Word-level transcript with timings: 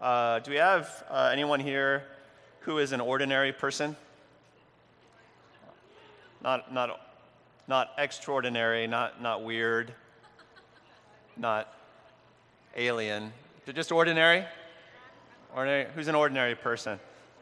Uh, 0.00 0.40
do 0.40 0.50
we 0.50 0.58
have 0.58 1.04
uh, 1.10 1.30
anyone 1.32 1.58
here 1.58 2.04
who 2.60 2.78
is 2.78 2.92
an 2.92 3.00
ordinary 3.00 3.52
person? 3.52 3.96
Not, 6.42 6.72
not, 6.72 7.00
not 7.66 7.90
extraordinary, 7.96 8.86
not, 8.86 9.22
not 9.22 9.42
weird, 9.42 9.94
not 11.36 11.72
alien, 12.76 13.32
just 13.72 13.90
ordinary? 13.90 14.44
Ordinary. 15.54 15.86
Who's 15.94 16.08
an 16.08 16.14
ordinary 16.14 16.54
person? 16.54 17.00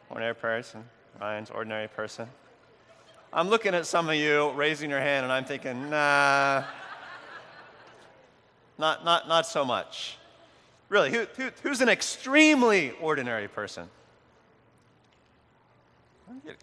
Ordinary 0.08 0.34
person. 0.34 0.84
Ryan's 1.20 1.50
ordinary 1.50 1.88
person. 1.88 2.28
I'm 3.32 3.48
looking 3.48 3.74
at 3.74 3.84
some 3.84 4.08
of 4.08 4.14
you 4.14 4.52
raising 4.52 4.90
your 4.90 5.00
hand, 5.00 5.24
and 5.24 5.32
I'm 5.32 5.44
thinking, 5.44 5.90
nah, 5.90 6.62
not, 8.78 9.04
not, 9.04 9.26
not 9.26 9.44
so 9.44 9.64
much. 9.64 10.18
Really, 10.94 11.10
who, 11.10 11.26
who, 11.36 11.50
who's 11.64 11.80
an 11.80 11.88
extremely 11.88 12.92
ordinary 13.00 13.48
person? 13.48 13.88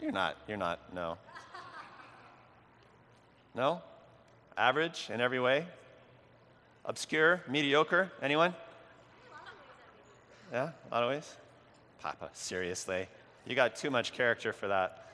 You're 0.01 0.13
not, 0.13 0.37
you're 0.47 0.55
not, 0.55 0.79
no. 0.95 1.17
No? 3.53 3.81
Average 4.55 5.09
in 5.13 5.19
every 5.19 5.41
way? 5.41 5.65
Obscure? 6.85 7.41
Mediocre? 7.49 8.09
Anyone? 8.21 8.55
Yeah, 10.53 10.69
a 10.89 10.93
lot 10.93 11.03
of 11.03 11.09
ways? 11.09 11.35
Papa, 11.99 12.29
seriously. 12.31 13.07
You 13.45 13.53
got 13.53 13.75
too 13.75 13.91
much 13.91 14.13
character 14.13 14.53
for 14.53 14.69
that. 14.69 15.09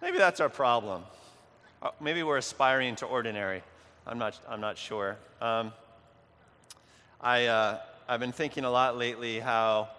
Maybe 0.00 0.16
that's 0.16 0.40
our 0.40 0.48
problem. 0.48 1.02
Uh, 1.82 1.90
maybe 2.00 2.22
we're 2.22 2.38
aspiring 2.38 2.96
to 2.96 3.04
ordinary. 3.04 3.62
I'm 4.06 4.16
not, 4.16 4.40
I'm 4.48 4.62
not 4.62 4.78
sure. 4.78 5.18
Um, 5.42 5.74
I, 7.24 7.46
uh, 7.46 7.78
I've 8.08 8.18
been 8.18 8.32
thinking 8.32 8.64
a 8.64 8.70
lot 8.70 8.98
lately 8.98 9.38
how 9.38 9.90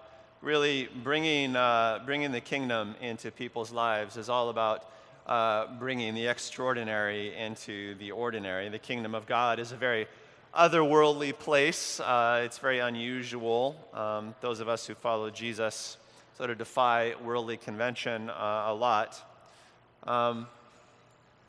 really 0.42 0.90
bringing, 1.06 1.56
uh, 1.56 2.00
bringing 2.06 2.34
the 2.34 2.42
kingdom 2.42 2.96
into 3.00 3.32
people's 3.32 3.72
lives 3.72 4.18
is 4.18 4.28
all 4.28 4.50
about 4.50 4.84
uh, 5.26 5.68
bringing 5.80 6.16
the 6.16 6.28
extraordinary 6.28 7.34
into 7.34 7.96
the 7.96 8.12
ordinary. 8.12 8.68
The 8.68 8.78
kingdom 8.78 9.16
of 9.16 9.26
God 9.26 9.60
is 9.60 9.72
a 9.72 9.78
very 9.78 10.08
otherworldly 10.54 11.40
place. 11.40 12.02
Uh, 12.02 12.42
it's 12.44 12.58
very 12.58 12.80
unusual. 12.80 13.78
Um, 13.94 14.36
those 14.42 14.60
of 14.60 14.68
us 14.68 14.86
who 14.86 14.94
follow 14.94 15.30
Jesus 15.30 15.96
sort 16.36 16.50
of 16.50 16.58
defy 16.58 17.14
worldly 17.24 17.56
convention 17.56 18.30
uh, 18.30 18.66
a 18.68 18.74
lot. 18.74 19.18
Um, 20.06 20.48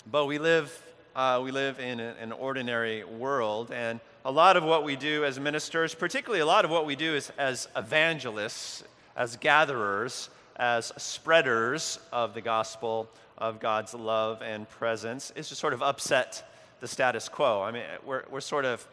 but 0.09 0.27
we 0.27 0.39
live, 0.39 0.71
uh, 1.17 1.41
we 1.43 1.51
live 1.51 1.79
in 1.79 2.01
an 2.01 2.33
ordinary 2.33 3.05
world, 3.05 3.71
and 3.71 4.01
a 4.25 4.31
lot 4.33 4.57
of 4.57 4.65
what 4.65 4.85
we 4.85 4.97
do 4.97 5.25
as 5.25 5.39
ministers, 5.39 5.95
particularly 5.95 6.41
a 6.41 6.47
lot 6.47 6.65
of 6.65 6.71
what 6.71 6.87
we 6.87 6.97
do 6.97 7.15
is, 7.15 7.31
as 7.39 7.69
evangelists, 7.77 8.83
as 9.17 9.37
gatherers, 9.37 10.29
as 10.57 10.93
spreaders 10.97 11.99
of 12.13 12.35
the 12.35 12.41
gospel 12.41 13.09
of 13.39 13.61
God's 13.61 13.95
love 13.95 14.43
and 14.43 14.69
presence, 14.69 15.33
is 15.37 15.49
to 15.51 15.55
sort 15.55 15.73
of 15.73 15.83
upset 15.83 16.49
the 16.81 16.89
status 16.89 17.29
quo. 17.29 17.63
I 17.63 17.71
mean, 17.71 17.85
we're, 18.05 18.25
we're 18.31 18.41
sort 18.41 18.65
of, 18.65 18.87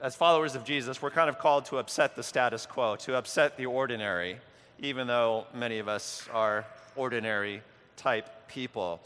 as 0.00 0.14
followers 0.14 0.54
of 0.54 0.64
Jesus, 0.64 1.02
we're 1.02 1.10
kind 1.10 1.28
of 1.28 1.38
called 1.38 1.64
to 1.66 1.78
upset 1.78 2.14
the 2.14 2.22
status 2.22 2.66
quo, 2.66 2.96
to 2.96 3.16
upset 3.16 3.56
the 3.56 3.66
ordinary, 3.66 4.38
even 4.78 5.06
though 5.06 5.46
many 5.54 5.78
of 5.78 5.88
us 5.88 6.28
are 6.32 6.64
ordinary 6.96 7.60
type 7.96 8.48
people. 8.48 9.00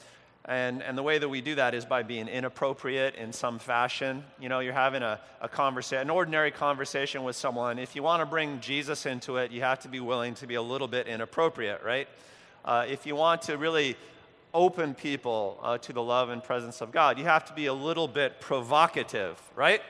And, 0.48 0.82
and 0.82 0.96
the 0.96 1.02
way 1.02 1.18
that 1.18 1.28
we 1.28 1.42
do 1.42 1.56
that 1.56 1.74
is 1.74 1.84
by 1.84 2.02
being 2.02 2.27
inappropriate 2.27 3.16
in 3.16 3.34
some 3.34 3.58
fashion. 3.58 4.24
You 4.41 4.48
know, 4.48 4.60
you're 4.60 4.72
having 4.72 5.02
a, 5.02 5.20
a 5.42 5.48
conversation, 5.48 6.00
an 6.00 6.10
ordinary 6.10 6.50
conversation 6.50 7.22
with 7.22 7.36
someone. 7.36 7.78
If 7.78 7.94
you 7.94 8.02
want 8.02 8.22
to 8.22 8.27
bring 8.27 8.58
Jesus 8.60 9.05
into 9.05 9.36
it, 9.36 9.50
you 9.50 9.60
have 9.60 9.80
to 9.80 9.88
be 9.88 10.00
willing 10.00 10.34
to 10.36 10.46
be 10.46 10.55
a 10.55 10.62
little 10.62 10.88
bit 10.88 11.06
inappropriate, 11.06 11.82
right? 11.84 12.08
Uh, 12.64 12.86
if 12.88 13.05
you 13.05 13.14
want 13.14 13.42
to 13.42 13.58
really 13.58 13.94
open 14.55 14.94
people 14.94 15.60
uh, 15.62 15.77
to 15.77 15.92
the 15.92 16.02
love 16.02 16.30
and 16.30 16.42
presence 16.42 16.80
of 16.80 16.92
God, 16.92 17.18
you 17.18 17.24
have 17.24 17.44
to 17.44 17.52
be 17.52 17.67
a 17.67 17.74
little 17.74 18.08
bit 18.08 18.40
provocative, 18.40 19.39
right? 19.55 19.83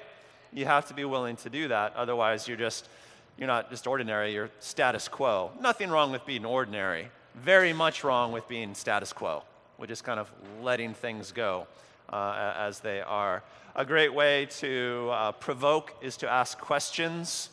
You 0.52 0.64
have 0.64 0.88
to 0.88 0.94
be 0.94 1.04
willing 1.04 1.36
to 1.36 1.50
do 1.50 1.68
that. 1.68 1.94
Otherwise, 1.94 2.48
you're 2.48 2.56
just, 2.56 2.88
you're 3.36 3.46
not 3.46 3.70
just 3.70 3.86
ordinary, 3.86 4.34
you're 4.34 4.50
status 4.58 5.06
quo. 5.06 5.52
Nothing 5.60 5.88
wrong 5.88 6.10
with 6.10 6.26
being 6.26 6.44
ordinary. 6.44 7.10
Very 7.36 7.72
much 7.72 8.02
wrong 8.02 8.32
with 8.32 8.48
being 8.48 8.74
status 8.74 9.12
quo. 9.12 9.44
We're 9.78 9.86
just 9.86 10.02
kind 10.02 10.18
of 10.18 10.30
letting 10.60 10.92
things 10.92 11.30
go 11.30 11.68
uh, 12.12 12.54
as 12.56 12.80
they 12.80 13.00
are. 13.00 13.44
A 13.76 13.84
great 13.84 14.12
way 14.12 14.46
to 14.58 15.08
uh, 15.12 15.32
provoke 15.32 15.94
is 16.02 16.16
to 16.16 16.28
ask 16.28 16.58
questions. 16.58 17.50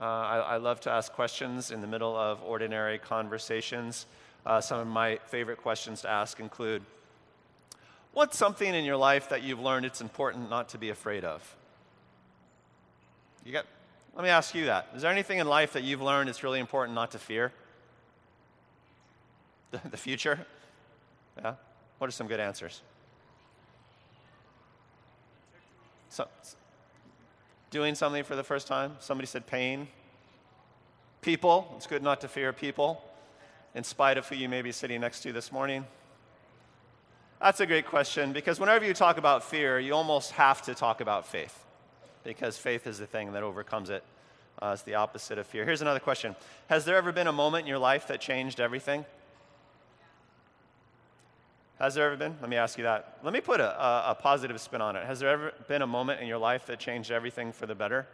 Uh, 0.00 0.04
I, 0.04 0.38
I, 0.38 0.56
love 0.56 0.80
to 0.80 0.90
ask 0.90 1.12
questions 1.12 1.70
in 1.70 1.80
the 1.80 1.86
middle 1.86 2.16
of 2.16 2.42
ordinary 2.42 2.98
conversations. 2.98 4.06
Uh, 4.44 4.60
some 4.60 4.80
of 4.80 4.88
my 4.88 5.20
favorite 5.26 5.58
questions 5.58 6.00
to 6.00 6.10
ask 6.10 6.40
include 6.40 6.82
What's 8.12 8.36
something 8.36 8.74
in 8.74 8.84
your 8.84 8.96
life 8.96 9.28
that 9.30 9.42
you've 9.42 9.60
learned 9.60 9.86
it's 9.86 10.00
important 10.00 10.50
not 10.50 10.70
to 10.70 10.78
be 10.78 10.90
afraid 10.90 11.24
of? 11.24 11.56
You 13.44 13.52
got, 13.52 13.66
let 14.14 14.22
me 14.22 14.28
ask 14.28 14.54
you 14.54 14.66
that. 14.66 14.88
Is 14.94 15.02
there 15.02 15.10
anything 15.10 15.38
in 15.38 15.46
life 15.46 15.72
that 15.72 15.82
you've 15.82 16.02
learned 16.02 16.28
it's 16.28 16.42
really 16.42 16.60
important 16.60 16.94
not 16.94 17.12
to 17.12 17.18
fear? 17.18 17.52
The, 19.70 19.80
the 19.90 19.96
future? 19.96 20.44
Yeah? 21.38 21.54
What 21.98 22.08
are 22.08 22.12
some 22.12 22.26
good 22.26 22.40
answers? 22.40 22.82
So, 26.08 26.28
doing 27.70 27.94
something 27.94 28.22
for 28.22 28.36
the 28.36 28.44
first 28.44 28.66
time. 28.66 28.96
Somebody 29.00 29.26
said 29.26 29.46
pain. 29.46 29.88
People. 31.22 31.72
It's 31.76 31.86
good 31.86 32.02
not 32.02 32.20
to 32.20 32.28
fear 32.28 32.52
people, 32.52 33.02
in 33.74 33.84
spite 33.84 34.18
of 34.18 34.28
who 34.28 34.36
you 34.36 34.48
may 34.48 34.62
be 34.62 34.72
sitting 34.72 35.00
next 35.00 35.20
to 35.22 35.32
this 35.32 35.50
morning. 35.50 35.86
That's 37.40 37.60
a 37.60 37.66
great 37.66 37.86
question 37.86 38.32
because 38.32 38.60
whenever 38.60 38.84
you 38.84 38.94
talk 38.94 39.16
about 39.16 39.42
fear, 39.42 39.80
you 39.80 39.94
almost 39.94 40.32
have 40.32 40.62
to 40.62 40.74
talk 40.74 41.00
about 41.00 41.26
faith 41.26 41.64
because 42.24 42.56
faith 42.56 42.86
is 42.86 42.98
the 42.98 43.06
thing 43.06 43.32
that 43.32 43.42
overcomes 43.42 43.90
it. 43.90 44.04
Uh, 44.60 44.70
it's 44.74 44.82
the 44.82 44.94
opposite 44.94 45.38
of 45.38 45.46
fear. 45.46 45.64
Here's 45.64 45.82
another 45.82 45.98
question 45.98 46.36
Has 46.68 46.84
there 46.84 46.96
ever 46.96 47.10
been 47.10 47.26
a 47.26 47.32
moment 47.32 47.62
in 47.62 47.68
your 47.68 47.78
life 47.78 48.06
that 48.08 48.20
changed 48.20 48.60
everything? 48.60 49.04
Has 51.78 51.94
there 51.94 52.06
ever 52.06 52.16
been? 52.16 52.36
Let 52.40 52.48
me 52.48 52.56
ask 52.56 52.78
you 52.78 52.84
that. 52.84 53.18
Let 53.24 53.32
me 53.32 53.40
put 53.40 53.60
a, 53.60 53.82
a, 53.82 54.10
a, 54.10 54.14
positive 54.14 54.60
spin 54.60 54.80
on 54.80 54.94
it. 54.94 55.04
Has 55.04 55.18
there 55.20 55.28
ever 55.28 55.52
been 55.68 55.82
a 55.82 55.86
moment 55.86 56.20
in 56.20 56.28
your 56.28 56.38
life 56.38 56.66
that 56.66 56.78
changed 56.78 57.10
everything 57.10 57.52
for 57.52 57.66
the 57.66 57.74
better? 57.74 58.06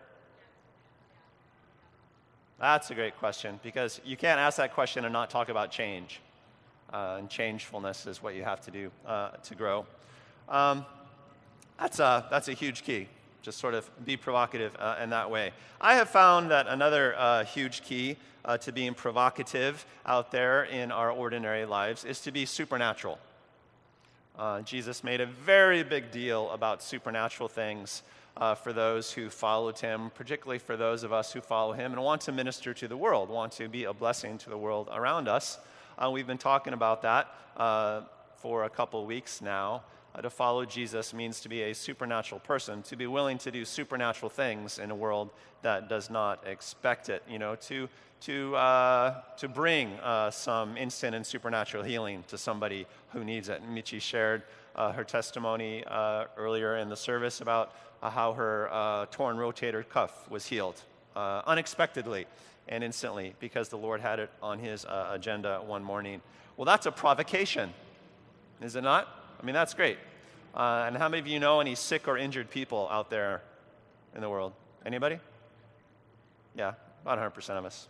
That's 2.58 2.91
a 2.91 2.94
great 2.94 3.16
question 3.18 3.60
because 3.62 4.00
you 4.04 4.16
can't 4.16 4.41
ask 4.41 4.56
that 4.56 4.74
question 4.74 5.04
and 5.04 5.12
not 5.12 5.30
talk 5.30 5.48
about 5.48 5.70
change. 5.70 6.20
Uh, 6.92 7.16
and 7.18 7.28
changefulness 7.28 8.06
is 8.06 8.22
what 8.22 8.34
you 8.34 8.42
have 8.42 8.60
to 8.62 8.70
do 8.70 8.91
uh, 9.06 9.30
to 9.44 9.54
grow. 9.54 9.84
Um, 10.48 10.86
that's, 11.78 12.00
a, 12.00 12.26
that's 12.30 12.48
a 12.48 12.54
huge 12.54 12.82
key. 12.82 13.08
Just 13.42 13.58
sort 13.58 13.74
of 13.74 13.88
be 14.04 14.16
provocative 14.16 14.74
uh, 14.78 14.97
in 15.02 15.10
that 15.10 15.30
way. 15.30 15.52
I 15.80 15.94
have 15.94 16.08
found 16.08 16.50
that 16.50 16.66
another 16.66 17.14
uh, 17.16 17.44
huge 17.44 17.82
key 17.82 18.16
uh, 18.44 18.56
to 18.58 18.72
being 18.72 18.94
provocative 18.94 19.84
out 20.06 20.32
there 20.32 20.64
in 20.64 20.91
our 20.91 21.10
ordinary 21.10 21.66
lives 21.66 22.04
is 22.04 22.20
to 22.22 22.32
be 22.32 22.47
supernatural. 22.47 23.18
Uh, 24.38 24.60
Jesus 24.62 25.03
made 25.03 25.21
a 25.21 25.26
very 25.26 25.82
big 25.82 26.12
deal 26.12 26.49
about 26.50 26.81
supernatural 26.81 27.49
things 27.49 28.04
uh, 28.37 28.54
for 28.54 28.72
those 28.72 29.10
who 29.10 29.31
followed 29.31 29.76
him, 29.76 30.12
particularly 30.15 30.60
for 30.60 30.76
those 30.76 31.03
of 31.03 31.12
us 31.12 31.32
who 31.32 31.41
follow 31.41 31.72
him 31.72 31.93
and 31.93 32.00
want 32.00 32.21
to 32.21 32.31
minister 32.31 32.72
to 32.72 32.87
the 32.87 32.97
world, 32.97 33.31
want 33.31 33.50
to 33.50 33.69
be 33.69 33.82
a 33.82 33.93
blessing 33.93 34.38
to 34.38 34.48
the 34.48 34.56
world 34.56 34.88
around 34.93 35.27
us. 35.27 35.59
Uh, 35.98 36.09
we've 36.09 36.28
been 36.28 36.38
talking 36.38 36.72
about 36.72 37.03
that 37.03 37.34
uh, 37.56 38.03
for 38.37 38.62
a 38.62 38.71
couple 38.71 39.04
weeks 39.04 39.43
now. 39.43 39.82
Uh, 40.14 40.22
to 40.22 40.30
follow 40.30 40.64
Jesus 40.64 41.12
means 41.12 41.41
to 41.41 41.48
be 41.48 41.62
a 41.62 41.74
supernatural 41.74 42.41
person, 42.41 42.82
to 42.82 42.96
be 42.96 43.06
willing 43.06 43.38
to 43.38 43.50
do 43.50 43.64
supernatural 43.64 44.30
things 44.30 44.78
in 44.78 44.91
a 44.91 44.94
world 44.94 45.30
that 45.62 45.88
does 45.88 46.08
not 46.08 46.46
expect 46.46 47.08
it, 47.08 47.22
you 47.28 47.38
know, 47.38 47.54
to 47.56 47.88
to, 48.21 48.56
uh, 48.56 49.22
to 49.36 49.48
bring 49.48 49.92
uh, 50.00 50.30
some 50.30 50.77
instant 50.77 51.15
and 51.15 51.24
supernatural 51.24 51.84
healing 51.84 52.24
to 52.28 52.38
somebody 52.38 52.86
who 53.10 53.24
needs 53.24 53.48
it. 53.48 53.62
Michi 53.68 54.00
shared 54.00 54.42
uh, 54.74 54.92
her 54.92 55.04
testimony 55.04 55.84
uh, 55.86 56.24
earlier 56.36 56.77
in 56.77 56.88
the 56.88 56.97
service 56.97 57.41
about 57.41 57.74
uh, 58.03 58.10
how 58.10 58.33
her 58.33 59.06
torn 59.10 59.36
rotator 59.36 59.88
cuff 59.88 60.28
was 60.30 60.47
healed 60.47 60.80
unexpectedly 61.16 62.27
and 62.68 62.84
instantly 62.84 63.34
because 63.41 63.68
the 63.68 63.78
Lord 63.78 64.00
had 64.00 64.21
it 64.21 64.30
on 64.41 64.59
his 64.59 64.86
agenda 64.88 65.60
one 65.65 65.83
morning. 65.83 66.21
Well, 66.56 66.65
that's 66.65 66.86
a 66.86 66.92
provocation, 66.92 67.72
is 68.60 68.77
it 68.77 68.83
not? 68.83 69.17
I 69.40 69.44
mean, 69.44 69.54
that's 69.54 69.74
great. 69.74 69.98
and 70.54 70.96
how 70.96 71.08
many 71.08 71.20
of 71.20 71.26
you 71.26 71.38
know 71.38 71.60
any 71.60 71.74
sick 71.74 72.08
or 72.08 72.18
injured 72.18 72.50
people 72.50 72.88
out 72.90 73.10
there 73.10 73.42
in 74.14 74.20
the 74.20 74.28
world? 74.28 74.52
Anybody? 74.84 75.18
Yeah, 76.56 76.74
about 77.02 77.18
100% 77.18 77.50
of 77.50 77.64
us. 77.64 77.88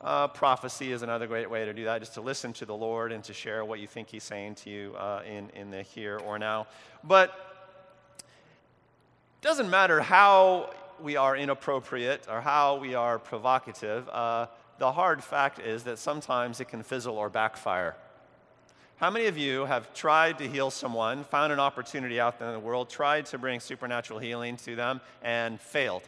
Uh, 0.00 0.28
prophecy 0.28 0.92
is 0.92 1.00
another 1.00 1.26
great 1.26 1.48
way 1.48 1.64
to 1.64 1.72
do 1.72 1.84
that, 1.84 1.98
just 1.98 2.12
to 2.12 2.20
listen 2.20 2.52
to 2.52 2.66
the 2.66 2.74
Lord 2.74 3.10
and 3.10 3.24
to 3.24 3.32
share 3.32 3.64
what 3.64 3.80
you 3.80 3.86
think 3.86 4.10
He's 4.10 4.22
saying 4.22 4.56
to 4.56 4.70
you 4.70 4.94
uh, 4.98 5.22
in, 5.26 5.48
in 5.58 5.70
the 5.70 5.80
here 5.80 6.18
or 6.18 6.38
now. 6.38 6.66
But 7.02 7.30
it 8.18 8.26
doesn't 9.40 9.70
matter 9.70 10.02
how 10.02 10.74
we 11.00 11.16
are 11.16 11.34
inappropriate 11.34 12.26
or 12.30 12.42
how 12.42 12.76
we 12.76 12.94
are 12.94 13.18
provocative, 13.18 14.06
uh, 14.10 14.48
the 14.78 14.92
hard 14.92 15.24
fact 15.24 15.58
is 15.58 15.84
that 15.84 15.98
sometimes 15.98 16.60
it 16.60 16.68
can 16.68 16.82
fizzle 16.82 17.16
or 17.16 17.30
backfire. 17.30 17.96
How 18.96 19.10
many 19.10 19.26
of 19.26 19.36
you 19.36 19.64
have 19.64 19.92
tried 19.92 20.38
to 20.38 20.48
heal 20.48 20.70
someone, 20.70 21.24
found 21.24 21.52
an 21.52 21.58
opportunity 21.58 22.20
out 22.20 22.38
there 22.38 22.48
in 22.48 22.54
the 22.54 22.60
world, 22.60 22.88
tried 22.88 23.26
to 23.26 23.38
bring 23.38 23.58
supernatural 23.58 24.20
healing 24.20 24.56
to 24.58 24.76
them, 24.76 25.00
and 25.20 25.60
failed? 25.60 26.02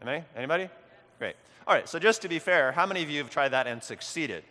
Anybody? 0.00 0.24
Anybody? 0.36 0.68
Great. 1.18 1.34
All 1.66 1.74
right, 1.74 1.88
so 1.88 1.98
just 1.98 2.22
to 2.22 2.28
be 2.28 2.38
fair, 2.38 2.70
how 2.70 2.86
many 2.86 3.02
of 3.02 3.10
you 3.10 3.18
have 3.18 3.28
tried 3.28 3.48
that 3.48 3.66
and 3.66 3.82
succeeded? 3.82 4.44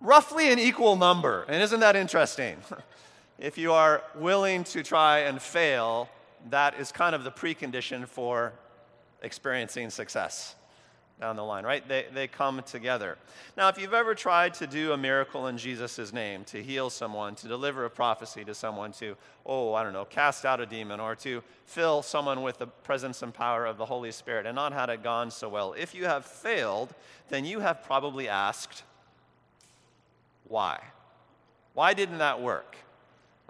Roughly 0.00 0.52
an 0.52 0.58
equal 0.58 0.96
number. 0.96 1.44
And 1.48 1.62
isn't 1.62 1.80
that 1.80 1.94
interesting? 1.94 2.56
if 3.38 3.56
you 3.56 3.72
are 3.72 4.02
willing 4.16 4.64
to 4.64 4.82
try 4.82 5.20
and 5.20 5.40
fail, 5.40 6.08
that 6.50 6.80
is 6.80 6.90
kind 6.90 7.14
of 7.14 7.22
the 7.22 7.30
precondition 7.30 8.08
for 8.08 8.52
experiencing 9.22 9.90
success 9.90 10.56
down 11.20 11.36
the 11.36 11.44
line, 11.44 11.64
right? 11.64 11.86
They, 11.86 12.06
they 12.14 12.26
come 12.26 12.62
together. 12.62 13.18
Now, 13.56 13.68
if 13.68 13.78
you've 13.78 13.92
ever 13.92 14.14
tried 14.14 14.54
to 14.54 14.66
do 14.66 14.92
a 14.92 14.96
miracle 14.96 15.48
in 15.48 15.58
Jesus' 15.58 16.12
name, 16.12 16.44
to 16.44 16.62
heal 16.62 16.88
someone, 16.88 17.34
to 17.36 17.48
deliver 17.48 17.84
a 17.84 17.90
prophecy 17.90 18.44
to 18.44 18.54
someone, 18.54 18.92
to, 18.92 19.16
oh, 19.44 19.74
I 19.74 19.82
don't 19.82 19.92
know, 19.92 20.06
cast 20.06 20.46
out 20.46 20.60
a 20.60 20.66
demon, 20.66 20.98
or 20.98 21.14
to 21.16 21.42
fill 21.66 22.02
someone 22.02 22.42
with 22.42 22.58
the 22.58 22.66
presence 22.66 23.22
and 23.22 23.34
power 23.34 23.66
of 23.66 23.76
the 23.76 23.84
Holy 23.84 24.12
Spirit, 24.12 24.46
and 24.46 24.56
not 24.56 24.72
had 24.72 24.88
it 24.88 25.02
gone 25.02 25.30
so 25.30 25.48
well, 25.48 25.74
if 25.74 25.94
you 25.94 26.06
have 26.06 26.24
failed, 26.24 26.94
then 27.28 27.44
you 27.44 27.60
have 27.60 27.84
probably 27.84 28.26
asked, 28.26 28.82
why? 30.48 30.80
Why 31.74 31.94
didn't 31.94 32.18
that 32.18 32.40
work? 32.40 32.76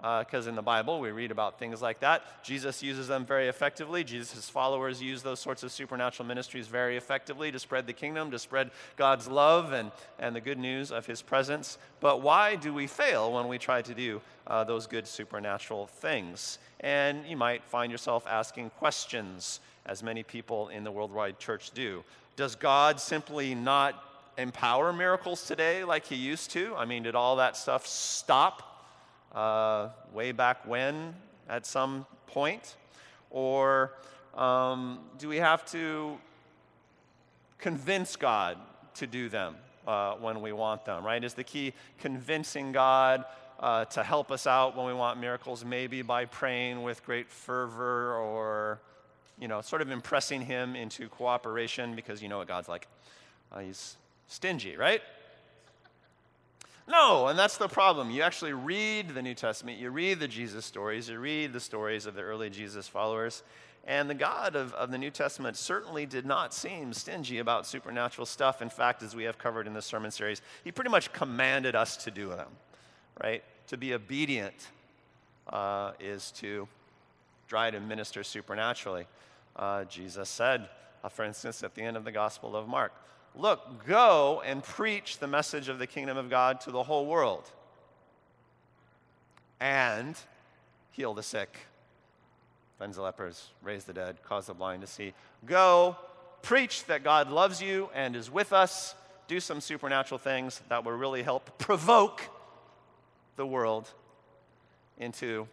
Because 0.01 0.47
uh, 0.47 0.49
in 0.49 0.55
the 0.55 0.61
Bible 0.61 0.99
we 0.99 1.11
read 1.11 1.31
about 1.31 1.59
things 1.59 1.81
like 1.81 1.99
that. 1.99 2.43
Jesus 2.43 2.81
uses 2.81 3.07
them 3.07 3.25
very 3.25 3.47
effectively. 3.47 4.03
Jesus' 4.03 4.49
followers 4.49 5.01
use 5.01 5.21
those 5.21 5.39
sorts 5.39 5.61
of 5.63 5.71
supernatural 5.71 6.27
ministries 6.27 6.67
very 6.67 6.97
effectively 6.97 7.51
to 7.51 7.59
spread 7.59 7.85
the 7.85 7.93
kingdom, 7.93 8.31
to 8.31 8.39
spread 8.39 8.71
God's 8.97 9.27
love 9.27 9.73
and, 9.73 9.91
and 10.17 10.35
the 10.35 10.41
good 10.41 10.57
news 10.57 10.91
of 10.91 11.05
his 11.05 11.21
presence. 11.21 11.77
But 11.99 12.21
why 12.21 12.55
do 12.55 12.73
we 12.73 12.87
fail 12.87 13.31
when 13.31 13.47
we 13.47 13.57
try 13.57 13.81
to 13.83 13.93
do 13.93 14.21
uh, 14.47 14.63
those 14.63 14.87
good 14.87 15.05
supernatural 15.05 15.85
things? 15.87 16.57
And 16.79 17.25
you 17.27 17.37
might 17.37 17.63
find 17.63 17.91
yourself 17.91 18.25
asking 18.27 18.71
questions, 18.71 19.59
as 19.85 20.03
many 20.03 20.23
people 20.23 20.69
in 20.69 20.83
the 20.83 20.91
worldwide 20.91 21.39
church 21.39 21.71
do. 21.71 22.03
Does 22.35 22.55
God 22.55 22.99
simply 22.99 23.55
not 23.55 24.03
empower 24.37 24.93
miracles 24.93 25.45
today 25.45 25.83
like 25.83 26.05
he 26.05 26.15
used 26.15 26.51
to? 26.51 26.73
I 26.75 26.85
mean, 26.85 27.03
did 27.03 27.15
all 27.15 27.35
that 27.37 27.57
stuff 27.57 27.85
stop 27.85 28.70
uh, 29.33 29.89
way 30.13 30.31
back 30.31 30.67
when 30.67 31.15
at 31.49 31.65
some 31.65 32.05
point? 32.27 32.75
Or 33.29 33.93
um, 34.35 34.99
do 35.17 35.27
we 35.27 35.37
have 35.37 35.65
to 35.71 36.17
convince 37.57 38.15
God 38.15 38.57
to 38.95 39.07
do 39.07 39.29
them 39.29 39.55
uh, 39.87 40.15
when 40.15 40.41
we 40.41 40.51
want 40.51 40.85
them, 40.85 41.03
right? 41.03 41.23
Is 41.23 41.33
the 41.33 41.43
key 41.43 41.73
convincing 41.99 42.71
God 42.71 43.25
uh, 43.59 43.85
to 43.85 44.03
help 44.03 44.31
us 44.31 44.47
out 44.47 44.75
when 44.75 44.85
we 44.85 44.93
want 44.93 45.19
miracles, 45.19 45.63
maybe 45.63 46.01
by 46.01 46.25
praying 46.25 46.81
with 46.81 47.05
great 47.05 47.29
fervor 47.29 48.15
or, 48.15 48.79
you 49.39 49.47
know, 49.47 49.61
sort 49.61 49.81
of 49.81 49.91
impressing 49.91 50.41
Him 50.41 50.75
into 50.75 51.07
cooperation 51.09 51.95
because 51.95 52.21
you 52.21 52.29
know 52.29 52.39
what 52.39 52.47
God's 52.47 52.67
like? 52.67 52.87
Uh, 53.51 53.59
he's 53.59 53.97
stingy, 54.27 54.75
right? 54.77 55.01
No, 56.87 57.27
and 57.27 57.37
that's 57.37 57.57
the 57.57 57.67
problem. 57.67 58.09
You 58.09 58.21
actually 58.21 58.53
read 58.53 59.09
the 59.09 59.21
New 59.21 59.33
Testament, 59.35 59.77
you 59.77 59.91
read 59.91 60.19
the 60.19 60.27
Jesus 60.27 60.65
stories, 60.65 61.09
you 61.09 61.19
read 61.19 61.53
the 61.53 61.59
stories 61.59 62.05
of 62.05 62.15
the 62.15 62.21
early 62.21 62.49
Jesus 62.49 62.87
followers, 62.87 63.43
and 63.85 64.09
the 64.09 64.15
God 64.15 64.55
of, 64.55 64.73
of 64.73 64.91
the 64.91 64.97
New 64.97 65.09
Testament 65.09 65.57
certainly 65.57 66.05
did 66.05 66.25
not 66.25 66.53
seem 66.53 66.93
stingy 66.93 67.39
about 67.39 67.65
supernatural 67.65 68.25
stuff. 68.25 68.61
In 68.61 68.69
fact, 68.69 69.01
as 69.03 69.15
we 69.15 69.23
have 69.23 69.37
covered 69.37 69.67
in 69.67 69.73
this 69.73 69.85
sermon 69.85 70.11
series, 70.11 70.41
he 70.63 70.71
pretty 70.71 70.91
much 70.91 71.11
commanded 71.13 71.75
us 71.75 71.97
to 71.97 72.11
do 72.11 72.29
them, 72.29 72.49
right? 73.23 73.43
To 73.67 73.77
be 73.77 73.93
obedient 73.93 74.67
uh, 75.47 75.93
is 75.99 76.31
to 76.33 76.67
try 77.47 77.71
to 77.71 77.79
minister 77.79 78.23
supernaturally. 78.23 79.07
Uh, 79.55 79.83
Jesus 79.85 80.29
said, 80.29 80.69
uh, 81.03 81.09
for 81.09 81.25
instance, 81.25 81.63
at 81.63 81.73
the 81.75 81.81
end 81.81 81.97
of 81.97 82.05
the 82.05 82.11
Gospel 82.11 82.55
of 82.55 82.67
Mark, 82.67 82.93
Look, 83.35 83.85
go 83.87 84.41
and 84.45 84.63
preach 84.63 85.19
the 85.19 85.27
message 85.27 85.69
of 85.69 85.79
the 85.79 85.87
kingdom 85.87 86.17
of 86.17 86.29
God 86.29 86.61
to 86.61 86.71
the 86.71 86.83
whole 86.83 87.05
world 87.05 87.49
and 89.59 90.17
heal 90.91 91.13
the 91.13 91.23
sick, 91.23 91.55
cleanse 92.77 92.97
the 92.97 93.01
lepers, 93.01 93.49
raise 93.61 93.85
the 93.85 93.93
dead, 93.93 94.17
cause 94.23 94.47
the 94.47 94.53
blind 94.53 94.81
to 94.81 94.87
see. 94.87 95.13
Go, 95.45 95.95
preach 96.41 96.85
that 96.85 97.03
God 97.03 97.29
loves 97.29 97.61
you 97.61 97.89
and 97.93 98.15
is 98.15 98.29
with 98.29 98.51
us, 98.51 98.95
do 99.27 99.39
some 99.39 99.61
supernatural 99.61 100.17
things 100.17 100.61
that 100.67 100.83
will 100.83 100.91
really 100.93 101.23
help 101.23 101.57
provoke 101.57 102.21
the 103.37 103.45
world 103.45 103.89
into 104.97 105.47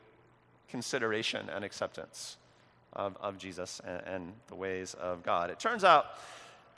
consideration 0.69 1.48
and 1.54 1.64
acceptance 1.64 2.38
of, 2.92 3.16
of 3.20 3.38
Jesus 3.38 3.80
and, 3.86 4.02
and 4.06 4.32
the 4.48 4.54
ways 4.54 4.94
of 4.94 5.22
God. 5.22 5.50
It 5.50 5.60
turns 5.60 5.84
out 5.84 6.06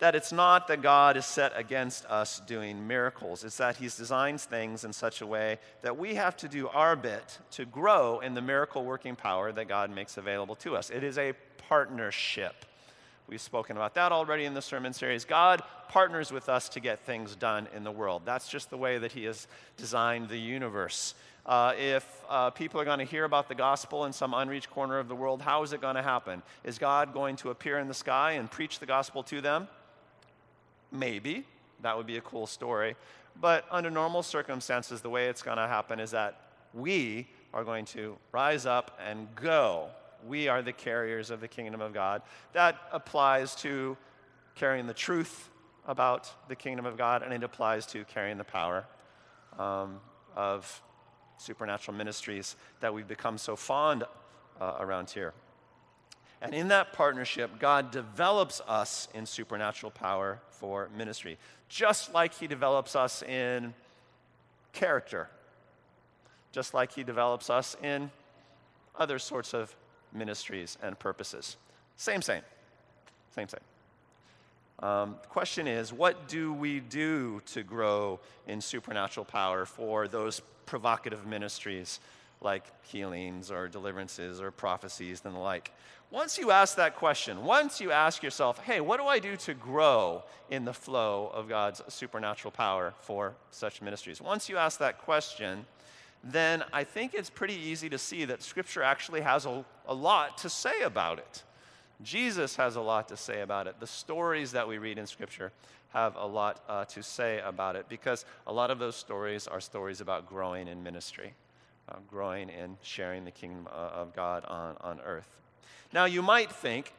that 0.01 0.15
it's 0.15 0.33
not 0.33 0.67
that 0.69 0.83
God 0.83 1.17
is 1.17 1.27
set 1.27 1.53
against 1.55 2.05
us 2.07 2.41
doing 2.47 2.87
miracles. 2.87 3.45
It's 3.45 3.59
that 3.59 3.77
He's 3.77 3.97
designed 3.97 4.41
things 4.41 4.85
in 4.85 4.93
such 4.93 5.21
a 5.21 5.27
way 5.27 5.59
that 5.83 5.97
we 5.97 6.15
have 6.15 6.37
to 6.39 6.49
do 6.49 6.69
our 6.69 6.97
bit 6.97 7.39
to 7.53 7.67
grow 7.67 8.21
in 8.21 8.35
the 8.35 8.43
miracle 8.43 8.85
working 8.85 9.15
power 9.15 9.53
that 9.53 9.69
God 9.69 9.95
makes 9.95 10.17
available 10.17 10.57
to 10.57 10.75
us. 10.75 10.91
It 10.91 11.05
is 11.05 11.19
a 11.19 11.35
partnership. 11.69 12.65
We've 13.29 13.41
spoken 13.41 13.77
about 13.77 13.95
that 13.95 14.11
already 14.11 14.45
in 14.45 14.55
the 14.55 14.63
sermon 14.63 14.93
series. 14.93 15.25
God 15.25 15.63
partners 15.89 16.33
with 16.33 16.49
us 16.49 16.69
to 16.71 16.81
get 16.81 17.01
things 17.01 17.37
done 17.37 17.69
in 17.77 17.85
the 17.85 17.93
world. 17.93 18.23
That's 18.25 18.49
just 18.49 18.71
the 18.71 18.77
way 18.77 18.99
that 18.99 19.13
He 19.13 19.25
has 19.25 19.47
designed 19.77 20.29
the 20.29 20.39
universe. 20.39 21.15
Uh, 21.45 21.75
if 21.79 22.25
uh, 22.29 22.51
people 22.51 22.81
are 22.81 22.85
going 22.85 22.99
to 22.99 23.05
hear 23.05 23.25
about 23.25 23.49
the 23.49 23.55
gospel 23.55 24.07
in 24.07 24.13
some 24.13 24.35
unreached 24.35 24.71
corner 24.71 24.99
of 24.99 25.09
the 25.09 25.15
world, 25.15 25.43
how 25.43 25.63
is 25.63 25.73
it 25.73 25.81
going 25.81 25.97
to 25.97 26.03
happen? 26.03 26.43
Is 26.65 26.79
God 26.79 27.13
going 27.13 27.37
to 27.37 27.51
appear 27.51 27.79
in 27.79 27.89
the 27.89 27.95
sky 27.95 28.33
and 28.33 28.51
preach 28.51 28.79
the 28.79 28.87
gospel 28.87 29.23
to 29.25 29.41
them? 29.41 29.69
Maybe. 30.93 31.45
That 31.83 31.97
would 31.97 32.07
be 32.07 32.17
a 32.17 32.21
cool 32.21 32.47
story. 32.47 32.97
But 33.41 33.65
under 33.71 33.91
normal 33.91 34.23
circumstances, 34.23 35.01
the 35.01 35.11
way 35.11 35.27
it's 35.29 35.43
going 35.43 35.57
to 35.57 35.67
happen 35.67 36.01
is 36.01 36.11
that 36.11 36.41
we 36.75 37.29
are 37.53 37.65
going 37.65 37.85
to 37.87 38.17
rise 38.33 38.67
up 38.67 38.99
and 39.05 39.29
go. 39.35 39.89
We 40.27 40.49
are 40.49 40.63
the 40.63 40.73
carriers 40.73 41.31
of 41.31 41.41
the 41.41 41.49
kingdom 41.49 41.81
of 41.81 41.95
God. 41.95 42.23
That 42.53 42.77
applies 42.93 43.55
to 43.57 43.97
carrying 44.55 44.87
the 44.87 44.95
truth 44.95 45.49
about 45.87 46.31
the 46.49 46.57
kingdom 46.57 46.85
of 46.87 46.97
God, 46.97 47.23
and 47.23 47.33
it 47.33 47.43
applies 47.43 47.87
to 47.87 48.05
carrying 48.05 48.37
the 48.37 48.45
power 48.45 48.85
um, 49.59 50.01
of 50.37 50.83
supernatural 51.39 51.97
ministries 51.97 52.57
that 52.81 52.93
we've 52.93 53.09
become 53.09 53.39
so 53.39 53.57
fond 53.57 54.05
uh, 54.61 54.77
around 54.79 55.11
here. 55.11 55.33
And 56.43 56.55
in 56.55 56.69
that 56.69 56.93
partnership, 56.93 57.59
God 57.59 57.91
develops 57.91 58.63
us 58.67 59.09
in 59.15 59.27
supernatural 59.27 59.91
power 59.91 60.41
for 60.49 60.89
ministry, 60.97 61.39
just 61.69 62.15
like 62.15 62.35
He 62.35 62.47
develops 62.47 62.97
us 62.97 63.23
in 63.23 63.75
character, 64.73 65.29
just 66.53 66.73
like 66.73 66.93
He 66.93 67.03
develops 67.03 67.51
us 67.51 67.77
in 67.83 68.11
other 68.99 69.19
sorts 69.19 69.55
of 69.55 69.75
ministries 70.13 70.79
and 70.83 70.99
purposes. 70.99 71.57
Same, 71.97 72.23
same. 72.23 72.43
Same, 73.35 73.49
same. 73.49 73.61
Um, 74.89 75.17
the 75.21 75.29
question 75.29 75.67
is, 75.67 75.93
what 75.93 76.27
do 76.27 76.53
we 76.53 76.81
do 76.81 77.43
to 77.47 77.63
grow 77.63 78.19
in 78.49 78.61
supernatural 78.61 79.27
power 79.27 79.67
for 79.67 80.09
those 80.09 80.41
provocative 80.65 81.27
ministries 81.27 82.01
like 82.41 82.65
healings 82.87 83.51
or 83.51 83.69
deliverances 83.69 84.41
or 84.41 84.51
prophecies 84.51 85.21
and 85.25 85.35
the 85.35 85.39
like? 85.39 85.71
Once 86.11 86.39
you 86.39 86.51
ask 86.51 86.77
that 86.77 86.97
question, 86.97 87.45
once 87.45 87.81
you 87.81 87.93
ask 87.93 88.21
yourself, 88.21 88.59
hey, 88.65 88.81
what 88.81 88.99
do 88.99 89.07
I 89.07 89.21
do 89.21 89.37
to 89.37 89.55
grow 89.55 90.25
in 90.51 90.65
the 90.65 90.73
flow 90.73 91.31
of 91.33 91.49
God's 91.49 91.83
supernatural 91.87 92.51
power 92.51 92.93
for 93.01 93.35
such 93.53 93.81
ministries? 93.81 94.21
Once 94.21 94.49
you 94.49 94.57
ask 94.57 94.81
that 94.81 94.99
question, 94.99 95.65
then 96.25 96.65
I 96.73 96.83
think 96.83 97.15
it's 97.15 97.31
pretty 97.31 97.55
easy 97.55 97.89
to 97.91 97.99
see 97.99 98.25
that 98.25 98.43
Scripture 98.43 98.83
actually 98.83 99.21
has 99.21 99.47
a, 99.47 99.65
a 99.87 99.95
lot 99.95 100.37
to 100.39 100.51
say 100.51 100.81
about 100.83 101.19
it. 101.19 101.45
Jesus 102.03 102.57
has 102.57 102.75
a 102.75 102.81
lot 102.81 103.09
to 103.09 103.17
say 103.17 103.43
about 103.43 103.69
it. 103.69 103.79
The 103.79 103.87
stories 103.87 104.51
that 104.51 104.67
we 104.67 104.79
read 104.79 104.99
in 104.99 105.07
Scripture 105.07 105.53
have 105.91 106.17
a 106.17 106.27
lot 106.27 106.65
uh, 106.69 106.87
to 106.87 107.05
say 107.05 107.41
about 107.41 107.77
it 107.77 107.89
because 107.89 108.25
a 108.49 108.53
lot 108.53 108.73
of 108.73 108.81
those 108.81 108.97
stories 108.97 109.47
are 109.47 109.61
stories 109.61 110.01
about 110.01 110.29
growing 110.29 110.67
in 110.67 110.83
ministry, 110.83 111.35
uh, 111.89 111.97
growing 112.11 112.49
in 112.49 112.77
sharing 112.83 113.25
the 113.25 113.31
kingdom 113.31 113.69
uh, 113.71 113.91
of 113.95 114.15
God 114.15 114.45
on, 114.47 114.77
on 114.81 115.01
earth. 115.05 115.37
Now, 115.93 116.05
you 116.05 116.23
might 116.23 116.53
think, 116.53 116.93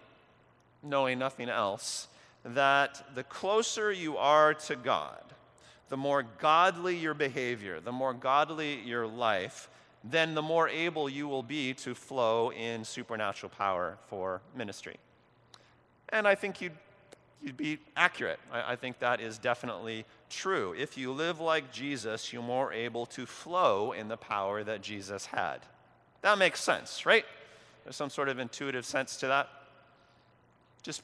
knowing 0.84 1.20
nothing 1.20 1.50
else, 1.50 2.08
that 2.44 3.04
the 3.16 3.24
closer 3.24 3.92
you 3.92 4.18
are 4.18 4.54
to 4.54 4.76
God, 4.76 5.24
the 5.90 5.98
more 5.98 6.24
godly 6.40 6.96
your 6.98 7.14
behavior, 7.14 7.80
the 7.80 7.92
more 7.92 8.14
godly 8.14 8.80
your 8.82 9.06
life, 9.06 9.70
then 10.04 10.34
the 10.34 10.42
more 10.42 10.68
able 10.68 11.08
you 11.08 11.28
will 11.28 11.44
be 11.44 11.74
to 11.76 11.94
flow 11.94 12.52
in 12.52 12.84
supernatural 12.84 13.52
power 13.56 13.98
for 14.08 14.42
ministry. 14.56 14.96
And 16.10 16.28
I 16.28 16.36
think 16.36 16.60
you'd, 16.60 16.74
you'd 17.44 17.58
be 17.58 17.78
accurate. 17.96 18.40
I, 18.52 18.74
I 18.74 18.76
think 18.76 19.00
that 19.00 19.22
is 19.22 19.38
definitely 19.38 20.06
true. 20.30 20.74
If 20.78 20.98
you 20.98 21.12
live 21.12 21.40
like 21.40 21.72
Jesus, 21.72 22.34
you're 22.34 22.42
more 22.42 22.74
able 22.74 23.06
to 23.08 23.26
flow 23.26 23.92
in 23.92 24.08
the 24.08 24.18
power 24.18 24.64
that 24.64 24.82
Jesus 24.82 25.28
had. 25.28 25.60
That 26.22 26.38
makes 26.38 26.62
sense, 26.62 27.06
right? 27.06 27.26
There's 27.84 27.96
some 27.96 28.10
sort 28.10 28.30
of 28.30 28.40
intuitive 28.40 28.86
sense 28.86 29.18
to 29.18 29.28
that. 29.28 29.50
Just, 30.84 31.02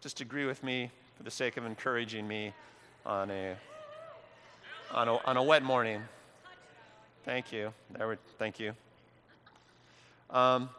just 0.00 0.20
agree 0.20 0.46
with 0.46 0.62
me 0.62 0.90
for 1.16 1.22
the 1.22 1.30
sake 1.30 1.56
of 1.56 1.64
encouraging 1.64 2.26
me 2.26 2.52
on 3.04 3.30
a, 3.30 3.56
on 4.92 5.08
a, 5.08 5.16
on 5.24 5.36
a 5.36 5.42
wet 5.42 5.62
morning. 5.62 6.02
Thank 7.24 7.52
you. 7.52 7.72
There 7.90 8.08
we, 8.08 8.16
thank 8.38 8.60
you. 8.60 8.72
Um, 10.30 10.70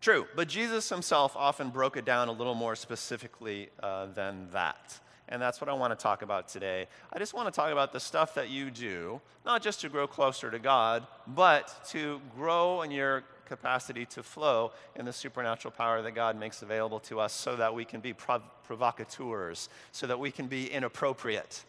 true, 0.00 0.26
but 0.34 0.48
Jesus 0.48 0.88
himself 0.88 1.34
often 1.36 1.70
broke 1.70 1.96
it 1.96 2.04
down 2.04 2.28
a 2.28 2.32
little 2.32 2.54
more 2.54 2.76
specifically 2.76 3.70
uh, 3.82 4.06
than 4.06 4.48
that. 4.52 5.00
And 5.28 5.42
that's 5.42 5.60
what 5.60 5.68
I 5.68 5.72
want 5.72 5.96
to 5.96 6.00
talk 6.00 6.22
about 6.22 6.48
today. 6.48 6.86
I 7.12 7.18
just 7.18 7.34
want 7.34 7.52
to 7.52 7.52
talk 7.52 7.72
about 7.72 7.92
the 7.92 8.00
stuff 8.00 8.34
that 8.34 8.48
you 8.48 8.70
do, 8.70 9.20
not 9.44 9.62
just 9.62 9.80
to 9.80 9.88
grow 9.88 10.06
closer 10.06 10.50
to 10.50 10.58
God, 10.58 11.06
but 11.26 11.72
to 11.88 12.20
grow 12.36 12.82
in 12.82 12.90
your 12.90 13.24
capacity 13.46 14.04
to 14.06 14.22
flow 14.22 14.72
in 14.94 15.04
the 15.04 15.12
supernatural 15.12 15.72
power 15.72 16.02
that 16.02 16.12
God 16.12 16.38
makes 16.38 16.62
available 16.62 17.00
to 17.00 17.20
us 17.20 17.32
so 17.32 17.56
that 17.56 17.74
we 17.74 17.84
can 17.84 18.00
be 18.00 18.12
prov- 18.12 18.42
provocateurs, 18.64 19.68
so 19.92 20.06
that 20.06 20.18
we 20.18 20.30
can 20.30 20.46
be 20.46 20.70
inappropriate 20.70 21.64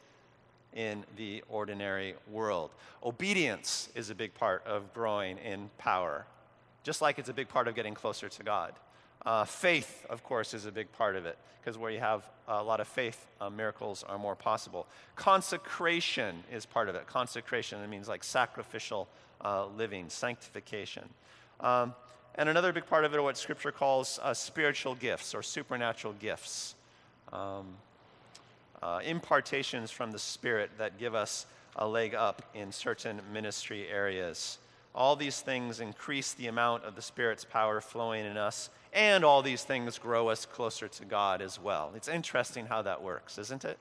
in 0.74 1.04
the 1.16 1.44
ordinary 1.50 2.16
world. 2.30 2.72
Obedience 3.04 3.90
is 3.96 4.10
a 4.10 4.16
big 4.16 4.34
part 4.34 4.66
of 4.66 4.94
growing 4.94 5.38
in 5.40 5.70
power, 5.78 6.26
just 6.84 7.02
like 7.02 7.18
it's 7.18 7.30
a 7.30 7.34
big 7.34 7.48
part 7.48 7.68
of 7.68 7.76
getting 7.76 7.94
closer 7.94 8.30
to 8.30 8.44
God. 8.44 8.74
Uh, 9.28 9.44
faith, 9.44 10.06
of 10.10 10.24
course, 10.24 10.54
is 10.54 10.66
a 10.66 10.72
big 10.72 10.90
part 10.94 11.18
of 11.18 11.26
it, 11.26 11.38
because 11.60 11.78
where 11.78 11.92
you 11.92 12.00
have 12.00 12.24
a 12.48 12.64
lot 12.64 12.80
of 12.80 12.88
faith, 12.88 13.28
uh, 13.42 13.50
miracles 13.50 14.06
are 14.08 14.18
more 14.18 14.38
possible. 14.38 14.88
Consecration 15.18 16.46
is 16.50 16.66
part 16.66 16.88
of 16.88 16.96
it. 16.96 17.06
Consecration, 17.08 17.82
it 17.82 17.90
means 17.90 18.08
like 18.08 18.24
sacrificial 18.24 19.06
uh, 19.44 19.66
living, 19.66 20.06
sanctification. 20.08 21.04
Um, 21.60 21.94
and 22.36 22.48
another 22.48 22.72
big 22.72 22.86
part 22.86 23.04
of 23.04 23.14
it 23.14 23.18
are 23.18 23.22
what 23.22 23.38
Scripture 23.38 23.74
calls 23.74 24.18
uh, 24.24 24.34
spiritual 24.34 24.96
gifts 24.96 25.36
or 25.36 25.44
supernatural 25.44 26.14
gifts. 26.14 26.76
Um, 27.34 27.66
uh, 28.82 29.02
impartations 29.04 29.92
from 29.92 30.12
the 30.12 30.20
Spirit 30.20 30.70
that 30.78 30.98
give 30.98 31.16
us 31.16 31.48
a 31.76 31.86
leg 31.86 32.16
up 32.16 32.44
in 32.56 32.72
certain 32.72 33.20
ministry 33.34 33.90
areas. 33.90 34.58
All 34.96 35.18
these 35.18 35.42
things 35.42 35.80
increase 35.80 36.34
the 36.34 36.48
amount 36.48 36.86
of 36.86 36.96
the 36.96 37.02
Spirit's 37.02 37.44
power 37.44 37.82
flowing 37.82 38.26
in 38.26 38.38
us, 38.38 38.70
and 38.98 39.24
all 39.24 39.44
these 39.44 39.64
things 39.64 40.00
grow 40.00 40.30
us 40.30 40.46
closer 40.46 40.88
to 40.88 41.06
God 41.06 41.42
as 41.42 41.62
well. 41.62 41.92
It's 41.96 42.08
interesting 42.08 42.66
how 42.66 42.82
that 42.82 43.04
works, 43.04 43.38
isn't 43.38 43.64
it? 43.64 43.78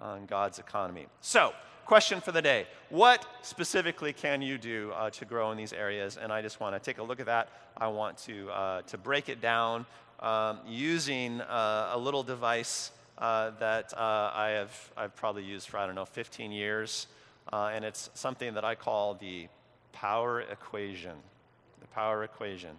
On 0.00 0.26
God's 0.26 0.60
economy. 0.60 1.06
So, 1.20 1.52
question 1.84 2.20
for 2.20 2.30
the 2.30 2.40
day 2.40 2.66
What 2.88 3.26
specifically 3.42 4.12
can 4.12 4.40
you 4.40 4.56
do 4.56 4.92
uh, 4.94 5.10
to 5.10 5.24
grow 5.24 5.50
in 5.50 5.58
these 5.58 5.72
areas? 5.72 6.16
And 6.16 6.32
I 6.32 6.40
just 6.40 6.60
want 6.60 6.76
to 6.76 6.78
take 6.78 6.98
a 6.98 7.02
look 7.02 7.18
at 7.18 7.26
that. 7.26 7.48
I 7.76 7.88
want 7.88 8.16
to, 8.18 8.48
uh, 8.50 8.82
to 8.82 8.96
break 8.96 9.28
it 9.28 9.40
down 9.40 9.86
um, 10.20 10.60
using 10.66 11.40
uh, 11.40 11.90
a 11.92 11.98
little 11.98 12.22
device 12.22 12.92
uh, 13.18 13.50
that 13.58 13.92
uh, 13.94 14.30
I 14.32 14.50
have 14.50 14.92
I've 14.96 15.16
probably 15.16 15.42
used 15.42 15.68
for, 15.68 15.78
I 15.78 15.86
don't 15.86 15.96
know, 15.96 16.04
15 16.04 16.52
years. 16.52 17.08
Uh, 17.52 17.70
and 17.74 17.84
it's 17.84 18.08
something 18.14 18.54
that 18.54 18.64
I 18.64 18.76
call 18.76 19.14
the 19.14 19.48
power 19.92 20.42
equation. 20.42 21.16
The 21.80 21.88
power 21.88 22.22
equation, 22.22 22.78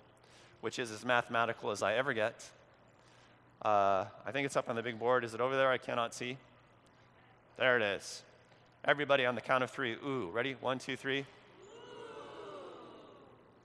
which 0.62 0.80
is 0.80 0.92
as 0.92 1.06
mathematical 1.06 1.72
as 1.72 1.82
I 1.82 1.96
ever 1.96 2.14
get. 2.14 2.50
I 3.62 4.06
think 4.32 4.46
it's 4.46 4.56
up 4.56 4.70
on 4.70 4.76
the 4.76 4.84
big 4.84 5.00
board. 5.00 5.24
Is 5.24 5.34
it 5.34 5.42
over 5.42 5.56
there? 5.56 5.70
I 5.70 5.78
cannot 5.78 6.14
see. 6.14 6.38
There 7.58 7.76
it 7.76 7.84
is. 7.84 8.24
Everybody 8.86 9.26
on 9.26 9.36
the 9.36 9.42
count 9.42 9.64
of 9.64 9.72
three, 9.72 9.94
ooh. 9.94 10.30
Ready? 10.32 10.56
One, 10.62 10.80
two, 10.80 10.96
three. 10.96 11.26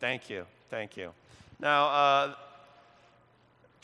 Thank 0.01 0.29
you. 0.29 0.47
Thank 0.71 0.97
you. 0.97 1.11
Now, 1.61 1.87
uh, 1.87 2.35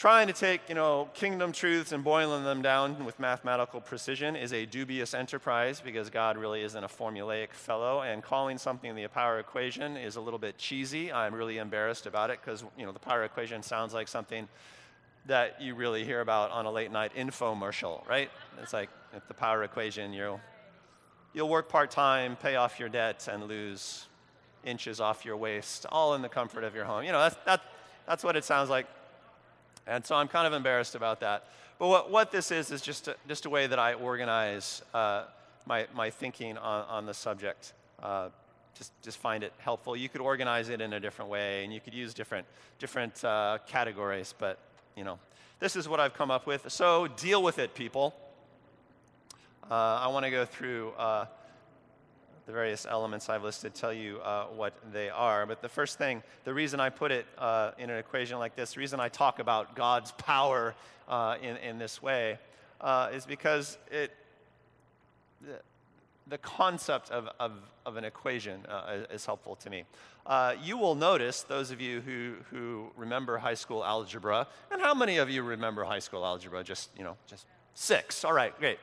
trying 0.01 0.27
to 0.27 0.33
take, 0.33 0.63
you 0.67 0.75
know, 0.75 1.11
kingdom 1.13 1.53
truths 1.53 1.93
and 1.93 2.03
boiling 2.03 2.43
them 2.43 2.63
down 2.63 3.05
with 3.05 3.21
mathematical 3.21 3.83
precision 3.83 4.35
is 4.35 4.51
a 4.51 4.65
dubious 4.65 5.13
enterprise 5.13 5.83
because 5.83 6.09
God 6.09 6.39
really 6.39 6.63
isn't 6.63 6.83
a 6.83 6.89
formulaic 6.89 7.53
fellow, 7.53 8.01
and 8.01 8.23
calling 8.23 8.57
something 8.57 8.95
the 8.95 9.07
power 9.09 9.39
equation 9.41 9.99
is 9.99 10.17
a 10.17 10.21
little 10.23 10.39
bit 10.39 10.57
cheesy. 10.57 11.13
I'm 11.13 11.35
really 11.35 11.59
embarrassed 11.59 12.07
about 12.07 12.31
it 12.31 12.41
because, 12.43 12.65
you 12.79 12.87
know, 12.87 12.93
the 12.93 12.99
power 12.99 13.25
equation 13.25 13.63
sounds 13.63 13.93
like 13.93 14.09
something 14.09 14.49
that 15.27 15.61
you 15.61 15.75
really 15.75 16.03
hear 16.03 16.23
about 16.23 16.51
on 16.51 16.65
a 16.65 16.71
late 16.71 16.91
night 16.91 17.13
infomercial, 17.15 18.09
right? 18.09 18.31
It's 18.63 18.73
like 18.73 18.89
if 19.15 19.29
the 19.29 19.35
power 19.35 19.65
equation, 19.65 20.15
you'll 20.15 20.41
You'll 21.35 21.51
work 21.51 21.69
part 21.69 21.91
time, 21.91 22.37
pay 22.37 22.57
off 22.57 22.81
your 22.81 22.89
debt, 22.89 23.29
and 23.31 23.45
lose 23.45 24.07
inches 24.65 24.99
off 24.99 25.27
your 25.27 25.37
waist, 25.37 25.85
all 25.93 26.15
in 26.15 26.23
the 26.23 26.29
comfort 26.29 26.65
of 26.65 26.75
your 26.75 26.87
home. 26.87 27.05
You 27.05 27.13
know, 27.13 27.21
that's, 27.21 27.37
that, 27.45 27.61
that's 28.07 28.25
what 28.25 28.35
it 28.35 28.45
sounds 28.45 28.71
like. 28.71 28.87
And 29.91 30.07
so 30.07 30.15
I'm 30.15 30.29
kind 30.29 30.47
of 30.47 30.53
embarrassed 30.53 30.95
about 30.95 31.19
that. 31.21 31.47
But 31.81 31.89
what, 31.89 32.11
what 32.13 32.31
this 32.31 32.53
is, 32.53 32.71
is 32.71 32.81
just 32.81 33.09
a, 33.09 33.17
just 33.27 33.45
a 33.45 33.51
way 33.51 33.67
that 33.67 33.79
I 33.79 33.95
organize 33.95 34.83
uh, 34.95 35.25
my, 35.67 35.89
my 35.93 36.11
thinking 36.11 36.57
on, 36.59 36.85
on 36.89 37.07
the 37.07 37.13
subject. 37.13 37.73
Uh, 38.01 38.29
just, 38.79 38.93
just 39.03 39.19
find 39.19 39.43
it 39.43 39.53
helpful. 39.59 39.97
You 39.97 40.09
could 40.09 40.21
organize 40.21 40.69
it 40.69 40.81
in 40.81 40.93
a 40.93 41.01
different 41.01 41.29
way, 41.29 41.65
and 41.65 41.75
you 41.75 41.81
could 41.81 41.93
use 41.93 42.15
different, 42.15 42.47
different 42.79 43.25
uh, 43.25 43.59
categories, 43.67 44.33
but, 44.39 44.59
you 44.97 45.03
know, 45.03 45.19
this 45.59 45.75
is 45.75 45.89
what 45.89 45.99
I've 45.99 46.15
come 46.15 46.31
up 46.31 46.47
with. 46.47 46.71
So 46.71 47.09
deal 47.09 47.43
with 47.43 47.59
it, 47.59 47.75
people. 47.75 48.15
Uh, 49.69 49.75
I 49.75 50.07
want 50.07 50.25
to 50.25 50.31
go 50.31 50.45
through 50.45 50.93
uh, 50.93 51.27
the 52.51 52.55
various 52.55 52.85
elements 52.85 53.29
I've 53.29 53.45
listed, 53.45 53.77
tell 53.77 53.93
you 53.93 54.19
uh, 54.19 54.47
what 54.47 54.75
they 54.93 55.09
are. 55.09 55.47
But 55.47 55.63
the 55.63 55.69
first 55.69 55.99
thing, 55.99 56.21
the 56.43 56.53
reason 56.53 56.81
I 56.81 56.91
put 56.91 57.13
it 57.13 57.25
uh, 57.39 57.71
in 57.79 57.91
an 57.91 57.99
equation 57.99 58.41
like 58.41 58.57
this, 58.57 58.75
the 58.75 58.81
reason 58.81 58.99
I 58.99 59.09
talk 59.09 59.39
about 59.39 59.77
God's 59.77 60.11
power 60.13 60.75
uh, 61.09 61.37
in, 61.41 61.57
in 61.59 61.79
this 61.79 62.03
way, 62.03 62.39
uh, 62.81 63.11
is 63.13 63.25
because 63.25 63.79
it, 63.93 64.11
the, 65.41 65.61
the 66.27 66.39
concept 66.39 67.11
of, 67.11 67.29
of, 67.39 67.53
of 67.87 67.97
an 67.97 68.05
equation 68.05 68.63
is 69.13 69.25
helpful 69.25 69.55
to 69.57 69.71
me. 69.71 69.85
you 70.61 70.77
will 70.77 70.97
notice, 70.97 71.43
those 71.43 71.71
of 71.71 71.81
you 71.81 72.01
who, 72.01 72.35
who 72.51 72.91
remember 72.97 73.39
high 73.39 73.55
school 73.55 73.85
algebra, 73.85 74.49
and 74.73 74.83
how 74.83 74.93
many 74.93 75.19
of 75.19 75.31
you 75.31 75.45
remember 75.45 75.85
high 75.85 76.01
school 76.01 76.27
algebra? 76.27 76.65
Just, 76.65 76.91
you 76.99 77.05
know, 77.05 77.17
just 77.29 77.47
six. 77.75 78.25
All 78.25 78.33
right, 78.33 78.59
great. 78.59 78.81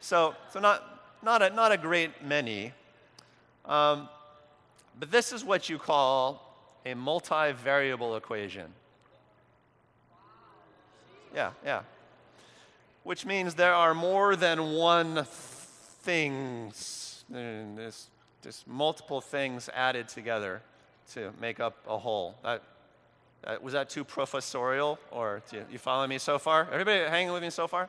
So, 0.00 0.34
so 0.50 0.60
not, 0.60 0.82
not, 1.22 1.42
a, 1.42 1.50
not 1.50 1.72
a 1.72 1.76
great 1.76 2.24
many. 2.24 2.72
Um, 3.64 4.08
but 4.98 5.10
this 5.10 5.32
is 5.32 5.44
what 5.44 5.68
you 5.68 5.78
call 5.78 6.54
a 6.84 6.94
multivariable 6.94 8.16
equation. 8.16 8.66
Yeah, 11.34 11.52
yeah. 11.64 11.82
Which 13.04 13.24
means 13.24 13.54
there 13.54 13.74
are 13.74 13.94
more 13.94 14.36
than 14.36 14.72
one 14.74 15.24
things. 16.02 17.24
There's, 17.28 18.10
there's 18.42 18.64
multiple 18.66 19.20
things 19.20 19.70
added 19.74 20.08
together 20.08 20.62
to 21.14 21.32
make 21.40 21.60
up 21.60 21.76
a 21.88 21.98
whole. 21.98 22.36
That, 22.42 22.62
that, 23.44 23.62
was 23.62 23.72
that 23.72 23.88
too 23.88 24.04
professorial, 24.04 24.98
or 25.10 25.42
you, 25.52 25.64
you 25.70 25.78
follow 25.78 26.06
me 26.06 26.18
so 26.18 26.38
far? 26.38 26.68
Everybody 26.70 27.08
hanging 27.08 27.32
with 27.32 27.42
me 27.42 27.50
so 27.50 27.66
far? 27.66 27.88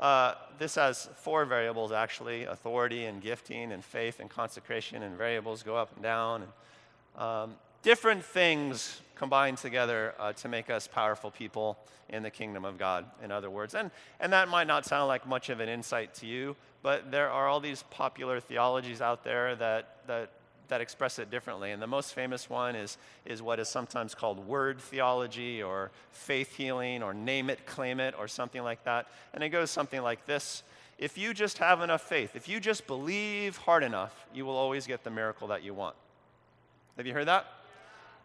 Uh, 0.00 0.34
this 0.58 0.76
has 0.76 1.10
four 1.14 1.44
variables 1.44 1.92
actually 1.92 2.44
authority 2.44 3.04
and 3.04 3.22
gifting 3.22 3.70
and 3.70 3.84
faith 3.84 4.18
and 4.18 4.30
consecration, 4.30 5.02
and 5.02 5.16
variables 5.16 5.62
go 5.62 5.76
up 5.76 5.92
and 5.94 6.02
down. 6.02 6.42
And, 6.42 7.22
um, 7.22 7.54
different 7.82 8.24
things 8.24 9.00
combine 9.14 9.56
together 9.56 10.14
uh, 10.18 10.32
to 10.32 10.48
make 10.48 10.70
us 10.70 10.86
powerful 10.86 11.30
people 11.30 11.78
in 12.08 12.22
the 12.22 12.30
kingdom 12.30 12.64
of 12.64 12.78
God, 12.78 13.04
in 13.22 13.30
other 13.30 13.50
words. 13.50 13.74
And, 13.74 13.90
and 14.18 14.32
that 14.32 14.48
might 14.48 14.66
not 14.66 14.84
sound 14.86 15.08
like 15.08 15.26
much 15.26 15.50
of 15.50 15.60
an 15.60 15.68
insight 15.68 16.14
to 16.14 16.26
you, 16.26 16.56
but 16.82 17.10
there 17.10 17.30
are 17.30 17.46
all 17.46 17.60
these 17.60 17.84
popular 17.90 18.40
theologies 18.40 19.00
out 19.00 19.22
there 19.22 19.54
that, 19.56 19.98
that 20.06 20.30
that 20.70 20.80
express 20.80 21.18
it 21.18 21.30
differently. 21.30 21.70
And 21.70 21.82
the 21.82 21.86
most 21.86 22.14
famous 22.14 22.48
one 22.48 22.74
is, 22.74 22.96
is 23.26 23.42
what 23.42 23.60
is 23.60 23.68
sometimes 23.68 24.14
called 24.14 24.46
word 24.46 24.80
theology 24.80 25.62
or 25.62 25.90
faith 26.12 26.56
healing 26.56 27.02
or 27.02 27.12
name 27.12 27.50
it, 27.50 27.66
claim 27.66 28.00
it, 28.00 28.14
or 28.18 28.26
something 28.26 28.62
like 28.62 28.82
that. 28.84 29.06
And 29.34 29.44
it 29.44 29.50
goes 29.50 29.70
something 29.70 30.02
like 30.02 30.26
this 30.26 30.62
If 30.98 31.18
you 31.18 31.34
just 31.34 31.58
have 31.58 31.82
enough 31.82 32.02
faith, 32.02 32.34
if 32.34 32.48
you 32.48 32.58
just 32.58 32.86
believe 32.86 33.56
hard 33.58 33.82
enough, 33.82 34.26
you 34.34 34.44
will 34.46 34.56
always 34.56 34.86
get 34.86 35.04
the 35.04 35.10
miracle 35.10 35.48
that 35.48 35.62
you 35.62 35.74
want. 35.74 35.96
Have 36.96 37.06
you 37.06 37.12
heard 37.12 37.28
that? 37.28 37.46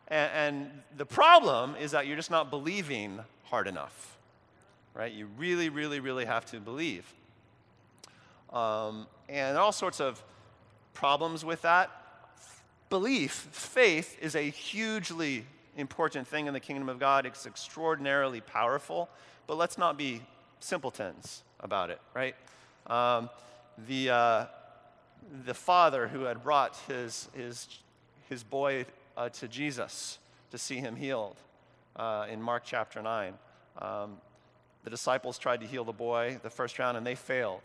And, 0.07 0.31
and 0.33 0.71
the 0.97 1.05
problem 1.05 1.75
is 1.79 1.91
that 1.91 2.07
you're 2.07 2.15
just 2.15 2.31
not 2.31 2.49
believing 2.49 3.19
hard 3.45 3.67
enough, 3.67 4.17
right? 4.93 5.11
You 5.11 5.27
really, 5.37 5.69
really, 5.69 5.99
really 5.99 6.25
have 6.25 6.45
to 6.47 6.59
believe. 6.59 7.11
Um, 8.53 9.07
and 9.27 9.57
all 9.57 9.71
sorts 9.71 9.99
of 9.99 10.23
problems 10.93 11.43
with 11.43 11.61
that 11.63 12.04
belief, 12.89 13.31
faith, 13.51 14.17
is 14.21 14.35
a 14.35 14.49
hugely 14.49 15.45
important 15.77 16.27
thing 16.27 16.47
in 16.47 16.53
the 16.53 16.59
kingdom 16.59 16.89
of 16.89 16.99
God. 16.99 17.25
It's 17.25 17.45
extraordinarily 17.45 18.41
powerful, 18.41 19.09
but 19.47 19.57
let's 19.57 19.77
not 19.77 19.97
be 19.97 20.21
simpletons 20.59 21.43
about 21.59 21.89
it, 21.89 21.99
right? 22.13 22.35
Um, 22.87 23.29
the, 23.87 24.09
uh, 24.09 24.45
the 25.45 25.53
father 25.53 26.07
who 26.07 26.21
had 26.21 26.43
brought 26.43 26.77
his, 26.87 27.29
his, 27.33 27.67
his 28.29 28.43
boy 28.43 28.85
uh, 29.17 29.29
to 29.29 29.47
Jesus 29.47 30.19
to 30.51 30.57
see 30.57 30.77
him 30.77 30.95
healed 30.95 31.37
uh, 31.95 32.27
in 32.29 32.41
Mark 32.41 32.63
chapter 32.65 33.01
9. 33.01 33.33
Um, 33.79 34.17
the 34.83 34.89
disciples 34.89 35.37
tried 35.37 35.61
to 35.61 35.67
heal 35.67 35.83
the 35.83 35.91
boy 35.91 36.39
the 36.43 36.49
first 36.49 36.77
round 36.79 36.95
and 36.95 37.05
they 37.05 37.15
failed. 37.15 37.63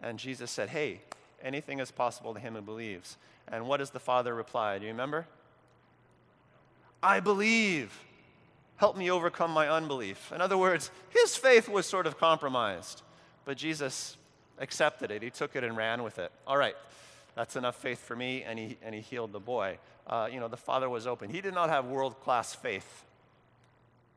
And 0.00 0.18
Jesus 0.18 0.50
said, 0.50 0.68
Hey, 0.68 1.00
anything 1.42 1.80
is 1.80 1.90
possible 1.90 2.34
to 2.34 2.40
him 2.40 2.54
who 2.54 2.62
believes. 2.62 3.16
And 3.48 3.68
what 3.68 3.78
does 3.78 3.90
the 3.90 4.00
father 4.00 4.34
reply? 4.34 4.78
Do 4.78 4.84
you 4.84 4.92
remember? 4.92 5.26
I 7.02 7.20
believe. 7.20 7.98
Help 8.76 8.96
me 8.96 9.10
overcome 9.10 9.52
my 9.52 9.68
unbelief. 9.68 10.32
In 10.32 10.40
other 10.40 10.58
words, 10.58 10.90
his 11.10 11.36
faith 11.36 11.68
was 11.68 11.86
sort 11.86 12.06
of 12.06 12.18
compromised, 12.18 13.02
but 13.44 13.56
Jesus 13.56 14.16
accepted 14.58 15.10
it. 15.10 15.22
He 15.22 15.30
took 15.30 15.56
it 15.56 15.64
and 15.64 15.76
ran 15.76 16.02
with 16.02 16.18
it. 16.18 16.30
All 16.46 16.58
right, 16.58 16.76
that's 17.34 17.56
enough 17.56 17.76
faith 17.76 18.00
for 18.00 18.14
me, 18.14 18.42
and 18.42 18.58
he, 18.58 18.76
and 18.82 18.94
he 18.94 19.00
healed 19.00 19.32
the 19.32 19.40
boy. 19.40 19.78
Uh, 20.06 20.28
you 20.30 20.40
know, 20.40 20.48
the 20.48 20.58
father 20.58 20.90
was 20.90 21.06
open. 21.06 21.30
He 21.30 21.40
did 21.40 21.54
not 21.54 21.70
have 21.70 21.86
world 21.86 22.20
class 22.20 22.54
faith, 22.54 23.04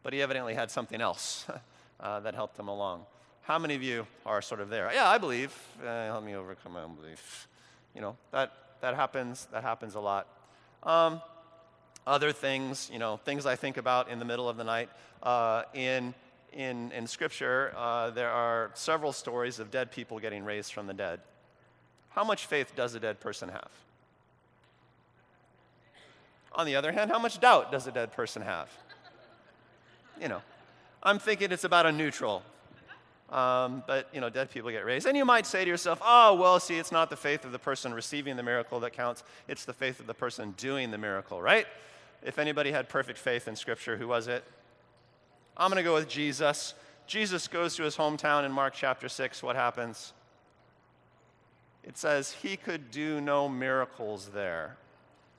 but 0.03 0.11
he 0.11 0.21
evidently 0.21 0.55
had 0.55 0.69
something 0.69 0.99
else 0.99 1.45
uh, 1.99 2.19
that 2.19 2.35
helped 2.35 2.59
him 2.59 2.67
along. 2.67 3.05
How 3.43 3.58
many 3.58 3.75
of 3.75 3.81
you 3.81 4.05
are 4.25 4.41
sort 4.41 4.62
of 4.62 4.69
there? 4.69 4.91
Yeah, 4.93 5.10
I 5.10 5.17
believe. 5.17 5.58
Uh, 5.81 6.05
help 6.05 6.24
me 6.24 6.36
overcome 6.36 6.74
my 6.74 6.84
unbelief. 6.84 7.48
You 7.96 8.01
know, 8.01 8.17
that, 8.31 8.53
that 8.81 8.96
happens. 8.96 9.48
That 9.51 9.63
happens 9.63 9.96
a 9.96 10.00
lot. 10.00 10.27
Um, 10.84 11.22
other 12.05 12.31
things, 12.31 12.89
you 12.91 13.00
know, 13.00 13.17
things 13.17 13.46
I 13.46 13.55
think 13.55 13.77
about 13.77 14.10
in 14.10 14.19
the 14.19 14.25
middle 14.25 14.48
of 14.50 14.58
the 14.58 14.63
night. 14.63 14.89
Uh, 15.22 15.63
in, 15.74 16.13
in, 16.53 16.91
in 16.91 17.08
Scripture, 17.08 17.74
uh, 17.75 18.10
there 18.12 18.29
are 18.29 18.72
several 18.74 19.13
stories 19.13 19.60
of 19.60 19.72
dead 19.72 19.91
people 19.91 20.19
getting 20.19 20.43
raised 20.46 20.74
from 20.74 20.88
the 20.88 20.93
dead. 20.93 21.19
How 22.10 22.24
much 22.24 22.46
faith 22.46 22.74
does 22.75 22.96
a 22.96 23.00
dead 23.00 23.19
person 23.19 23.50
have? 23.50 23.69
On 26.53 26.65
the 26.65 26.75
other 26.75 26.91
hand, 26.91 27.12
how 27.12 27.19
much 27.19 27.39
doubt 27.39 27.72
does 27.72 27.88
a 27.88 27.91
dead 27.91 28.12
person 28.12 28.41
have? 28.41 28.69
You 30.19 30.27
know, 30.27 30.41
I'm 31.01 31.19
thinking 31.19 31.51
it's 31.51 31.63
about 31.63 31.86
a 31.86 31.91
neutral. 31.91 32.43
Um, 33.31 33.83
but, 33.86 34.09
you 34.12 34.21
know, 34.21 34.29
dead 34.29 34.50
people 34.50 34.71
get 34.71 34.86
raised. 34.86 35.05
And 35.05 35.15
you 35.15 35.24
might 35.24 35.45
say 35.45 35.63
to 35.63 35.69
yourself, 35.69 36.01
oh, 36.03 36.33
well, 36.33 36.59
see, 36.59 36.77
it's 36.77 36.91
not 36.91 37.12
the 37.12 37.15
faith 37.15 37.45
of 37.45 37.51
the 37.51 37.59
person 37.59 37.93
receiving 37.93 38.36
the 38.38 38.43
miracle 38.43 38.79
that 38.79 38.93
counts, 38.93 39.24
it's 39.48 39.65
the 39.65 39.74
faith 39.74 40.00
of 40.00 40.07
the 40.07 40.15
person 40.15 40.55
doing 40.57 40.89
the 40.89 40.98
miracle, 40.98 41.39
right? 41.39 41.67
if 42.24 42.39
anybody 42.39 42.71
had 42.71 42.89
perfect 42.89 43.17
faith 43.17 43.48
in 43.48 43.55
Scripture, 43.55 43.98
who 43.98 44.07
was 44.07 44.27
it? 44.27 44.43
I'm 45.55 45.69
going 45.69 45.77
to 45.77 45.83
go 45.83 45.93
with 45.93 46.09
Jesus. 46.09 46.74
Jesus 47.07 47.48
goes 47.48 47.75
to 47.75 47.83
his 47.83 47.95
hometown 47.95 48.45
in 48.45 48.51
Mark 48.51 48.74
chapter 48.74 49.09
6. 49.09 49.41
What 49.41 49.55
happens? 49.55 50.13
It 51.83 51.98
says, 51.98 52.33
He 52.33 52.57
could 52.57 52.91
do 52.91 53.21
no 53.21 53.50
miracles 53.50 54.29
there. 54.33 54.77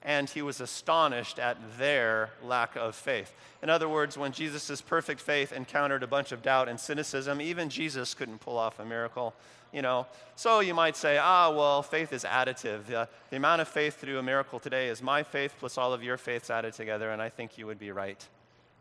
And 0.03 0.31
he 0.31 0.41
was 0.41 0.61
astonished 0.61 1.39
at 1.39 1.59
their 1.79 2.31
lack 2.43 2.75
of 2.75 2.95
faith. 2.95 3.35
In 3.63 3.69
other 3.69 3.89
words, 3.89 4.17
when 4.17 4.33
Jesus' 4.33 4.81
perfect 4.81 5.21
faith 5.21 5.53
encountered 5.53 6.03
a 6.03 6.07
bunch 6.07 6.33
of 6.33 6.43
doubt 6.43 6.69
and 6.69 6.81
cynicism, 6.81 7.41
even 7.41 7.69
Jesus 7.69 8.15
couldn't 8.15 8.39
pull 8.39 8.57
off 8.57 8.79
a 8.79 8.85
miracle 8.85 9.35
you 9.73 9.83
know. 9.83 10.07
So 10.37 10.61
you 10.61 10.75
might 10.75 10.97
say, 10.97 11.19
ah, 11.19 11.51
well, 11.51 11.83
faith 11.83 12.13
is 12.13 12.25
additive. 12.25 12.87
The, 12.87 13.09
the 13.31 13.37
amount 13.37 13.61
of 13.61 13.69
faith 13.69 14.01
to 14.01 14.07
do 14.07 14.19
a 14.19 14.23
miracle 14.23 14.59
today 14.59 14.89
is 14.89 15.03
my 15.03 15.23
faith 15.23 15.55
plus 15.59 15.79
all 15.79 15.93
of 15.93 16.03
your 16.03 16.17
faiths 16.17 16.51
added 16.51 16.75
together, 16.75 17.11
and 17.11 17.21
I 17.21 17.29
think 17.29 17.59
you 17.59 17.67
would 17.67 17.79
be 17.79 17.93
right. 17.93 18.27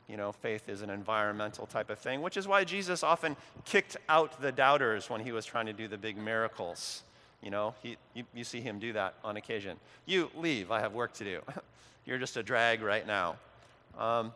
You 0.08 0.18
know, 0.18 0.32
faith 0.32 0.70
is 0.70 0.82
an 0.82 0.90
environmental 0.90 1.68
type 1.68 1.90
of 1.90 2.00
thing, 2.00 2.22
which 2.22 2.38
is 2.38 2.48
why 2.48 2.64
Jesus 2.64 3.04
often 3.04 3.36
kicked 3.66 3.98
out 4.08 4.42
the 4.42 4.52
doubters 4.52 5.10
when 5.10 5.22
he 5.22 5.32
was 5.32 5.46
trying 5.46 5.68
to 5.68 5.74
do 5.74 5.88
the 5.88 5.98
big 5.98 6.18
miracles. 6.18 7.04
You 7.42 7.52
know, 7.52 7.74
he, 7.82 7.98
you, 8.14 8.24
you 8.34 8.44
see 8.44 8.62
him 8.62 8.80
do 8.80 8.94
that 8.94 9.16
on 9.24 9.38
occasion. 9.38 9.78
You 10.06 10.30
leave, 10.36 10.72
I 10.72 10.80
have 10.82 10.94
work 10.94 11.14
to 11.14 11.24
do. 11.24 11.42
You're 12.06 12.18
just 12.18 12.38
a 12.38 12.44
drag 12.44 12.82
right 12.82 13.06
now. 13.06 13.38
Um, 13.98 14.34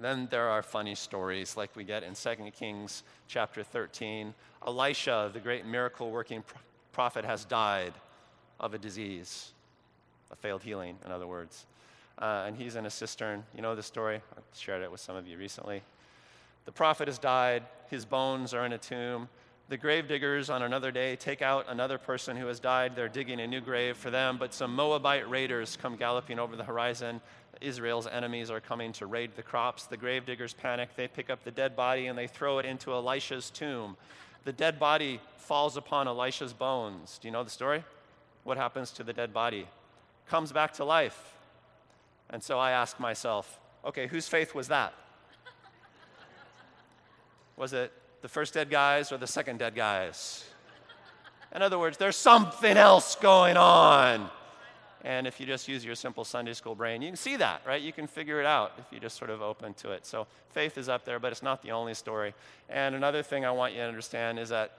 then 0.00 0.26
there 0.30 0.48
are 0.48 0.62
funny 0.62 0.94
stories 0.94 1.56
like 1.56 1.74
we 1.76 1.84
get 1.84 2.02
in 2.02 2.14
2 2.14 2.50
Kings 2.56 3.02
chapter 3.28 3.62
13. 3.62 4.34
Elisha, 4.66 5.30
the 5.32 5.40
great 5.40 5.66
miracle 5.66 6.10
working 6.10 6.42
prophet, 6.92 7.24
has 7.24 7.44
died 7.44 7.92
of 8.58 8.74
a 8.74 8.78
disease, 8.78 9.52
a 10.30 10.36
failed 10.36 10.62
healing, 10.62 10.96
in 11.04 11.12
other 11.12 11.26
words. 11.26 11.66
Uh, 12.18 12.44
and 12.46 12.56
he's 12.56 12.76
in 12.76 12.86
a 12.86 12.90
cistern. 12.90 13.44
You 13.54 13.62
know 13.62 13.74
the 13.74 13.82
story? 13.82 14.16
I 14.16 14.40
shared 14.56 14.82
it 14.82 14.90
with 14.90 15.00
some 15.00 15.16
of 15.16 15.26
you 15.26 15.36
recently. 15.36 15.82
The 16.64 16.72
prophet 16.72 17.08
has 17.08 17.18
died, 17.18 17.64
his 17.90 18.04
bones 18.04 18.54
are 18.54 18.64
in 18.64 18.72
a 18.72 18.78
tomb. 18.78 19.28
The 19.74 19.78
grave 19.78 20.06
diggers 20.06 20.50
on 20.50 20.62
another 20.62 20.92
day 20.92 21.16
take 21.16 21.42
out 21.42 21.66
another 21.68 21.98
person 21.98 22.36
who 22.36 22.46
has 22.46 22.60
died. 22.60 22.94
They're 22.94 23.08
digging 23.08 23.40
a 23.40 23.46
new 23.48 23.60
grave 23.60 23.96
for 23.96 24.08
them, 24.08 24.38
but 24.38 24.54
some 24.54 24.72
Moabite 24.72 25.28
raiders 25.28 25.76
come 25.76 25.96
galloping 25.96 26.38
over 26.38 26.54
the 26.54 26.62
horizon. 26.62 27.20
Israel's 27.60 28.06
enemies 28.06 28.52
are 28.52 28.60
coming 28.60 28.92
to 28.92 29.06
raid 29.06 29.32
the 29.34 29.42
crops. 29.42 29.86
The 29.86 29.96
gravediggers 29.96 30.54
panic. 30.54 30.90
They 30.94 31.08
pick 31.08 31.28
up 31.28 31.42
the 31.42 31.50
dead 31.50 31.74
body 31.74 32.06
and 32.06 32.16
they 32.16 32.28
throw 32.28 32.60
it 32.60 32.66
into 32.66 32.92
Elisha's 32.92 33.50
tomb. 33.50 33.96
The 34.44 34.52
dead 34.52 34.78
body 34.78 35.20
falls 35.38 35.76
upon 35.76 36.06
Elisha's 36.06 36.52
bones. 36.52 37.18
Do 37.20 37.26
you 37.26 37.32
know 37.32 37.42
the 37.42 37.50
story? 37.50 37.82
What 38.44 38.56
happens 38.56 38.92
to 38.92 39.02
the 39.02 39.12
dead 39.12 39.34
body? 39.34 39.66
Comes 40.28 40.52
back 40.52 40.74
to 40.74 40.84
life. 40.84 41.34
And 42.30 42.40
so 42.40 42.60
I 42.60 42.70
ask 42.70 43.00
myself, 43.00 43.58
okay, 43.84 44.06
whose 44.06 44.28
faith 44.28 44.54
was 44.54 44.68
that? 44.68 44.94
Was 47.56 47.72
it 47.72 47.92
the 48.24 48.28
first 48.30 48.54
dead 48.54 48.70
guys 48.70 49.12
or 49.12 49.18
the 49.18 49.26
second 49.26 49.58
dead 49.58 49.74
guys? 49.74 50.46
In 51.54 51.60
other 51.60 51.78
words, 51.78 51.98
there's 51.98 52.16
something 52.16 52.74
else 52.78 53.16
going 53.16 53.58
on. 53.58 54.30
And 55.02 55.26
if 55.26 55.38
you 55.38 55.44
just 55.44 55.68
use 55.68 55.84
your 55.84 55.94
simple 55.94 56.24
Sunday 56.24 56.54
school 56.54 56.74
brain, 56.74 57.02
you 57.02 57.08
can 57.08 57.16
see 57.16 57.36
that, 57.36 57.60
right? 57.66 57.82
You 57.82 57.92
can 57.92 58.06
figure 58.06 58.40
it 58.40 58.46
out 58.46 58.72
if 58.78 58.86
you 58.90 58.98
just 58.98 59.18
sort 59.18 59.28
of 59.28 59.42
open 59.42 59.74
to 59.74 59.90
it. 59.90 60.06
So 60.06 60.26
faith 60.48 60.78
is 60.78 60.88
up 60.88 61.04
there, 61.04 61.18
but 61.18 61.32
it's 61.32 61.42
not 61.42 61.62
the 61.62 61.72
only 61.72 61.92
story. 61.92 62.32
And 62.70 62.94
another 62.94 63.22
thing 63.22 63.44
I 63.44 63.50
want 63.50 63.74
you 63.74 63.80
to 63.80 63.88
understand 63.88 64.38
is 64.38 64.48
that 64.48 64.72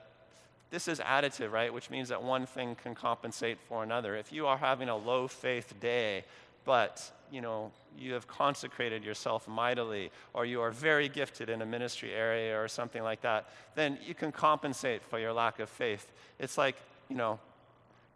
this 0.70 0.88
is 0.88 0.98
additive, 0.98 1.52
right? 1.52 1.72
Which 1.72 1.88
means 1.88 2.08
that 2.08 2.20
one 2.20 2.46
thing 2.46 2.74
can 2.74 2.96
compensate 2.96 3.58
for 3.68 3.84
another. 3.84 4.16
If 4.16 4.32
you 4.32 4.48
are 4.48 4.58
having 4.58 4.88
a 4.88 4.96
low 4.96 5.28
faith 5.28 5.72
day, 5.78 6.24
but 6.64 7.12
you 7.30 7.40
know 7.40 7.70
you 7.98 8.12
have 8.12 8.26
consecrated 8.26 9.04
yourself 9.04 9.48
mightily 9.48 10.10
or 10.34 10.44
you 10.44 10.60
are 10.60 10.70
very 10.70 11.08
gifted 11.08 11.48
in 11.48 11.62
a 11.62 11.66
ministry 11.66 12.12
area 12.12 12.60
or 12.60 12.68
something 12.68 13.02
like 13.02 13.22
that 13.22 13.48
then 13.74 13.98
you 14.06 14.14
can 14.14 14.30
compensate 14.30 15.02
for 15.02 15.18
your 15.18 15.32
lack 15.32 15.58
of 15.58 15.68
faith 15.68 16.12
it's 16.38 16.58
like 16.58 16.76
you 17.08 17.16
know 17.16 17.38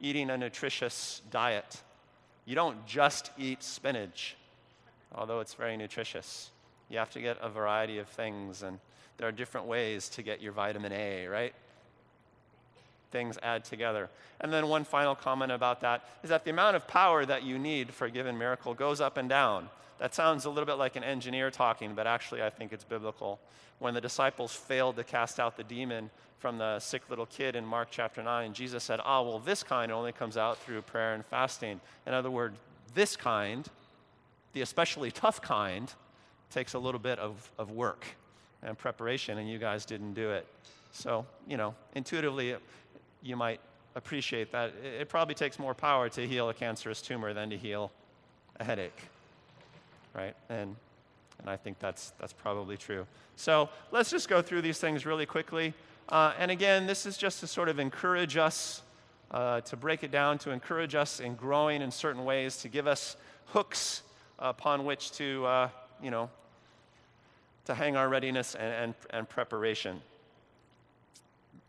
eating 0.01 0.31
a 0.31 0.37
nutritious 0.37 1.23
diet 1.31 1.83
you 2.51 2.57
don't 2.57 2.85
just 2.85 3.31
eat 3.39 3.63
spinach, 3.63 4.37
although 5.15 5.39
it's 5.39 5.55
very 5.55 5.77
nutritious. 5.77 6.51
You 6.89 6.99
have 6.99 7.11
to 7.11 7.21
get 7.21 7.39
a 7.41 7.49
variety 7.49 7.99
of 7.99 8.09
things, 8.09 8.65
and 8.65 8.81
there 9.19 9.29
are 9.29 9.33
different 9.33 9.69
ways 9.69 10.09
to 10.11 10.23
get 10.23 10.41
your 10.41 10.51
vitamin 10.51 10.93
A, 10.93 11.27
right? 11.29 11.55
Things 13.11 13.39
add 13.43 13.65
together. 13.65 14.09
And 14.41 14.53
then, 14.53 14.69
one 14.69 14.85
final 14.85 15.15
comment 15.15 15.53
about 15.53 15.81
that 15.81 16.05
is 16.23 16.31
that 16.31 16.45
the 16.45 16.51
amount 16.51 16.77
of 16.77 16.87
power 16.87 17.27
that 17.27 17.43
you 17.43 17.59
need 17.59 17.93
for 17.93 18.07
a 18.07 18.11
given 18.11 18.39
miracle 18.39 18.75
goes 18.75 19.01
up 19.01 19.17
and 19.17 19.29
down. 19.29 19.69
That 19.99 20.15
sounds 20.15 20.47
a 20.47 20.51
little 20.51 20.65
bit 20.65 20.79
like 20.79 20.97
an 20.97 21.05
engineer 21.05 21.51
talking, 21.51 21.95
but 21.95 22.07
actually, 22.07 22.43
I 22.43 22.51
think 22.51 22.73
it's 22.73 22.85
biblical. 22.85 23.39
When 23.81 23.95
the 23.95 24.01
disciples 24.01 24.53
failed 24.53 24.97
to 24.97 25.05
cast 25.05 25.39
out 25.39 25.57
the 25.57 25.65
demon 25.65 26.11
from 26.39 26.57
the 26.57 26.81
sick 26.81 27.03
little 27.11 27.27
kid 27.27 27.55
in 27.55 27.67
Mark 27.67 27.89
chapter 27.91 28.23
9, 28.23 28.55
Jesus 28.55 28.83
said, 28.83 29.01
Ah, 29.05 29.23
well, 29.23 29.39
this 29.39 29.63
kind 29.63 29.93
only 29.93 30.13
comes 30.13 30.37
out 30.37 30.59
through 30.59 30.83
prayer 30.83 31.15
and 31.15 31.25
fasting. 31.27 31.81
In 32.07 32.15
other 32.15 32.31
words, 32.31 32.57
this 32.95 33.15
kind, 33.15 33.69
the 34.55 34.63
especially 34.63 35.11
tough 35.11 35.43
kind, 35.43 35.93
takes 36.51 36.75
a 36.75 36.79
little 36.79 37.01
bit 37.01 37.19
of, 37.19 37.51
of 37.59 37.71
work 37.71 38.05
and 38.63 38.77
preparation, 38.77 39.39
and 39.39 39.49
you 39.49 39.59
guys 39.59 39.85
didn't 39.85 40.15
do 40.15 40.31
it. 40.31 40.47
So, 40.93 41.27
you 41.47 41.57
know, 41.57 41.75
intuitively, 41.95 42.57
you 43.23 43.37
might 43.37 43.61
appreciate 43.95 44.53
that. 44.53 44.73
It 44.83 45.09
probably 45.09 45.35
takes 45.35 45.59
more 45.59 45.75
power 45.75 46.09
to 46.11 46.27
heal 46.27 46.49
a 46.49 46.55
cancerous 46.55 47.03
tumor 47.03 47.35
than 47.35 47.51
to 47.51 47.57
heal 47.57 47.91
a 48.59 48.65
headache, 48.65 49.03
right? 50.15 50.35
And, 50.49 50.77
and 51.41 51.51
I 51.51 51.57
think 51.57 51.79
that's, 51.79 52.13
that's 52.19 52.33
probably 52.33 52.77
true. 52.77 53.07
So 53.37 53.69
let's 53.91 54.11
just 54.11 54.29
go 54.29 54.43
through 54.43 54.63
these 54.63 54.79
things 54.79 55.07
really 55.07 55.27
quickly. 55.27 55.75
Uh, 56.09 56.33
and 56.39 56.51
again, 56.51 56.87
this 56.87 57.07
is 57.07 57.17
just 57.17 57.41
to 57.41 57.47
sort 57.47 57.69
of 57.69 57.79
encourage 57.79 58.37
us, 58.37 58.83
uh, 59.31 59.61
to 59.63 59.77
break 59.77 60.03
it 60.03 60.11
down, 60.11 60.39
to 60.39 60.51
encourage 60.51 60.95
us 60.95 61.21
in 61.21 61.35
growing 61.35 61.83
in 61.83 61.91
certain 61.91 62.25
ways, 62.25 62.57
to 62.59 62.69
give 62.69 62.87
us 62.87 63.17
hooks 63.47 64.03
upon 64.39 64.85
which 64.85 65.13
to, 65.13 65.45
uh, 65.47 65.69
you 66.03 66.11
know, 66.11 66.31
to 67.67 67.75
hang 67.75 67.97
our 67.97 68.09
readiness 68.09 68.55
and, 68.55 68.73
and, 68.73 68.95
and 69.11 69.29
preparation. 69.29 70.01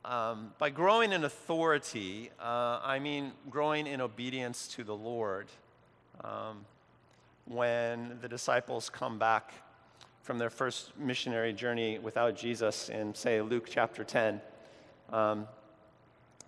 Um, 0.04 0.54
by 0.58 0.72
growing 0.72 1.12
in 1.12 1.24
authority, 1.24 2.32
uh, 2.40 2.80
I 2.84 2.98
mean 2.98 3.34
growing 3.52 3.86
in 3.86 4.02
obedience 4.02 4.68
to 4.70 4.84
the 4.84 4.96
Lord. 4.96 5.48
Um, 6.24 6.66
when 7.46 8.18
the 8.22 8.28
disciples 8.28 8.90
come 8.90 9.20
back 9.20 9.54
from 10.24 10.40
their 10.40 10.50
first 10.50 10.98
missionary 10.98 11.54
journey 11.54 12.00
without 12.00 12.36
Jesus 12.36 12.90
in, 12.90 13.14
say, 13.14 13.42
Luke 13.42 13.68
chapter 13.70 14.04
10, 14.04 14.42
um, 15.12 15.48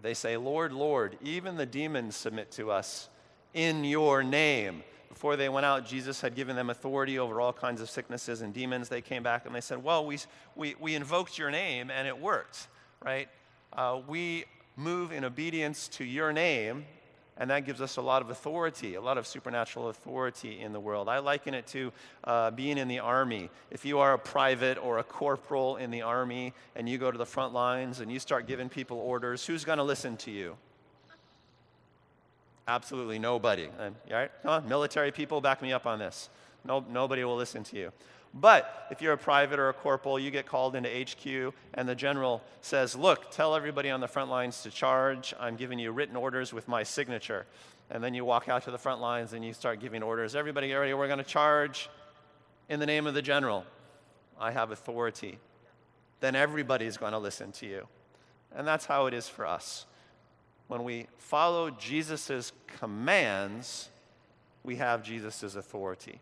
they 0.01 0.15
say, 0.15 0.35
Lord, 0.35 0.73
Lord, 0.73 1.17
even 1.21 1.55
the 1.55 1.65
demons 1.65 2.15
submit 2.15 2.51
to 2.53 2.71
us 2.71 3.09
in 3.53 3.83
your 3.83 4.23
name. 4.23 4.83
Before 5.09 5.35
they 5.35 5.47
went 5.47 5.65
out, 5.65 5.85
Jesus 5.85 6.21
had 6.21 6.33
given 6.33 6.55
them 6.55 6.71
authority 6.71 7.19
over 7.19 7.39
all 7.39 7.53
kinds 7.53 7.81
of 7.81 7.89
sicknesses 7.89 8.41
and 8.41 8.51
demons. 8.51 8.89
They 8.89 9.01
came 9.01 9.21
back 9.21 9.45
and 9.45 9.53
they 9.53 9.61
said, 9.61 9.83
Well, 9.83 10.05
we, 10.05 10.17
we, 10.55 10.75
we 10.79 10.95
invoked 10.95 11.37
your 11.37 11.51
name 11.51 11.91
and 11.91 12.07
it 12.07 12.19
worked, 12.19 12.67
right? 13.03 13.29
Uh, 13.75 13.99
we 14.07 14.45
move 14.75 15.11
in 15.11 15.25
obedience 15.25 15.87
to 15.87 16.03
your 16.03 16.31
name 16.31 16.85
and 17.37 17.49
that 17.49 17.65
gives 17.65 17.81
us 17.81 17.97
a 17.97 18.01
lot 18.01 18.21
of 18.21 18.29
authority, 18.29 18.95
a 18.95 19.01
lot 19.01 19.17
of 19.17 19.25
supernatural 19.25 19.89
authority 19.89 20.61
in 20.61 20.71
the 20.71 20.79
world. 20.79 21.09
I 21.09 21.17
liken 21.17 21.53
it 21.53 21.65
to 21.67 21.91
uh, 22.25 22.51
being 22.51 22.77
in 22.77 22.87
the 22.87 22.99
army. 22.99 23.49
If 23.71 23.85
you 23.85 23.99
are 23.99 24.13
a 24.13 24.19
private 24.19 24.77
or 24.77 24.99
a 24.99 25.03
corporal 25.03 25.77
in 25.77 25.89
the 25.89 26.03
army 26.03 26.53
and 26.75 26.87
you 26.87 26.97
go 26.97 27.09
to 27.11 27.17
the 27.17 27.25
front 27.25 27.53
lines 27.53 28.01
and 28.01 28.11
you 28.11 28.19
start 28.19 28.45
giving 28.45 28.69
people 28.69 28.97
orders, 28.97 29.45
who's 29.45 29.65
going 29.65 29.79
to 29.79 29.83
listen 29.83 30.15
to 30.17 30.31
you? 30.31 30.55
Absolutely 32.67 33.17
nobody. 33.17 33.67
All 33.79 33.91
right? 34.11 34.31
Come 34.43 34.51
on, 34.51 34.69
military 34.69 35.11
people, 35.11 35.41
back 35.41 35.61
me 35.61 35.73
up 35.73 35.87
on 35.87 35.99
this. 35.99 36.29
No, 36.63 36.85
nobody 36.89 37.23
will 37.23 37.35
listen 37.35 37.63
to 37.65 37.75
you. 37.77 37.91
But 38.33 38.87
if 38.89 39.01
you're 39.01 39.13
a 39.13 39.17
private 39.17 39.59
or 39.59 39.69
a 39.69 39.73
corporal, 39.73 40.17
you 40.17 40.31
get 40.31 40.47
called 40.47 40.75
into 40.75 40.89
HQ, 40.89 41.53
and 41.75 41.87
the 41.87 41.93
general 41.93 42.41
says, 42.61 42.95
Look, 42.95 43.29
tell 43.29 43.55
everybody 43.55 43.91
on 43.91 43.99
the 43.99 44.07
front 44.07 44.31
lines 44.31 44.63
to 44.63 44.71
charge. 44.71 45.33
I'm 45.39 45.55
giving 45.55 45.77
you 45.77 45.91
written 45.91 46.15
orders 46.15 46.51
with 46.51 46.67
my 46.67 46.83
signature. 46.83 47.45
And 47.91 48.03
then 48.03 48.15
you 48.15 48.25
walk 48.25 48.49
out 48.49 48.63
to 48.63 48.71
the 48.71 48.77
front 48.77 49.01
lines 49.01 49.33
and 49.33 49.45
you 49.45 49.53
start 49.53 49.79
giving 49.79 50.01
orders. 50.01 50.35
Everybody 50.35 50.73
ready, 50.73 50.93
we're 50.93 51.07
going 51.07 51.19
to 51.19 51.23
charge 51.23 51.89
in 52.69 52.79
the 52.79 52.85
name 52.85 53.05
of 53.05 53.13
the 53.13 53.21
general. 53.21 53.65
I 54.39 54.51
have 54.51 54.71
authority. 54.71 55.37
Then 56.19 56.35
everybody's 56.35 56.97
going 56.97 57.11
to 57.11 57.19
listen 57.19 57.51
to 57.53 57.67
you. 57.67 57.87
And 58.55 58.67
that's 58.67 58.85
how 58.85 59.05
it 59.05 59.13
is 59.13 59.27
for 59.27 59.45
us. 59.45 59.85
When 60.67 60.83
we 60.83 61.07
follow 61.17 61.69
Jesus' 61.69 62.51
commands, 62.79 63.89
we 64.63 64.77
have 64.77 65.03
Jesus' 65.03 65.55
authority. 65.55 66.19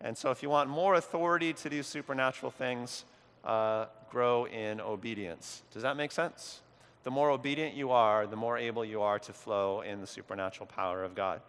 And 0.00 0.16
so, 0.16 0.30
if 0.30 0.42
you 0.42 0.48
want 0.48 0.70
more 0.70 0.94
authority 0.94 1.52
to 1.52 1.68
do 1.68 1.82
supernatural 1.82 2.50
things, 2.50 3.04
uh, 3.44 3.86
grow 4.10 4.46
in 4.46 4.80
obedience. 4.80 5.62
Does 5.72 5.82
that 5.82 5.96
make 5.96 6.12
sense? 6.12 6.60
The 7.02 7.10
more 7.10 7.30
obedient 7.30 7.74
you 7.74 7.90
are, 7.90 8.26
the 8.26 8.36
more 8.36 8.58
able 8.58 8.84
you 8.84 9.02
are 9.02 9.18
to 9.18 9.32
flow 9.32 9.80
in 9.80 10.00
the 10.00 10.06
supernatural 10.06 10.66
power 10.66 11.04
of 11.04 11.14
God. 11.14 11.40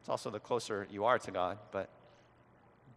It's 0.00 0.08
also 0.08 0.30
the 0.30 0.40
closer 0.40 0.86
you 0.90 1.04
are 1.04 1.18
to 1.18 1.30
God, 1.30 1.58
but 1.70 1.88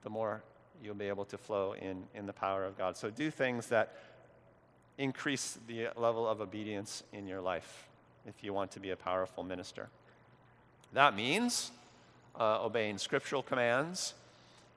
the 0.03 0.09
more 0.09 0.41
you'll 0.83 0.95
be 0.95 1.07
able 1.07 1.25
to 1.25 1.37
flow 1.37 1.73
in, 1.73 2.03
in 2.15 2.25
the 2.25 2.33
power 2.33 2.63
of 2.63 2.77
God. 2.77 2.97
So, 2.97 3.09
do 3.09 3.31
things 3.31 3.67
that 3.67 3.93
increase 4.97 5.57
the 5.67 5.87
level 5.95 6.27
of 6.27 6.41
obedience 6.41 7.03
in 7.13 7.27
your 7.27 7.41
life 7.41 7.87
if 8.27 8.43
you 8.43 8.53
want 8.53 8.71
to 8.71 8.79
be 8.79 8.91
a 8.91 8.95
powerful 8.95 9.43
minister. 9.43 9.89
That 10.93 11.15
means 11.15 11.71
uh, 12.39 12.63
obeying 12.63 12.97
scriptural 12.97 13.41
commands 13.41 14.13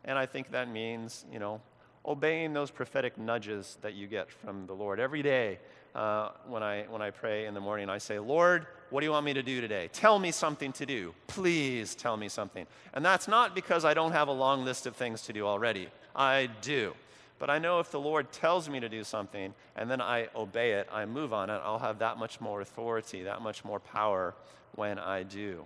and 0.04 0.18
I 0.18 0.26
think 0.26 0.50
that 0.50 0.68
means, 0.68 1.24
you 1.32 1.38
know, 1.38 1.60
obeying 2.06 2.52
those 2.52 2.70
prophetic 2.70 3.18
nudges 3.18 3.78
that 3.82 3.94
you 3.94 4.06
get 4.06 4.30
from 4.30 4.66
the 4.66 4.74
Lord. 4.74 5.00
Every 5.00 5.22
day 5.22 5.58
uh, 5.94 6.30
when, 6.46 6.62
I, 6.62 6.82
when 6.90 7.00
I 7.00 7.10
pray 7.10 7.46
in 7.46 7.54
the 7.54 7.60
morning, 7.60 7.88
I 7.88 7.98
say, 7.98 8.18
Lord, 8.18 8.66
what 8.90 9.00
do 9.00 9.06
you 9.06 9.12
want 9.12 9.24
me 9.24 9.32
to 9.34 9.42
do 9.42 9.60
today? 9.60 9.88
Tell 9.92 10.18
me 10.18 10.30
something 10.30 10.72
to 10.72 10.86
do. 10.86 11.14
Please 11.26 11.94
tell 11.94 12.16
me 12.16 12.28
something. 12.28 12.66
And 12.92 13.04
that's 13.04 13.28
not 13.28 13.54
because 13.54 13.84
I 13.84 13.94
don't 13.94 14.12
have 14.12 14.28
a 14.28 14.32
long 14.32 14.64
list 14.64 14.86
of 14.86 14.96
things 14.96 15.22
to 15.22 15.32
do 15.32 15.46
already. 15.46 15.88
I 16.14 16.50
do. 16.60 16.94
But 17.38 17.50
I 17.50 17.58
know 17.58 17.80
if 17.80 17.90
the 17.90 18.00
Lord 18.00 18.30
tells 18.32 18.68
me 18.68 18.80
to 18.80 18.88
do 18.88 19.02
something 19.04 19.54
and 19.76 19.90
then 19.90 20.00
I 20.00 20.28
obey 20.36 20.72
it, 20.72 20.88
I 20.92 21.04
move 21.04 21.32
on 21.32 21.50
it, 21.50 21.60
I'll 21.64 21.78
have 21.78 21.98
that 21.98 22.18
much 22.18 22.40
more 22.40 22.60
authority, 22.60 23.22
that 23.24 23.42
much 23.42 23.64
more 23.64 23.80
power 23.80 24.34
when 24.74 24.98
I 24.98 25.24
do. 25.24 25.64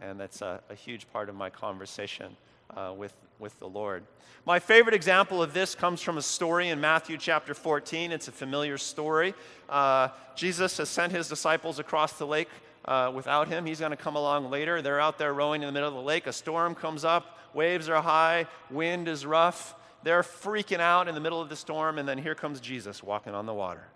And 0.00 0.18
that's 0.18 0.42
a, 0.42 0.60
a 0.68 0.74
huge 0.74 1.10
part 1.12 1.28
of 1.28 1.34
my 1.34 1.50
conversation 1.50 2.36
uh, 2.76 2.94
with, 2.96 3.14
with 3.40 3.58
the 3.58 3.68
Lord. 3.68 4.04
My 4.46 4.58
favorite 4.58 4.94
example 4.94 5.42
of 5.42 5.52
this 5.52 5.74
comes 5.74 6.00
from 6.00 6.18
a 6.18 6.22
story 6.22 6.68
in 6.68 6.80
Matthew 6.80 7.16
chapter 7.18 7.54
14. 7.54 8.12
It's 8.12 8.28
a 8.28 8.32
familiar 8.32 8.78
story. 8.78 9.34
Uh, 9.68 10.08
Jesus 10.36 10.76
has 10.76 10.88
sent 10.88 11.12
his 11.12 11.28
disciples 11.28 11.78
across 11.78 12.12
the 12.14 12.26
lake 12.26 12.48
uh, 12.84 13.10
without 13.14 13.48
him. 13.48 13.66
He's 13.66 13.80
going 13.80 13.90
to 13.90 13.96
come 13.96 14.16
along 14.16 14.50
later. 14.50 14.80
They're 14.82 15.00
out 15.00 15.18
there 15.18 15.32
rowing 15.34 15.62
in 15.62 15.66
the 15.66 15.72
middle 15.72 15.88
of 15.88 15.94
the 15.94 16.00
lake. 16.00 16.26
A 16.26 16.32
storm 16.32 16.74
comes 16.74 17.04
up, 17.04 17.38
waves 17.54 17.88
are 17.88 18.00
high, 18.00 18.46
wind 18.70 19.08
is 19.08 19.26
rough. 19.26 19.74
They're 20.02 20.22
freaking 20.22 20.80
out 20.80 21.08
in 21.08 21.14
the 21.14 21.20
middle 21.20 21.40
of 21.40 21.48
the 21.48 21.56
storm, 21.56 21.98
and 21.98 22.08
then 22.08 22.16
here 22.16 22.34
comes 22.34 22.60
Jesus 22.60 23.02
walking 23.02 23.34
on 23.34 23.44
the 23.44 23.52
water. 23.54 23.86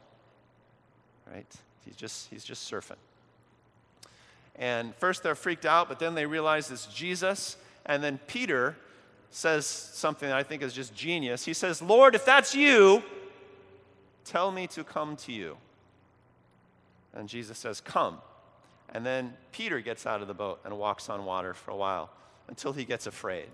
Right? 1.33 1.51
He's 1.87 1.97
just, 1.97 2.29
he's 2.29 2.45
just 2.45 2.71
surfing. 2.71 2.97
And 4.57 4.95
first 4.97 5.23
they're 5.23 5.35
freaked 5.35 5.67
out, 5.67 5.89
but 5.89 5.99
then 5.99 6.15
they 6.15 6.27
realize 6.27 6.71
it's 6.71 6.87
Jesus. 6.87 7.57
And 7.87 8.05
then 8.05 8.19
Peter 8.27 8.77
says 9.35 9.67
something 9.67 10.29
that 10.29 10.39
I 10.39 10.45
think 10.45 10.63
is 10.63 10.73
just 10.73 10.95
genius. 10.95 11.45
He 11.45 11.55
says, 11.55 11.83
Lord, 11.83 12.15
if 12.15 12.25
that's 12.25 12.55
you, 12.55 13.03
tell 14.25 14.53
me 14.53 14.69
to 14.69 14.85
come 14.85 15.17
to 15.17 15.33
you. 15.33 15.57
And 17.13 17.29
Jesus 17.29 17.59
says, 17.59 17.81
Come. 17.81 18.19
And 18.91 19.05
then 19.05 19.35
Peter 19.51 19.81
gets 19.81 20.07
out 20.07 20.23
of 20.23 20.29
the 20.29 20.35
boat 20.35 20.61
and 20.65 20.79
walks 20.79 21.09
on 21.09 21.25
water 21.25 21.53
for 21.53 21.73
a 21.73 21.77
while 21.77 22.11
until 22.47 22.73
he 22.73 22.85
gets 22.85 23.09
afraid, 23.09 23.49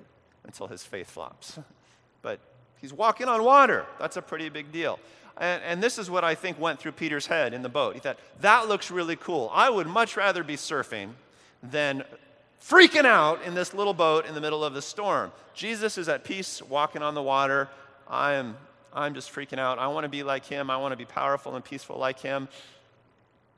until 0.45 0.67
his 0.67 0.85
faith 0.85 1.09
flops. 1.11 1.59
but 2.23 2.41
he's 2.79 2.93
walking 2.93 3.27
on 3.27 3.43
water. 3.43 3.87
That's 3.99 4.19
a 4.19 4.23
pretty 4.23 4.51
big 4.51 4.71
deal. 4.73 4.99
And, 5.39 5.63
and, 5.63 5.83
this 5.83 5.97
is 5.97 6.11
what 6.11 6.25
I 6.25 6.35
think 6.35 6.61
went 6.61 6.79
through 6.79 6.93
Peter's 6.93 7.27
head 7.27 7.55
in 7.55 7.63
the 7.63 7.71
boat. 7.71 7.95
He 7.95 8.01
thought, 8.01 8.19
that 8.41 8.69
looks 8.69 8.91
really 8.91 9.17
cool. 9.17 9.51
I 9.55 9.71
would 9.71 9.87
much 9.87 10.19
rather 10.19 10.45
be 10.45 10.57
surfing 10.57 11.13
than 11.63 12.05
freaking 12.63 13.05
out 13.05 13.43
in 13.43 13.55
this 13.55 13.75
little 13.75 13.95
boat 13.95 14.27
in 14.27 14.35
the 14.35 14.41
middle 14.41 14.65
of 14.65 14.75
the 14.75 14.83
storm. 14.83 15.33
Jesus 15.55 15.99
is 15.99 16.09
at 16.09 16.25
peace 16.25 16.63
walking 16.63 17.03
on 17.03 17.15
the 17.15 17.23
water. 17.23 17.69
I 18.09 18.35
am 18.35 18.57
I'm 18.93 19.15
just 19.15 19.33
freaking 19.33 19.59
out. 19.59 19.79
I 19.79 19.87
want 19.89 20.05
to 20.05 20.09
be 20.09 20.23
like 20.23 20.45
him. 20.45 20.71
I 20.71 20.77
want 20.77 20.93
to 20.93 20.97
be 20.97 21.05
powerful 21.05 21.55
and 21.55 21.65
peaceful 21.65 21.97
like 21.97 22.19
him. 22.19 22.49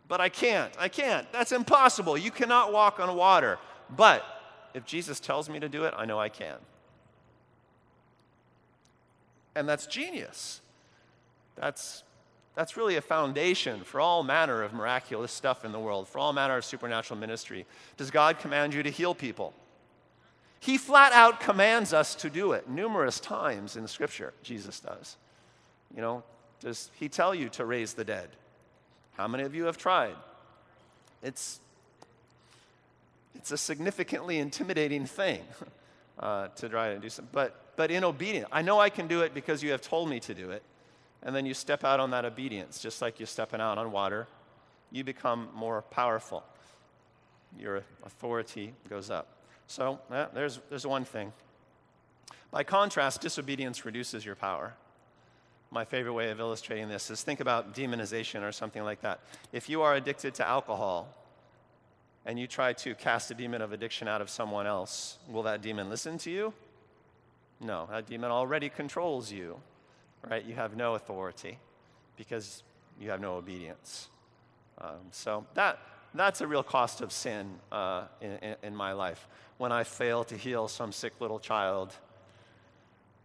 But 0.08 0.20
I 0.20 0.28
can't. 0.28 0.72
I 0.78 0.88
can't. 0.88 1.30
That's 1.32 1.52
impossible. 1.52 2.18
You 2.18 2.30
cannot 2.30 2.72
walk 2.72 3.00
on 3.00 3.14
water. 3.16 3.58
But 3.96 4.24
if 4.74 4.84
Jesus 4.84 5.20
tells 5.20 5.48
me 5.48 5.58
to 5.60 5.68
do 5.68 5.84
it, 5.84 5.94
I 5.96 6.04
know 6.04 6.18
I 6.18 6.28
can. 6.28 6.56
And 9.54 9.68
that's 9.68 9.86
genius. 9.86 10.60
That's 11.56 12.04
that's 12.54 12.76
really 12.76 12.96
a 12.96 13.00
foundation 13.00 13.82
for 13.82 14.00
all 14.00 14.22
manner 14.22 14.62
of 14.62 14.74
miraculous 14.74 15.32
stuff 15.32 15.64
in 15.64 15.72
the 15.72 15.78
world, 15.78 16.06
for 16.06 16.18
all 16.18 16.32
manner 16.32 16.58
of 16.58 16.64
supernatural 16.64 17.18
ministry. 17.18 17.66
Does 17.96 18.10
God 18.10 18.38
command 18.38 18.74
you 18.74 18.82
to 18.82 18.90
heal 18.90 19.14
people? 19.14 19.54
He 20.60 20.76
flat 20.76 21.12
out 21.12 21.40
commands 21.40 21.92
us 21.92 22.14
to 22.16 22.30
do 22.30 22.52
it 22.52 22.68
numerous 22.68 23.18
times 23.18 23.76
in 23.76 23.88
scripture, 23.88 24.34
Jesus 24.42 24.80
does. 24.80 25.16
You 25.94 26.02
know, 26.02 26.22
does 26.60 26.90
he 27.00 27.08
tell 27.08 27.34
you 27.34 27.48
to 27.50 27.64
raise 27.64 27.94
the 27.94 28.04
dead? 28.04 28.28
How 29.16 29.26
many 29.26 29.44
of 29.44 29.54
you 29.54 29.64
have 29.64 29.78
tried? 29.78 30.14
It's, 31.22 31.60
it's 33.34 33.50
a 33.50 33.58
significantly 33.58 34.38
intimidating 34.38 35.06
thing 35.06 35.40
uh, 36.18 36.48
to 36.48 36.68
try 36.68 36.92
to 36.92 37.00
do 37.00 37.08
something, 37.08 37.30
but, 37.32 37.76
but 37.76 37.90
in 37.90 38.04
obedience. 38.04 38.48
I 38.52 38.62
know 38.62 38.78
I 38.78 38.90
can 38.90 39.08
do 39.08 39.22
it 39.22 39.34
because 39.34 39.62
you 39.62 39.70
have 39.70 39.80
told 39.80 40.08
me 40.08 40.20
to 40.20 40.34
do 40.34 40.50
it 40.50 40.62
and 41.22 41.34
then 41.34 41.46
you 41.46 41.54
step 41.54 41.84
out 41.84 42.00
on 42.00 42.10
that 42.10 42.24
obedience, 42.24 42.80
just 42.80 43.00
like 43.00 43.20
you're 43.20 43.26
stepping 43.26 43.60
out 43.60 43.78
on 43.78 43.92
water. 43.92 44.26
You 44.90 45.04
become 45.04 45.48
more 45.54 45.82
powerful. 45.82 46.42
Your 47.58 47.82
authority 48.04 48.74
goes 48.88 49.10
up. 49.10 49.28
So, 49.66 50.00
yeah, 50.10 50.26
there's, 50.34 50.60
there's 50.68 50.86
one 50.86 51.04
thing. 51.04 51.32
By 52.50 52.64
contrast, 52.64 53.20
disobedience 53.20 53.84
reduces 53.84 54.24
your 54.24 54.34
power. 54.34 54.74
My 55.70 55.84
favorite 55.84 56.12
way 56.12 56.30
of 56.30 56.40
illustrating 56.40 56.88
this 56.88 57.10
is 57.10 57.22
think 57.22 57.40
about 57.40 57.74
demonization 57.74 58.42
or 58.42 58.52
something 58.52 58.82
like 58.82 59.00
that. 59.02 59.20
If 59.52 59.70
you 59.70 59.80
are 59.82 59.94
addicted 59.94 60.34
to 60.34 60.46
alcohol 60.46 61.08
and 62.26 62.38
you 62.38 62.46
try 62.46 62.74
to 62.74 62.94
cast 62.94 63.30
a 63.30 63.34
demon 63.34 63.62
of 63.62 63.72
addiction 63.72 64.08
out 64.08 64.20
of 64.20 64.28
someone 64.28 64.66
else, 64.66 65.16
will 65.30 65.44
that 65.44 65.62
demon 65.62 65.88
listen 65.88 66.18
to 66.18 66.30
you? 66.30 66.52
No, 67.60 67.88
that 67.90 68.06
demon 68.06 68.30
already 68.30 68.68
controls 68.68 69.32
you 69.32 69.60
right? 70.28 70.44
You 70.44 70.54
have 70.54 70.76
no 70.76 70.94
authority 70.94 71.58
because 72.16 72.62
you 73.00 73.10
have 73.10 73.20
no 73.20 73.34
obedience. 73.34 74.08
Um, 74.78 74.98
so 75.10 75.46
that, 75.54 75.78
that's 76.14 76.40
a 76.40 76.46
real 76.46 76.62
cost 76.62 77.00
of 77.00 77.12
sin 77.12 77.58
uh, 77.70 78.04
in, 78.20 78.56
in, 78.62 78.76
my 78.76 78.92
life. 78.92 79.28
When 79.58 79.72
I 79.72 79.84
fail 79.84 80.24
to 80.24 80.36
heal 80.36 80.68
some 80.68 80.92
sick 80.92 81.14
little 81.20 81.38
child, 81.38 81.92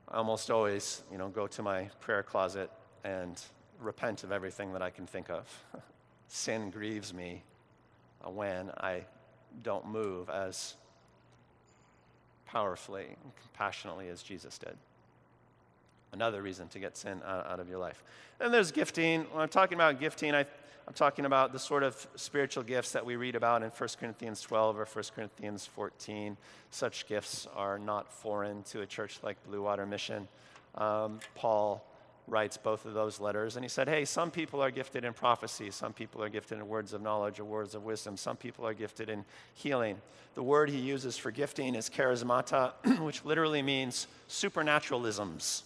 I 0.10 0.17
almost 0.17 0.49
always, 0.49 1.03
you 1.12 1.17
know, 1.17 1.29
go 1.29 1.47
to 1.47 1.62
my 1.62 1.89
prayer 1.99 2.23
closet 2.23 2.71
and 3.03 3.41
repent 3.79 4.23
of 4.23 4.31
everything 4.31 4.73
that 4.73 4.81
I 4.81 4.89
can 4.89 5.05
think 5.05 5.29
of. 5.29 5.47
sin 6.27 6.69
grieves 6.69 7.13
me 7.13 7.43
uh, 8.25 8.29
when 8.29 8.71
I 8.77 9.05
don't 9.63 9.88
move 9.88 10.29
as 10.29 10.75
powerfully 12.45 13.05
and 13.23 13.31
compassionately 13.36 14.10
as 14.10 14.23
Jesus 14.23 14.57
did. 14.57 14.77
Another 16.13 16.41
reason 16.41 16.67
to 16.69 16.79
get 16.79 16.97
sin 16.97 17.21
out, 17.25 17.59
of 17.59 17.69
your 17.69 17.79
life. 17.79 18.03
Then 18.39 18.51
there's 18.51 18.71
gifting. 18.71 19.23
When 19.31 19.41
I'm 19.41 19.49
talking 19.49 19.75
about 19.75 19.99
gifting, 19.99 20.33
I, 20.33 20.45
I'm 20.87 20.93
talking 20.93 21.25
about 21.25 21.51
the 21.51 21.59
sort 21.59 21.83
of 21.83 22.07
spiritual 22.15 22.63
gifts 22.63 22.91
that 22.93 23.05
we 23.05 23.15
read 23.15 23.35
about 23.35 23.61
in 23.61 23.69
1 23.69 23.89
Corinthians 23.99 24.41
12 24.41 24.79
or 24.79 24.85
1 24.85 25.05
Corinthians 25.15 25.65
14. 25.65 26.37
Such 26.71 27.07
gifts 27.07 27.47
are 27.55 27.77
not 27.77 28.11
foreign 28.11 28.63
to 28.63 28.81
a 28.81 28.85
church 28.85 29.19
like 29.21 29.37
Blue 29.47 29.61
Water 29.61 29.85
Mission. 29.85 30.27
Um, 30.75 31.19
Paul 31.35 31.83
writes 32.27 32.57
both 32.57 32.85
of 32.85 32.93
those 32.93 33.19
letters. 33.19 33.55
And 33.55 33.63
he 33.63 33.69
said, 33.69 33.87
Hey, 33.87 34.05
some 34.05 34.31
people 34.31 34.61
are 34.61 34.71
gifted 34.71 35.05
in 35.05 35.13
prophecy, 35.13 35.71
some 35.71 35.93
people 35.93 36.21
are 36.21 36.29
gifted 36.29 36.57
in 36.57 36.67
words 36.67 36.93
of 36.93 37.01
knowledge 37.01 37.39
or 37.39 37.45
words 37.45 37.73
of 37.73 37.83
wisdom, 37.83 38.17
some 38.17 38.37
people 38.37 38.67
are 38.67 38.73
gifted 38.73 39.09
in 39.09 39.23
healing. 39.53 39.97
The 40.35 40.43
word 40.43 40.69
he 40.69 40.77
uses 40.77 41.17
for 41.17 41.31
gifting 41.31 41.73
is 41.73 41.89
charismata, 41.89 42.73
which 43.01 43.25
literally 43.25 43.61
means 43.61 44.07
supernaturalisms. 44.29 45.63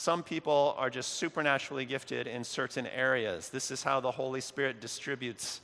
Some 0.00 0.22
people 0.22 0.74
are 0.78 0.88
just 0.88 1.16
supernaturally 1.16 1.84
gifted 1.84 2.26
in 2.26 2.42
certain 2.42 2.86
areas. 2.86 3.50
This 3.50 3.70
is 3.70 3.82
how 3.82 4.00
the 4.00 4.10
Holy 4.10 4.40
Spirit 4.40 4.80
distributes 4.80 5.60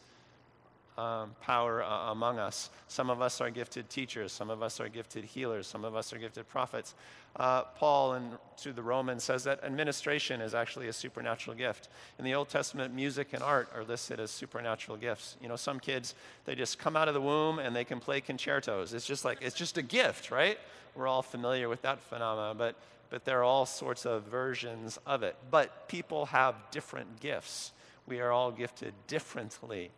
um, 0.99 1.35
power 1.41 1.83
uh, 1.83 2.13
among 2.13 2.39
us. 2.39 2.69
Some 2.87 3.09
of 3.09 3.23
us 3.23 3.41
are 3.41 3.49
gifted 3.49 3.89
teachers, 3.89 4.33
some 4.33 4.51
of 4.51 4.63
us 4.63 4.79
are 4.79 4.91
gifted 4.91 5.25
healers, 5.25 5.67
some 5.67 5.87
of 5.87 5.97
us 5.97 6.13
are 6.13 6.19
gifted 6.19 6.47
prophets. 6.51 6.95
Uh, 7.37 7.63
Paul, 7.63 8.13
and 8.13 8.33
to 8.59 8.75
the 8.75 8.83
Romans, 8.83 9.25
says 9.25 9.43
that 9.45 9.65
administration 9.65 10.43
is 10.43 10.55
actually 10.55 10.89
a 10.89 10.93
supernatural 10.93 11.57
gift. 11.57 11.89
In 12.19 12.25
the 12.27 12.35
Old 12.35 12.51
Testament, 12.51 12.93
music 12.93 13.29
and 13.33 13.43
art 13.43 13.71
are 13.75 13.85
listed 13.85 14.21
as 14.21 14.31
supernatural 14.31 14.99
gifts. 14.99 15.39
You 15.41 15.49
know, 15.49 15.57
some 15.57 15.81
kids, 15.81 16.15
they 16.45 16.55
just 16.55 16.79
come 16.79 16.95
out 16.95 17.09
of 17.09 17.15
the 17.15 17.23
womb 17.23 17.59
and 17.59 17.75
they 17.75 17.85
can 17.85 18.01
play 18.01 18.21
concertos. 18.21 18.93
It's 18.93 19.07
just 19.07 19.25
like, 19.25 19.39
it's 19.41 19.57
just 19.57 19.79
a 19.79 19.83
gift, 19.83 20.31
right? 20.31 20.59
We're 20.95 21.09
all 21.09 21.23
familiar 21.23 21.71
with 21.71 21.81
that 21.83 22.01
phenomenon, 22.01 22.59
but, 22.59 22.77
but 23.11 23.25
there 23.25 23.41
are 23.41 23.45
all 23.45 23.67
sorts 23.67 24.05
of 24.07 24.25
versions 24.25 24.99
of 25.07 25.23
it. 25.23 25.37
But 25.51 25.89
people 25.89 26.27
have 26.27 26.55
different 26.71 27.21
gifts. 27.21 27.73
We 28.07 28.21
are 28.21 28.31
all 28.31 28.51
gifted 28.51 28.95
differently. 29.07 29.91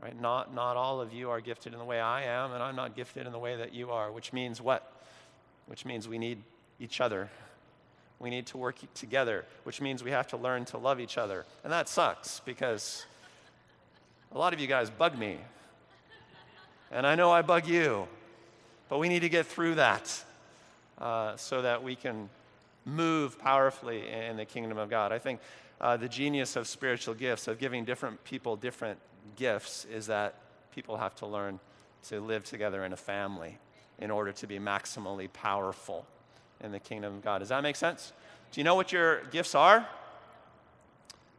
Right? 0.00 0.18
Not, 0.20 0.54
not 0.54 0.76
all 0.76 1.00
of 1.00 1.12
you 1.12 1.30
are 1.30 1.40
gifted 1.40 1.72
in 1.72 1.78
the 1.78 1.84
way 1.84 2.00
I 2.00 2.22
am, 2.22 2.52
and 2.52 2.62
I'm 2.62 2.76
not 2.76 2.96
gifted 2.96 3.26
in 3.26 3.32
the 3.32 3.38
way 3.38 3.56
that 3.56 3.72
you 3.72 3.90
are, 3.90 4.10
which 4.10 4.32
means 4.32 4.60
what? 4.60 4.92
which 5.66 5.84
means 5.84 6.08
we 6.08 6.18
need 6.18 6.38
each 6.80 7.00
other. 7.00 7.30
We 8.18 8.30
need 8.30 8.46
to 8.46 8.56
work 8.56 8.76
together, 8.94 9.44
which 9.64 9.80
means 9.80 10.04
we 10.04 10.10
have 10.10 10.28
to 10.28 10.36
learn 10.36 10.64
to 10.66 10.78
love 10.78 11.00
each 11.00 11.18
other. 11.18 11.44
And 11.64 11.72
that 11.72 11.88
sucks 11.88 12.40
because 12.44 13.04
a 14.32 14.38
lot 14.38 14.52
of 14.52 14.60
you 14.60 14.66
guys 14.66 14.90
bug 14.90 15.18
me. 15.18 15.38
And 16.90 17.06
I 17.06 17.14
know 17.14 17.30
I 17.30 17.42
bug 17.42 17.66
you. 17.66 18.06
But 18.88 18.98
we 18.98 19.08
need 19.08 19.20
to 19.20 19.28
get 19.28 19.46
through 19.46 19.76
that 19.76 20.22
uh, 21.02 21.36
so 21.36 21.60
that 21.62 21.82
we 21.82 21.96
can 21.96 22.30
move 22.84 23.38
powerfully 23.38 24.08
in 24.08 24.36
the 24.36 24.44
kingdom 24.44 24.78
of 24.78 24.88
God. 24.88 25.12
I 25.12 25.18
think 25.18 25.40
uh, 25.80 25.96
the 25.96 26.08
genius 26.08 26.54
of 26.54 26.68
spiritual 26.68 27.14
gifts, 27.14 27.48
of 27.48 27.58
giving 27.58 27.84
different 27.84 28.22
people 28.22 28.54
different 28.56 29.00
gifts, 29.36 29.84
is 29.84 30.06
that 30.06 30.36
people 30.72 30.96
have 30.96 31.14
to 31.16 31.26
learn 31.26 31.58
to 32.08 32.20
live 32.20 32.44
together 32.44 32.84
in 32.84 32.92
a 32.92 32.96
family 32.96 33.58
in 33.98 34.10
order 34.10 34.32
to 34.32 34.46
be 34.46 34.58
maximally 34.58 35.30
powerful 35.32 36.06
in 36.62 36.70
the 36.72 36.78
kingdom 36.78 37.16
of 37.16 37.22
God. 37.22 37.40
Does 37.40 37.48
that 37.48 37.62
make 37.62 37.76
sense? 37.76 38.12
Do 38.52 38.60
you 38.60 38.64
know 38.64 38.76
what 38.76 38.92
your 38.92 39.24
gifts 39.24 39.54
are? 39.54 39.86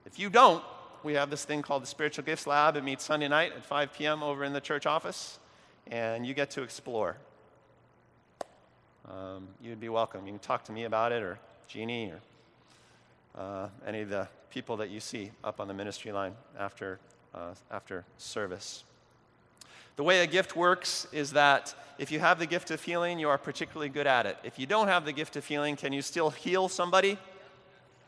If 0.06 0.20
you 0.20 0.30
don't, 0.30 0.64
we 1.04 1.14
have 1.14 1.30
this 1.30 1.46
thing 1.46 1.62
called 1.62 1.84
the 1.84 1.88
Spiritual 1.88 2.26
Gifts 2.26 2.48
Lab. 2.48 2.76
It 2.76 2.84
meets 2.84 3.06
Sunday 3.06 3.30
night 3.30 3.54
at 3.56 3.66
5 3.66 3.94
p.m. 3.94 4.24
over 4.24 4.44
in 4.44 4.52
the 4.52 4.62
church 4.62 4.86
office, 4.86 5.40
and 5.88 6.26
you 6.26 6.34
get 6.34 6.52
to 6.52 6.64
explore. 6.64 7.18
Um, 9.10 9.48
you'd 9.62 9.82
be 9.82 9.90
welcome. 9.90 10.26
You 10.26 10.34
can 10.34 10.40
talk 10.40 10.64
to 10.66 10.72
me 10.72 10.86
about 10.86 11.12
it, 11.12 11.22
or 11.24 11.38
Jeannie, 11.68 12.12
or 12.12 13.42
uh, 13.42 13.68
any 13.86 14.02
of 14.02 14.10
the 14.10 14.28
people 14.50 14.78
that 14.78 14.90
you 14.90 15.00
see 15.00 15.32
up 15.44 15.60
on 15.60 15.68
the 15.68 15.74
ministry 15.74 16.12
line 16.12 16.34
after, 16.58 17.00
uh, 17.34 17.54
after 17.72 18.06
service. 18.18 18.84
The 19.96 20.04
way 20.04 20.22
a 20.22 20.28
gift 20.28 20.56
works 20.56 21.06
is 21.12 21.32
that 21.32 21.76
if 22.00 22.12
you 22.12 22.20
have 22.20 22.40
the 22.40 22.46
gift 22.46 22.72
of 22.72 22.82
healing, 22.82 23.20
you 23.20 23.30
are 23.30 23.38
particularly 23.38 23.90
good 23.90 24.08
at 24.08 24.26
it. 24.26 24.38
If 24.44 24.58
you 24.58 24.66
don't 24.66 24.88
have 24.88 25.06
the 25.06 25.12
gift 25.12 25.36
of 25.36 25.46
healing, 25.46 25.76
can 25.76 25.94
you 25.94 26.02
still 26.02 26.30
heal 26.30 26.70
somebody? 26.70 27.18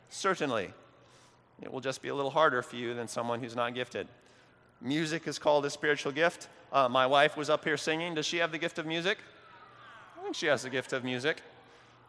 Certainly. 0.09 0.71
It 1.61 1.71
will 1.71 1.81
just 1.81 2.01
be 2.01 2.09
a 2.09 2.15
little 2.15 2.31
harder 2.31 2.61
for 2.61 2.75
you 2.75 2.93
than 2.93 3.07
someone 3.07 3.39
who's 3.39 3.55
not 3.55 3.73
gifted. 3.75 4.07
Music 4.81 5.27
is 5.27 5.39
called 5.39 5.65
a 5.65 5.69
spiritual 5.69 6.11
gift. 6.11 6.47
Uh, 6.71 6.89
my 6.89 7.05
wife 7.05 7.37
was 7.37 7.49
up 7.49 7.63
here 7.63 7.77
singing. 7.77 8.15
Does 8.15 8.25
she 8.25 8.37
have 8.37 8.51
the 8.51 8.57
gift 8.57 8.79
of 8.79 8.85
music? 8.85 9.17
I 10.17 10.23
think 10.23 10.35
she 10.35 10.47
has 10.47 10.63
the 10.63 10.69
gift 10.69 10.93
of 10.93 11.03
music. 11.03 11.41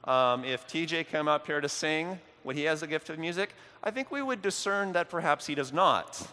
Um, 0.05 0.45
if 0.45 0.66
TJ 0.66 1.09
came 1.09 1.29
up 1.29 1.47
here 1.47 1.61
to 1.61 1.69
sing, 1.69 2.19
would 2.45 2.57
he 2.57 2.64
has 2.64 2.81
the 2.81 2.87
gift 2.87 3.11
of 3.11 3.19
music? 3.19 3.55
I 3.83 3.90
think 3.90 4.11
we 4.11 4.23
would 4.23 4.40
discern 4.40 4.92
that 4.92 5.09
perhaps 5.11 5.47
he 5.47 5.55
does 5.55 5.73
not. 5.73 6.29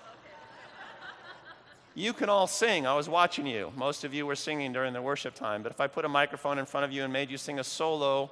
You 1.95 2.13
can 2.13 2.27
all 2.27 2.47
sing. 2.47 2.87
I 2.87 2.95
was 2.95 3.07
watching 3.07 3.45
you. 3.45 3.71
Most 3.75 4.03
of 4.03 4.13
you 4.13 4.25
were 4.25 4.35
singing 4.35 4.73
during 4.73 4.93
the 4.93 5.01
worship 5.01 5.35
time. 5.35 5.61
But 5.61 5.71
if 5.71 5.79
I 5.79 5.87
put 5.87 6.05
a 6.05 6.09
microphone 6.09 6.57
in 6.57 6.65
front 6.65 6.85
of 6.85 6.91
you 6.91 7.03
and 7.03 7.13
made 7.13 7.29
you 7.29 7.37
sing 7.37 7.59
a 7.59 7.63
solo, 7.63 8.31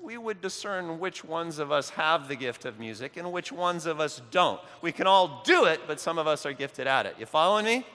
we 0.00 0.18
would 0.18 0.42
discern 0.42 0.98
which 0.98 1.24
ones 1.24 1.58
of 1.58 1.72
us 1.72 1.90
have 1.90 2.28
the 2.28 2.36
gift 2.36 2.66
of 2.66 2.78
music 2.78 3.16
and 3.16 3.32
which 3.32 3.50
ones 3.50 3.86
of 3.86 3.98
us 3.98 4.20
don't. 4.30 4.60
We 4.82 4.92
can 4.92 5.06
all 5.06 5.42
do 5.44 5.64
it, 5.64 5.80
but 5.86 6.00
some 6.00 6.18
of 6.18 6.26
us 6.26 6.44
are 6.44 6.52
gifted 6.52 6.86
at 6.86 7.06
it. 7.06 7.16
You 7.18 7.24
following 7.24 7.64
me? 7.64 7.86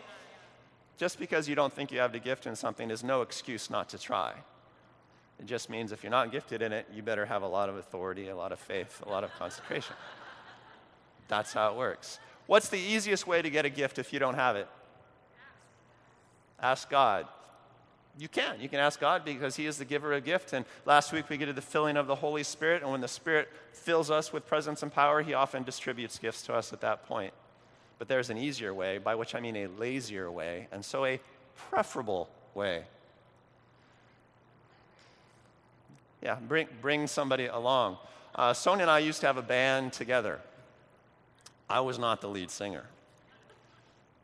Just 0.97 1.19
because 1.19 1.47
you 1.47 1.53
don't 1.53 1.71
think 1.71 1.91
you 1.91 1.99
have 1.99 2.11
the 2.11 2.19
gift 2.19 2.47
in 2.47 2.55
something 2.55 2.89
is 2.89 3.03
no 3.03 3.21
excuse 3.21 3.69
not 3.69 3.89
to 3.89 3.99
try. 3.99 4.33
It 5.39 5.45
just 5.45 5.69
means 5.69 5.91
if 5.91 6.03
you're 6.03 6.11
not 6.11 6.31
gifted 6.31 6.61
in 6.61 6.73
it, 6.73 6.87
you 6.93 7.03
better 7.03 7.25
have 7.25 7.43
a 7.43 7.47
lot 7.47 7.69
of 7.69 7.77
authority, 7.77 8.29
a 8.29 8.35
lot 8.35 8.51
of 8.51 8.59
faith, 8.59 9.01
a 9.05 9.09
lot 9.09 9.23
of 9.23 9.31
consecration. 9.37 9.95
That's 11.27 11.53
how 11.53 11.71
it 11.71 11.77
works. 11.77 12.19
What's 12.47 12.69
the 12.69 12.79
easiest 12.79 13.27
way 13.27 13.41
to 13.41 13.49
get 13.49 13.65
a 13.65 13.69
gift 13.69 13.99
if 13.99 14.13
you 14.13 14.19
don't 14.19 14.35
have 14.35 14.55
it? 14.55 14.67
Ask 16.59 16.89
God. 16.89 17.27
You 18.17 18.27
can. 18.27 18.59
You 18.59 18.67
can 18.67 18.79
ask 18.79 18.99
God 18.99 19.23
because 19.23 19.55
He 19.55 19.67
is 19.67 19.77
the 19.77 19.85
giver 19.85 20.13
of 20.13 20.23
gift. 20.25 20.53
And 20.53 20.65
last 20.85 21.13
week 21.13 21.29
we 21.29 21.37
get 21.37 21.45
to 21.47 21.53
the 21.53 21.61
filling 21.61 21.97
of 21.97 22.07
the 22.07 22.15
Holy 22.15 22.43
Spirit. 22.43 22.81
And 22.81 22.91
when 22.91 23.01
the 23.01 23.07
Spirit 23.07 23.49
fills 23.73 24.09
us 24.09 24.33
with 24.33 24.47
presence 24.47 24.81
and 24.81 24.91
power, 24.91 25.21
He 25.21 25.33
often 25.35 25.63
distributes 25.63 26.17
gifts 26.17 26.41
to 26.43 26.55
us 26.55 26.73
at 26.73 26.81
that 26.81 27.05
point. 27.05 27.33
But 27.99 28.07
there's 28.07 28.29
an 28.29 28.37
easier 28.37 28.73
way, 28.73 28.97
by 28.97 29.15
which 29.15 29.35
I 29.35 29.39
mean 29.39 29.55
a 29.55 29.67
lazier 29.67 30.31
way, 30.31 30.67
and 30.71 30.83
so 30.83 31.05
a 31.05 31.19
preferable 31.55 32.29
way. 32.53 32.83
Yeah, 36.27 36.35
bring, 36.35 36.67
bring 36.81 37.07
somebody 37.07 37.45
along. 37.45 37.95
Uh, 38.35 38.53
Sonia 38.53 38.81
and 38.81 38.91
I 38.91 38.99
used 38.99 39.21
to 39.21 39.27
have 39.27 39.37
a 39.37 39.41
band 39.41 39.93
together. 39.93 40.41
I 41.69 41.79
was 41.79 41.97
not 41.97 42.19
the 42.19 42.27
lead 42.27 42.51
singer 42.51 42.83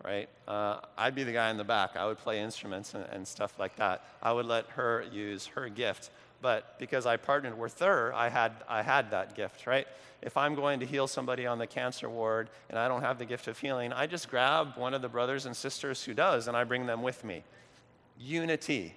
right? 0.04 0.28
Uh, 0.50 0.80
I'd 0.98 1.16
be 1.16 1.24
the 1.24 1.32
guy 1.32 1.50
in 1.50 1.56
the 1.56 1.64
back. 1.64 1.96
I 1.96 2.06
would 2.06 2.18
play 2.18 2.42
instruments 2.42 2.94
and, 2.94 3.06
and, 3.06 3.26
stuff 3.26 3.58
like 3.58 3.78
that. 3.78 4.06
I 4.22 4.34
would 4.34 4.46
let 4.46 4.68
her 4.72 5.06
use 5.14 5.46
her 5.46 5.70
gift. 5.70 6.10
But 6.42 6.78
because 6.78 7.06
I 7.06 7.16
partnered 7.16 7.58
with 7.58 7.80
her, 7.80 8.14
I 8.14 8.28
had, 8.28 8.52
I 8.68 8.82
had 8.82 9.12
that 9.12 9.34
gift, 9.34 9.66
right? 9.66 9.88
If 10.22 10.36
I'm 10.36 10.56
going 10.56 10.82
to 10.82 10.86
heal 10.86 11.08
somebody 11.08 11.48
on 11.48 11.58
the 11.58 11.68
cancer 11.68 12.10
ward 12.10 12.50
and 12.70 12.78
I 12.78 12.90
don't 12.90 13.02
have 13.02 13.18
the 13.18 13.24
gift 13.24 13.48
of 13.48 13.58
healing, 13.58 13.94
I 13.94 14.08
just 14.08 14.30
grab 14.30 14.76
one 14.76 14.94
of 14.94 15.02
the 15.02 15.08
brothers 15.08 15.46
and 15.46 15.56
sisters 15.56 16.04
who 16.04 16.14
does 16.14 16.50
and 16.50 16.58
I 16.58 16.66
bring 16.66 16.86
them 16.86 17.02
with 17.02 17.24
me. 17.24 17.44
Unity, 18.20 18.94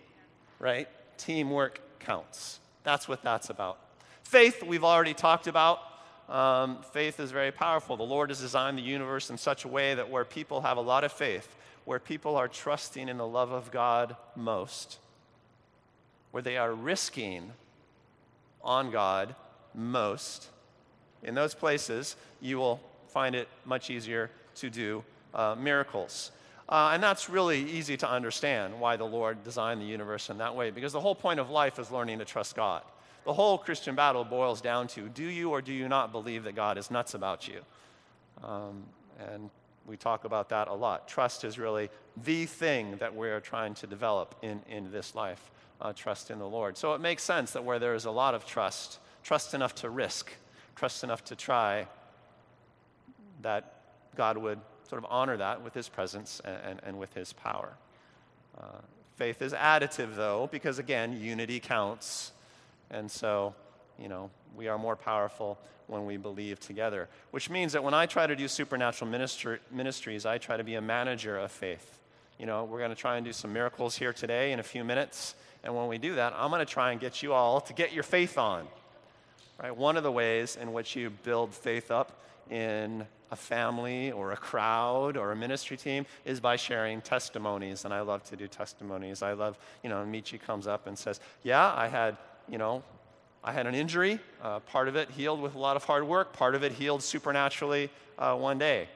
right? 0.59 0.89
Teamwork 1.19 1.81
counts. 2.01 2.59
That's 2.87 3.09
what 3.09 3.25
that's 3.25 3.51
about. 3.51 3.79
Faith, 4.23 4.63
we've 4.63 4.85
already 4.85 5.13
talked 5.13 5.49
about 5.49 5.81
um, 6.29 6.79
faith 6.93 7.19
is 7.19 7.33
very 7.33 7.51
powerful. 7.51 7.97
The 7.97 8.05
Lord 8.05 8.31
has 8.31 8.41
designed 8.41 8.79
the 8.79 8.83
universe 8.83 9.29
in 9.29 9.37
such 9.37 9.65
a 9.65 9.69
way 9.69 9.95
that 9.95 10.09
where 10.09 10.25
people 10.25 10.61
have 10.61 10.77
a 10.77 10.81
lot 10.81 11.03
of 11.03 11.11
faith, 11.11 11.57
where 11.85 11.99
people 11.99 12.37
are 12.37 12.47
trusting 12.47 13.09
in 13.09 13.17
the 13.17 13.27
love 13.27 13.51
of 13.51 13.73
God 13.73 14.15
most, 14.37 15.01
where 16.31 16.45
they 16.45 16.57
are 16.57 16.73
risking 16.73 17.51
on 18.63 18.93
God 18.93 19.35
most, 19.75 20.49
in 21.25 21.35
those 21.35 21.55
places, 21.55 22.15
you 22.41 22.57
will 22.57 22.81
find 23.09 23.35
it 23.35 23.49
much 23.65 23.91
easier 23.91 24.31
to 24.55 24.71
do 24.71 25.03
uh, 25.35 25.57
miracles. 25.59 26.31
Uh, 26.69 26.91
and 26.93 27.03
that's 27.03 27.29
really 27.29 27.61
easy 27.71 27.97
to 27.97 28.11
understand 28.11 28.81
why 28.81 28.97
the 28.97 29.05
Lord 29.05 29.45
designed 29.45 29.81
the 29.81 29.87
universe 29.87 30.31
in 30.31 30.39
that 30.39 30.57
way, 30.57 30.71
because 30.71 30.93
the 30.93 31.01
whole 31.01 31.15
point 31.15 31.39
of 31.39 31.49
life 31.49 31.79
is 31.79 31.91
learning 31.91 32.19
to 32.19 32.25
trust 32.25 32.57
God. 32.57 32.83
The 33.25 33.33
whole 33.33 33.59
Christian 33.59 33.95
battle 33.95 34.25
boils 34.25 34.61
down 34.61 34.89
to 34.89 35.09
do 35.09 35.25
you 35.25 35.51
or 35.51 35.61
do 35.63 35.73
you 35.73 35.89
not 35.89 36.13
believe 36.13 36.45
that 36.45 36.55
God 36.55 36.79
is 36.79 36.91
nuts 36.91 37.15
about 37.15 37.49
you? 37.49 37.61
Um, 38.43 38.85
and 39.33 39.51
we 39.87 39.97
talk 39.97 40.25
about 40.25 40.49
that 40.49 40.69
a 40.69 40.75
lot. 40.75 41.09
Trust 41.09 41.45
is 41.45 41.59
really 41.59 41.89
the 42.25 42.47
thing 42.47 42.97
that 42.99 43.15
we're 43.15 43.41
trying 43.41 43.75
to 43.75 43.87
develop 43.87 44.35
in, 44.43 44.61
in 44.69 44.91
this 44.91 45.15
life 45.15 45.51
uh, 45.81 45.93
trust 45.93 46.31
in 46.31 46.39
the 46.39 46.49
Lord. 46.49 46.77
So 46.77 46.95
it 46.95 47.01
makes 47.01 47.23
sense 47.23 47.53
that 47.53 47.65
where 47.65 47.79
there 47.79 47.95
is 47.95 48.05
a 48.05 48.11
lot 48.11 48.35
of 48.35 48.47
trust, 48.47 48.99
trust 49.23 49.55
enough 49.55 49.75
to 49.77 49.91
risk, 49.91 50.33
trust 50.75 51.05
enough 51.05 51.25
to 51.25 51.37
try, 51.37 51.87
that 53.43 53.75
God 54.17 54.39
would 54.39 54.59
sort 54.89 55.03
of 55.03 55.11
honor 55.11 55.37
that 55.37 55.63
with 55.63 55.75
his 55.75 55.89
presence 55.89 56.41
and, 56.45 56.57
and, 56.65 56.81
and 56.85 56.99
with 56.99 57.15
his 57.15 57.33
power. 57.33 57.73
Uh, 58.59 58.81
Faith 59.17 59.41
is 59.41 59.55
additive, 59.55 60.15
though, 60.15 60.47
because 60.53 60.79
again, 60.79 61.19
unity 61.19 61.59
counts. 61.59 62.33
And 62.91 63.11
so, 63.11 63.55
you 63.99 64.09
know, 64.09 64.31
we 64.55 64.69
are 64.69 64.77
more 64.77 64.95
powerful 64.95 65.59
when 65.87 66.05
we 66.05 66.19
believe 66.19 66.61
together. 66.61 67.09
Which 67.31 67.49
means 67.49 67.73
that 67.73 67.83
when 67.83 67.95
I 67.95 68.05
try 68.05 68.27
to 68.27 68.37
do 68.37 68.47
supernatural 68.47 69.11
ministry, 69.11 69.59
ministries, 69.71 70.27
I 70.27 70.37
try 70.37 70.59
to 70.59 70.65
be 70.65 70.75
a 70.75 70.83
manager 70.83 71.39
of 71.39 71.51
faith. 71.51 71.99
You 72.39 72.45
know, 72.45 72.65
we're 72.65 72.79
going 72.79 72.91
to 72.91 72.97
try 72.97 73.17
and 73.17 73.25
do 73.25 73.33
some 73.33 73.55
miracles 73.55 73.97
here 73.97 74.13
today 74.13 74.53
in 74.53 74.61
a 74.61 74.63
few 74.63 74.85
minutes. 74.85 75.35
And 75.65 75.75
when 75.75 75.89
we 75.89 75.97
do 75.97 76.17
that, 76.17 76.35
I'm 76.37 76.51
going 76.51 76.59
to 76.59 76.71
try 76.71 76.93
and 76.93 77.01
get 77.01 77.23
you 77.23 77.33
all 77.33 77.63
to 77.63 77.73
get 77.73 77.95
your 77.95 78.03
faith 78.03 78.37
on. 78.37 78.69
Right? 79.63 79.75
One 79.75 79.97
of 79.97 80.03
the 80.03 80.13
ways 80.13 80.57
in 80.61 80.75
which 80.75 80.95
you 80.95 81.09
build 81.09 81.55
faith 81.55 81.91
up 81.91 82.21
in 82.51 83.07
a 83.31 83.37
family 83.37 84.13
or 84.13 84.33
a 84.33 84.37
crowd 84.37 85.17
or 85.17 85.33
a 85.33 85.37
ministry 85.37 85.77
team 85.77 86.07
is 86.25 86.41
by 86.41 86.57
sharing 86.57 87.01
testimonies. 87.01 87.85
And 87.85 87.93
I 87.93 88.01
love 88.01 88.23
to 88.25 88.37
do 88.37 88.47
testimonies. 88.47 89.23
I 89.23 89.33
love, 89.33 89.59
you 89.83 89.91
know, 89.91 90.05
Michi 90.05 90.41
comes 90.41 90.67
up 90.67 90.87
and 90.87 90.97
says, 90.97 91.21
Yeah, 91.43 91.73
I 91.75 91.89
had, 91.89 92.17
you 92.49 92.59
know, 92.59 92.83
I 93.43 93.53
had 93.53 93.67
an 93.67 93.75
injury. 93.75 94.19
Uh, 94.43 94.61
part 94.61 94.89
of 94.89 94.97
it 94.97 95.11
healed 95.11 95.41
with 95.41 95.55
a 95.55 95.59
lot 95.59 95.77
of 95.77 95.85
hard 95.85 96.07
work, 96.07 96.33
part 96.33 96.55
of 96.55 96.63
it 96.63 96.73
healed 96.73 97.03
supernaturally 97.03 97.91
uh, 98.19 98.35
one 98.35 98.59
day. 98.59 98.89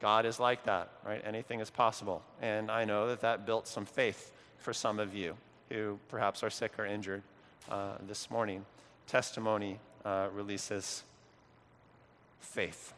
God 0.00 0.24
is 0.24 0.40
like 0.40 0.64
that, 0.64 0.90
right? 1.04 1.22
Anything 1.24 1.60
is 1.60 1.70
possible. 1.70 2.22
And 2.40 2.70
I 2.70 2.84
know 2.84 3.08
that 3.08 3.20
that 3.20 3.44
built 3.44 3.68
some 3.68 3.84
faith 3.84 4.32
for 4.58 4.72
some 4.72 4.98
of 4.98 5.14
you 5.14 5.36
who 5.68 5.98
perhaps 6.08 6.42
are 6.42 6.50
sick 6.50 6.72
or 6.78 6.86
injured 6.86 7.22
uh, 7.70 7.92
this 8.08 8.30
morning. 8.30 8.64
Testimony 9.06 9.78
uh, 10.04 10.28
releases 10.34 11.04
faith. 12.40 12.94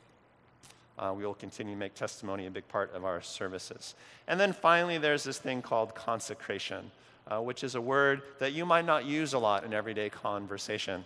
Uh, 0.98 1.12
we 1.16 1.24
will 1.24 1.35
continue 1.35 1.72
to 1.74 1.78
make 1.78 1.94
testimony 1.94 2.46
a 2.46 2.50
big 2.50 2.68
part 2.68 2.92
of 2.94 3.05
our 3.05 3.22
services. 3.22 3.94
And 4.28 4.38
then 4.38 4.52
finally, 4.52 4.98
there's 4.98 5.24
this 5.24 5.38
thing 5.38 5.62
called 5.62 5.94
consecration, 5.94 6.90
uh, 7.28 7.40
which 7.40 7.64
is 7.64 7.74
a 7.74 7.81
word 7.81 8.22
that 8.38 8.52
you 8.52 8.66
might 8.66 8.85
not 8.85 9.05
use 9.05 9.33
a 9.33 9.38
lot 9.38 9.64
in 9.64 9.72
everyday 9.72 10.11
conversation. 10.11 11.05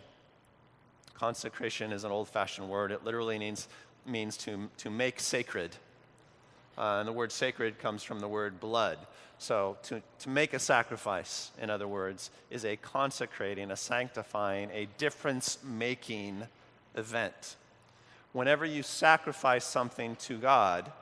Consecration 1.14 1.92
is 1.92 2.04
an 2.04 2.10
old 2.10 2.28
fashioned 2.28 2.68
word. 2.68 2.90
It 2.90 3.04
literally 3.04 3.38
means, 3.38 3.68
means 4.04 4.36
to, 4.38 4.68
to 4.78 4.90
make 4.90 5.20
sacred. 5.20 5.76
Uh, 6.76 6.98
and 6.98 7.08
the 7.08 7.12
word 7.12 7.30
sacred 7.30 7.78
comes 7.78 8.02
from 8.02 8.20
the 8.20 8.28
word 8.28 8.60
blood. 8.60 8.98
So, 9.38 9.76
to, 9.84 10.02
to 10.20 10.28
make 10.30 10.54
a 10.54 10.58
sacrifice, 10.58 11.50
in 11.60 11.68
other 11.68 11.86
words, 11.86 12.30
is 12.50 12.64
a 12.64 12.76
consecrating, 12.76 13.70
a 13.70 13.76
sanctifying, 13.76 14.70
a 14.72 14.88
difference 14.98 15.58
making 15.62 16.42
event 16.96 17.56
whenever 18.36 18.66
you 18.66 18.82
sacrifice 18.82 19.64
something 19.64 20.14
to 20.16 20.36
God, 20.36 20.92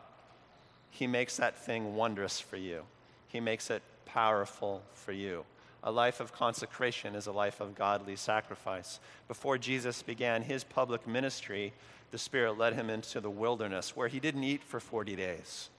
He 0.92 1.09
makes 1.09 1.37
that 1.38 1.59
thing 1.59 1.97
wondrous 1.97 2.38
for 2.38 2.57
you. 2.57 2.85
He 3.27 3.40
makes 3.40 3.70
it 3.70 3.83
powerful 4.07 4.83
for 4.92 5.11
you. 5.11 5.44
A 5.83 5.90
life 5.90 6.20
of 6.20 6.33
consecration 6.33 7.16
is 7.16 7.27
a 7.27 7.33
life 7.33 7.61
of 7.61 7.75
godly 7.75 8.14
sacrifice. 8.14 9.01
Before 9.27 9.59
Jesus 9.59 10.01
began 10.01 10.42
his 10.42 10.62
public 10.62 11.09
ministry, 11.09 11.73
the 12.12 12.18
Spirit 12.18 12.57
led 12.57 12.75
him 12.75 12.88
into 12.88 13.20
the 13.20 13.31
wilderness 13.31 13.97
where 13.97 14.07
he 14.07 14.20
didn't 14.20 14.44
eat 14.44 14.62
for 14.62 14.79
40 14.79 15.16
days. 15.16 15.70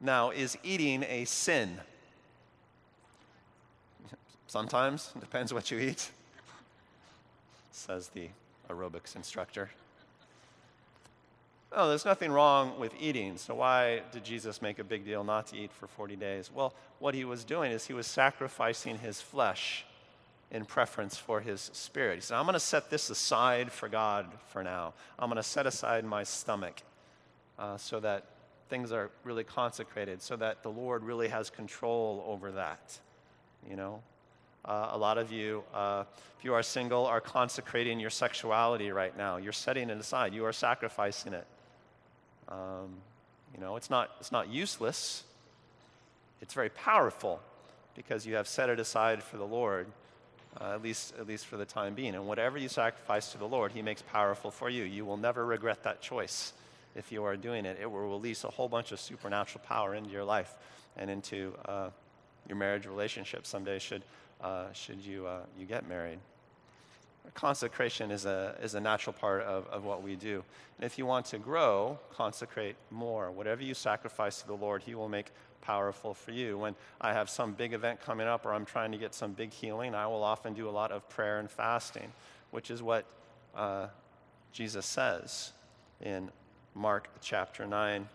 Now, 0.00 0.30
is 0.30 0.56
eating 0.64 1.04
a 1.06 1.26
sin? 1.26 1.78
Sometimes, 4.46 5.12
depends 5.20 5.52
what 5.52 5.70
you 5.70 5.78
eat, 5.78 6.10
says 7.70 8.08
the 8.08 8.30
aerobics 8.68 9.16
instructor. 9.16 9.70
Oh, 11.74 11.88
there's 11.88 12.04
nothing 12.04 12.30
wrong 12.30 12.78
with 12.78 12.92
eating, 13.00 13.38
so 13.38 13.54
why 13.54 14.02
did 14.12 14.24
Jesus 14.24 14.60
make 14.60 14.78
a 14.78 14.84
big 14.84 15.06
deal 15.06 15.24
not 15.24 15.46
to 15.48 15.56
eat 15.56 15.72
for 15.72 15.86
40 15.86 16.16
days? 16.16 16.50
Well, 16.52 16.74
what 16.98 17.14
he 17.14 17.24
was 17.24 17.44
doing 17.44 17.72
is 17.72 17.86
he 17.86 17.94
was 17.94 18.06
sacrificing 18.06 18.98
his 18.98 19.22
flesh 19.22 19.86
in 20.50 20.66
preference 20.66 21.16
for 21.16 21.40
his 21.40 21.70
spirit. 21.72 22.16
He 22.16 22.20
said, 22.20 22.36
I'm 22.36 22.44
going 22.44 22.52
to 22.52 22.60
set 22.60 22.90
this 22.90 23.08
aside 23.08 23.72
for 23.72 23.88
God 23.88 24.26
for 24.48 24.62
now. 24.62 24.92
I'm 25.18 25.30
going 25.30 25.36
to 25.36 25.42
set 25.42 25.66
aside 25.66 26.04
my 26.04 26.24
stomach 26.24 26.82
uh, 27.58 27.78
so 27.78 28.00
that 28.00 28.26
things 28.68 28.92
are 28.92 29.10
really 29.24 29.44
consecrated, 29.44 30.20
so 30.20 30.36
that 30.36 30.62
the 30.62 30.70
Lord 30.70 31.04
really 31.04 31.28
has 31.28 31.48
control 31.48 32.22
over 32.26 32.52
that. 32.52 32.98
You 33.68 33.76
know? 33.76 34.02
Uh, 34.64 34.90
a 34.92 34.98
lot 34.98 35.18
of 35.18 35.32
you, 35.32 35.64
uh, 35.74 36.04
if 36.38 36.44
you 36.44 36.54
are 36.54 36.62
single, 36.62 37.06
are 37.06 37.20
consecrating 37.20 37.98
your 37.98 38.10
sexuality 38.10 38.90
right 38.90 39.16
now. 39.16 39.36
You're 39.36 39.52
setting 39.52 39.90
it 39.90 39.98
aside, 39.98 40.34
you 40.34 40.44
are 40.44 40.52
sacrificing 40.52 41.32
it. 41.32 41.46
Um, 42.48 42.94
you 43.54 43.60
know, 43.60 43.76
it's 43.76 43.90
not, 43.90 44.10
it's 44.20 44.32
not 44.32 44.48
useless, 44.48 45.24
it's 46.40 46.54
very 46.54 46.70
powerful 46.70 47.40
because 47.94 48.26
you 48.26 48.36
have 48.36 48.48
set 48.48 48.68
it 48.68 48.80
aside 48.80 49.22
for 49.22 49.36
the 49.36 49.46
Lord, 49.46 49.86
uh, 50.60 50.74
at, 50.74 50.82
least, 50.82 51.14
at 51.18 51.26
least 51.26 51.46
for 51.46 51.56
the 51.56 51.64
time 51.64 51.94
being. 51.94 52.14
And 52.14 52.26
whatever 52.26 52.56
you 52.56 52.68
sacrifice 52.68 53.32
to 53.32 53.38
the 53.38 53.46
Lord, 53.46 53.72
He 53.72 53.82
makes 53.82 54.02
powerful 54.02 54.50
for 54.50 54.70
you. 54.70 54.84
You 54.84 55.04
will 55.04 55.16
never 55.16 55.44
regret 55.44 55.82
that 55.84 56.00
choice 56.00 56.52
if 56.94 57.10
you 57.10 57.24
are 57.24 57.36
doing 57.36 57.64
it. 57.64 57.78
It 57.80 57.90
will 57.90 58.08
release 58.08 58.44
a 58.44 58.50
whole 58.50 58.68
bunch 58.68 58.92
of 58.92 59.00
supernatural 59.00 59.64
power 59.66 59.94
into 59.94 60.10
your 60.10 60.24
life 60.24 60.54
and 60.96 61.10
into 61.10 61.54
uh, 61.64 61.90
your 62.48 62.56
marriage 62.56 62.86
relationship 62.86 63.46
someday, 63.46 63.78
should, 63.78 64.02
uh, 64.42 64.72
should 64.72 65.00
you, 65.00 65.26
uh, 65.26 65.40
you 65.58 65.66
get 65.66 65.88
married 65.88 66.18
consecration 67.34 68.10
is 68.10 68.24
a, 68.24 68.56
is 68.62 68.74
a 68.74 68.80
natural 68.80 69.12
part 69.12 69.42
of, 69.42 69.66
of 69.68 69.84
what 69.84 70.02
we 70.02 70.16
do. 70.16 70.44
And 70.76 70.84
if 70.84 70.98
you 70.98 71.06
want 71.06 71.26
to 71.26 71.38
grow, 71.38 71.98
consecrate 72.12 72.76
more. 72.90 73.30
Whatever 73.30 73.62
you 73.62 73.74
sacrifice 73.74 74.40
to 74.42 74.46
the 74.46 74.54
Lord, 74.54 74.82
He 74.82 74.94
will 74.94 75.08
make 75.08 75.28
powerful 75.60 76.14
for 76.14 76.32
you. 76.32 76.58
When 76.58 76.74
I 77.00 77.12
have 77.12 77.30
some 77.30 77.52
big 77.52 77.72
event 77.72 78.00
coming 78.00 78.26
up 78.26 78.44
or 78.44 78.52
I'm 78.52 78.64
trying 78.64 78.92
to 78.92 78.98
get 78.98 79.14
some 79.14 79.32
big 79.32 79.52
healing, 79.52 79.94
I 79.94 80.06
will 80.06 80.24
often 80.24 80.54
do 80.54 80.68
a 80.68 80.70
lot 80.70 80.90
of 80.90 81.08
prayer 81.08 81.38
and 81.38 81.50
fasting, 81.50 82.12
which 82.50 82.70
is 82.70 82.82
what 82.82 83.06
uh, 83.54 83.86
Jesus 84.52 84.84
says 84.84 85.52
in 86.00 86.30
Mark 86.74 87.08
chapter 87.20 87.66
9. 87.66 88.08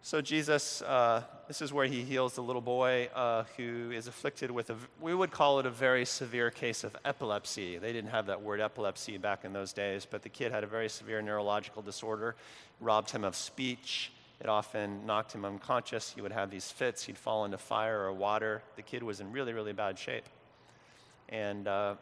So, 0.00 0.20
Jesus, 0.20 0.80
uh, 0.82 1.22
this 1.48 1.60
is 1.60 1.72
where 1.72 1.86
he 1.86 2.02
heals 2.02 2.34
the 2.34 2.42
little 2.42 2.62
boy 2.62 3.10
uh, 3.14 3.44
who 3.56 3.90
is 3.90 4.06
afflicted 4.06 4.50
with, 4.50 4.70
a, 4.70 4.76
we 5.00 5.12
would 5.12 5.32
call 5.32 5.58
it 5.58 5.66
a 5.66 5.70
very 5.70 6.04
severe 6.04 6.50
case 6.50 6.84
of 6.84 6.96
epilepsy. 7.04 7.78
They 7.78 7.92
didn't 7.92 8.10
have 8.10 8.26
that 8.26 8.40
word 8.40 8.60
epilepsy 8.60 9.18
back 9.18 9.44
in 9.44 9.52
those 9.52 9.72
days, 9.72 10.06
but 10.08 10.22
the 10.22 10.28
kid 10.28 10.52
had 10.52 10.62
a 10.62 10.68
very 10.68 10.88
severe 10.88 11.20
neurological 11.20 11.82
disorder, 11.82 12.36
robbed 12.80 13.10
him 13.10 13.24
of 13.24 13.34
speech. 13.34 14.12
It 14.40 14.48
often 14.48 15.04
knocked 15.04 15.34
him 15.34 15.44
unconscious. 15.44 16.12
He 16.14 16.22
would 16.22 16.32
have 16.32 16.48
these 16.48 16.70
fits. 16.70 17.02
He'd 17.04 17.18
fall 17.18 17.44
into 17.44 17.58
fire 17.58 18.00
or 18.02 18.12
water. 18.12 18.62
The 18.76 18.82
kid 18.82 19.02
was 19.02 19.20
in 19.20 19.32
really, 19.32 19.52
really 19.52 19.72
bad 19.72 19.98
shape. 19.98 20.26
And, 21.28 21.66
uh, 21.66 21.96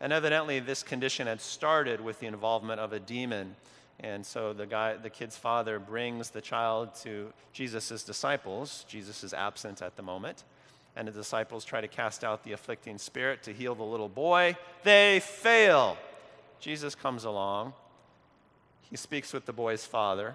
and 0.00 0.12
evidently, 0.12 0.58
this 0.58 0.82
condition 0.82 1.28
had 1.28 1.40
started 1.40 2.00
with 2.00 2.18
the 2.18 2.26
involvement 2.26 2.80
of 2.80 2.92
a 2.92 2.98
demon 2.98 3.54
and 4.00 4.24
so 4.24 4.52
the 4.52 4.66
guy, 4.66 4.96
the 4.96 5.08
kid's 5.08 5.36
father 5.36 5.78
brings 5.78 6.30
the 6.30 6.40
child 6.40 6.94
to 7.02 7.32
Jesus' 7.52 8.02
disciples. 8.02 8.84
Jesus 8.88 9.24
is 9.24 9.32
absent 9.32 9.80
at 9.80 9.96
the 9.96 10.02
moment. 10.02 10.44
And 10.96 11.08
the 11.08 11.12
disciples 11.12 11.64
try 11.64 11.80
to 11.80 11.88
cast 11.88 12.24
out 12.24 12.42
the 12.42 12.52
afflicting 12.52 12.98
spirit 12.98 13.42
to 13.44 13.52
heal 13.52 13.74
the 13.74 13.82
little 13.82 14.08
boy. 14.08 14.56
They 14.82 15.20
fail. 15.20 15.96
Jesus 16.60 16.94
comes 16.94 17.24
along. 17.24 17.74
He 18.82 18.96
speaks 18.96 19.32
with 19.32 19.46
the 19.46 19.52
boy's 19.52 19.84
father. 19.84 20.34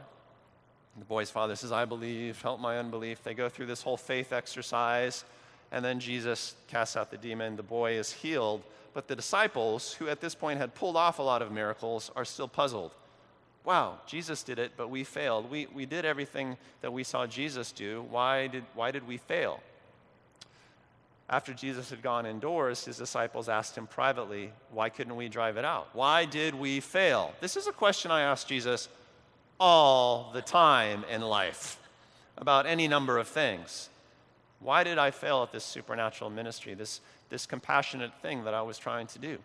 The 0.98 1.06
boy's 1.06 1.32
father 1.32 1.56
says, 1.56 1.72
I 1.72 1.86
believe, 1.86 2.42
help 2.42 2.60
my 2.60 2.78
unbelief. 2.78 3.24
They 3.24 3.34
go 3.34 3.48
through 3.48 3.68
this 3.68 3.82
whole 3.82 3.98
faith 3.98 4.34
exercise. 4.34 5.24
And 5.72 5.86
then 5.86 6.00
Jesus 6.00 6.56
casts 6.68 6.98
out 6.98 7.12
the 7.12 7.18
demon. 7.18 7.56
The 7.56 7.64
boy 7.64 7.94
is 7.94 8.12
healed. 8.12 8.64
But 8.94 9.08
the 9.08 9.16
disciples, 9.16 9.94
who 9.94 10.10
at 10.10 10.20
this 10.20 10.36
point 10.36 10.60
had 10.60 10.76
pulled 10.76 10.98
off 10.98 11.20
a 11.20 11.24
lot 11.24 11.42
of 11.42 11.52
miracles, 11.52 12.12
are 12.16 12.26
still 12.26 12.48
puzzled 12.48 12.92
wow, 13.64 14.00
Jesus 14.08 14.44
did 14.44 14.60
it, 14.60 14.74
but 14.76 14.90
we 14.90 15.04
failed. 15.04 15.50
We, 15.50 15.68
we 15.68 15.86
did 15.86 16.06
everything 16.06 16.58
that 16.82 16.92
we 16.92 17.04
saw 17.04 17.28
Jesus 17.28 17.72
do. 17.72 18.06
Why 18.10 18.48
did, 18.48 18.64
why 18.74 18.92
did 18.92 19.08
we 19.08 19.18
fail? 19.18 19.62
After 21.30 21.54
Jesus 21.54 21.90
had 21.90 22.02
gone 22.02 22.26
indoors, 22.26 22.84
his 22.84 22.98
disciples 22.98 23.48
asked 23.48 23.78
him 23.78 23.88
privately, 23.88 24.52
Why 24.72 24.90
couldn't 24.90 25.16
we 25.16 25.30
drive 25.30 25.56
it 25.56 25.64
out? 25.64 25.90
Why 25.94 26.26
did 26.26 26.54
we 26.54 26.82
fail? 26.82 27.34
This 27.40 27.56
is 27.56 27.68
a 27.68 27.72
question 27.72 28.12
I 28.12 28.22
ask 28.22 28.48
Jesus 28.48 28.90
all 29.60 30.32
the 30.34 30.42
time 30.42 31.06
in 31.10 31.22
life 31.22 31.80
about 32.38 32.66
any 32.66 32.88
number 32.88 33.18
of 33.18 33.28
things. 33.30 33.90
Why 34.60 34.84
did 34.84 34.98
I 34.98 35.12
fail 35.12 35.42
at 35.44 35.52
this 35.52 35.64
supernatural 35.64 36.30
ministry, 36.30 36.74
this, 36.74 37.00
this 37.30 37.46
compassionate 37.46 38.12
thing 38.22 38.44
that 38.44 38.54
I 38.54 38.62
was 38.62 38.78
trying 38.78 39.08
to 39.08 39.20
do? 39.20 39.38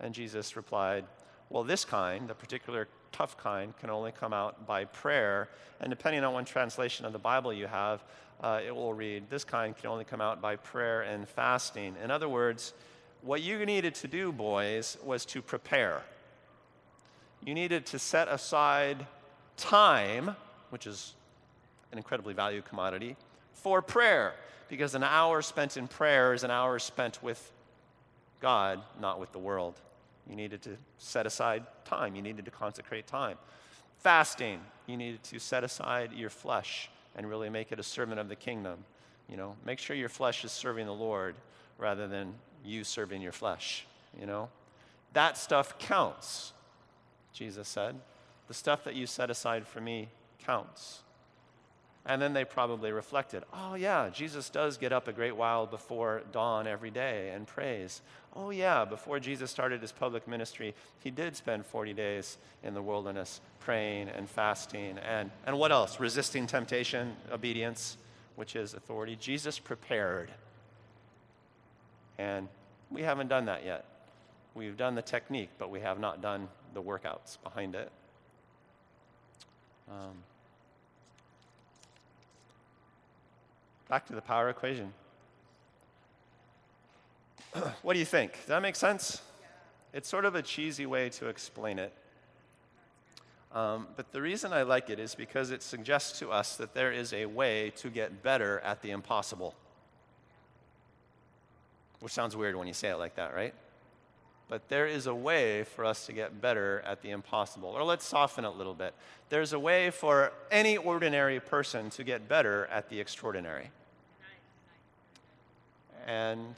And 0.00 0.12
Jesus 0.12 0.56
replied, 0.56 1.04
Well, 1.48 1.62
this 1.62 1.84
kind, 1.84 2.26
the 2.26 2.34
particular 2.34 2.88
tough 3.14 3.36
kind 3.36 3.72
can 3.78 3.90
only 3.90 4.10
come 4.10 4.32
out 4.32 4.66
by 4.66 4.84
prayer. 4.84 5.48
And 5.80 5.88
depending 5.88 6.24
on 6.24 6.34
what 6.34 6.46
translation 6.46 7.06
of 7.06 7.12
the 7.12 7.18
Bible 7.18 7.52
you 7.52 7.66
have, 7.66 8.02
uh, 8.40 8.60
it 8.66 8.74
will 8.74 8.92
read, 8.92 9.30
This 9.30 9.44
kind 9.44 9.76
can 9.76 9.88
only 9.88 10.04
come 10.04 10.20
out 10.20 10.42
by 10.42 10.56
prayer 10.56 11.02
and 11.02 11.28
fasting. 11.28 11.94
In 12.02 12.10
other 12.10 12.28
words, 12.28 12.74
what 13.22 13.40
you 13.40 13.64
needed 13.64 13.94
to 13.96 14.08
do, 14.08 14.32
boys, 14.32 14.98
was 15.02 15.24
to 15.26 15.40
prepare. 15.40 16.02
You 17.44 17.54
needed 17.54 17.86
to 17.86 17.98
set 17.98 18.26
aside 18.26 19.06
time, 19.56 20.34
which 20.70 20.86
is 20.86 21.14
an 21.92 21.98
incredibly 21.98 22.34
valued 22.34 22.64
commodity, 22.64 23.16
for 23.52 23.80
prayer, 23.80 24.34
because 24.68 24.96
an 24.96 25.04
hour 25.04 25.40
spent 25.40 25.76
in 25.76 25.86
prayer 25.86 26.34
is 26.34 26.42
an 26.42 26.50
hour 26.50 26.78
spent 26.80 27.22
with 27.22 27.52
God, 28.40 28.80
not 29.00 29.20
with 29.20 29.30
the 29.30 29.38
world. 29.38 29.80
You 30.28 30.36
needed 30.36 30.62
to 30.62 30.76
set 30.98 31.26
aside 31.26 31.64
time, 31.84 32.14
you 32.14 32.22
needed 32.22 32.44
to 32.46 32.50
consecrate 32.50 33.06
time. 33.06 33.36
Fasting, 33.98 34.60
you 34.86 34.96
needed 34.96 35.22
to 35.24 35.38
set 35.38 35.64
aside 35.64 36.12
your 36.12 36.30
flesh 36.30 36.90
and 37.16 37.28
really 37.28 37.50
make 37.50 37.72
it 37.72 37.78
a 37.78 37.82
servant 37.82 38.18
of 38.18 38.28
the 38.28 38.36
kingdom. 38.36 38.84
You 39.28 39.36
know, 39.36 39.56
make 39.64 39.78
sure 39.78 39.96
your 39.96 40.08
flesh 40.08 40.44
is 40.44 40.52
serving 40.52 40.86
the 40.86 40.94
Lord 40.94 41.34
rather 41.78 42.06
than 42.06 42.34
you 42.64 42.84
serving 42.84 43.22
your 43.22 43.32
flesh, 43.32 43.86
you 44.18 44.26
know? 44.26 44.48
That 45.12 45.38
stuff 45.38 45.78
counts, 45.78 46.52
Jesus 47.32 47.68
said. 47.68 47.96
The 48.48 48.54
stuff 48.54 48.84
that 48.84 48.94
you 48.94 49.06
set 49.06 49.30
aside 49.30 49.66
for 49.66 49.80
me 49.80 50.08
counts. 50.44 51.03
And 52.06 52.20
then 52.20 52.34
they 52.34 52.44
probably 52.44 52.92
reflected, 52.92 53.44
oh, 53.54 53.74
yeah, 53.74 54.10
Jesus 54.10 54.50
does 54.50 54.76
get 54.76 54.92
up 54.92 55.08
a 55.08 55.12
great 55.12 55.34
while 55.34 55.66
before 55.66 56.22
dawn 56.32 56.66
every 56.66 56.90
day 56.90 57.30
and 57.30 57.46
prays. 57.46 58.02
Oh, 58.36 58.50
yeah, 58.50 58.84
before 58.84 59.18
Jesus 59.18 59.50
started 59.50 59.80
his 59.80 59.92
public 59.92 60.28
ministry, 60.28 60.74
he 60.98 61.10
did 61.10 61.34
spend 61.34 61.64
40 61.64 61.94
days 61.94 62.36
in 62.62 62.74
the 62.74 62.82
wilderness 62.82 63.40
praying 63.58 64.10
and 64.10 64.28
fasting. 64.28 64.98
And, 64.98 65.30
and 65.46 65.58
what 65.58 65.72
else? 65.72 65.98
Resisting 65.98 66.46
temptation, 66.46 67.16
obedience, 67.32 67.96
which 68.36 68.54
is 68.54 68.74
authority. 68.74 69.16
Jesus 69.18 69.58
prepared. 69.58 70.30
And 72.18 72.48
we 72.90 73.00
haven't 73.00 73.28
done 73.28 73.46
that 73.46 73.64
yet. 73.64 73.86
We've 74.54 74.76
done 74.76 74.94
the 74.94 75.02
technique, 75.02 75.50
but 75.58 75.70
we 75.70 75.80
have 75.80 75.98
not 75.98 76.20
done 76.20 76.48
the 76.74 76.82
workouts 76.82 77.38
behind 77.42 77.74
it. 77.74 77.90
Um, 79.90 80.22
back 83.88 84.06
to 84.06 84.14
the 84.14 84.22
power 84.22 84.48
equation. 84.48 84.92
what 87.82 87.92
do 87.92 87.98
you 87.98 88.04
think? 88.04 88.32
Does 88.32 88.46
that 88.46 88.62
make 88.62 88.76
sense? 88.76 89.22
It's 89.92 90.08
sort 90.08 90.24
of 90.24 90.34
a 90.34 90.42
cheesy 90.42 90.86
way 90.86 91.08
to 91.10 91.28
explain 91.28 91.78
it. 91.78 91.92
Um, 93.52 93.86
but 93.94 94.10
the 94.10 94.20
reason 94.20 94.52
I 94.52 94.62
like 94.62 94.90
it 94.90 94.98
is 94.98 95.14
because 95.14 95.52
it 95.52 95.62
suggests 95.62 96.18
to 96.18 96.30
us 96.30 96.56
that 96.56 96.74
there 96.74 96.90
is 96.90 97.12
a 97.12 97.26
way 97.26 97.70
to 97.76 97.88
get 97.88 98.22
better 98.22 98.58
at 98.60 98.82
the 98.82 98.90
impossible. 98.90 99.54
Which 102.00 102.12
sounds 102.12 102.36
weird 102.36 102.56
when 102.56 102.66
you 102.66 102.74
say 102.74 102.90
it 102.90 102.96
like 102.96 103.14
that, 103.14 103.32
right? 103.34 103.54
But 104.48 104.68
there 104.68 104.86
is 104.86 105.06
a 105.06 105.14
way 105.14 105.64
for 105.64 105.84
us 105.84 106.06
to 106.06 106.12
get 106.12 106.40
better 106.40 106.82
at 106.86 107.02
the 107.02 107.10
impossible. 107.10 107.70
Or 107.70 107.82
let's 107.82 108.04
soften 108.04 108.44
it 108.44 108.48
a 108.48 108.50
little 108.50 108.74
bit. 108.74 108.94
There's 109.30 109.52
a 109.52 109.58
way 109.58 109.90
for 109.90 110.32
any 110.50 110.76
ordinary 110.76 111.40
person 111.40 111.90
to 111.90 112.04
get 112.04 112.28
better 112.28 112.66
at 112.66 112.90
the 112.90 113.00
extraordinary. 113.00 113.70
And 116.06 116.54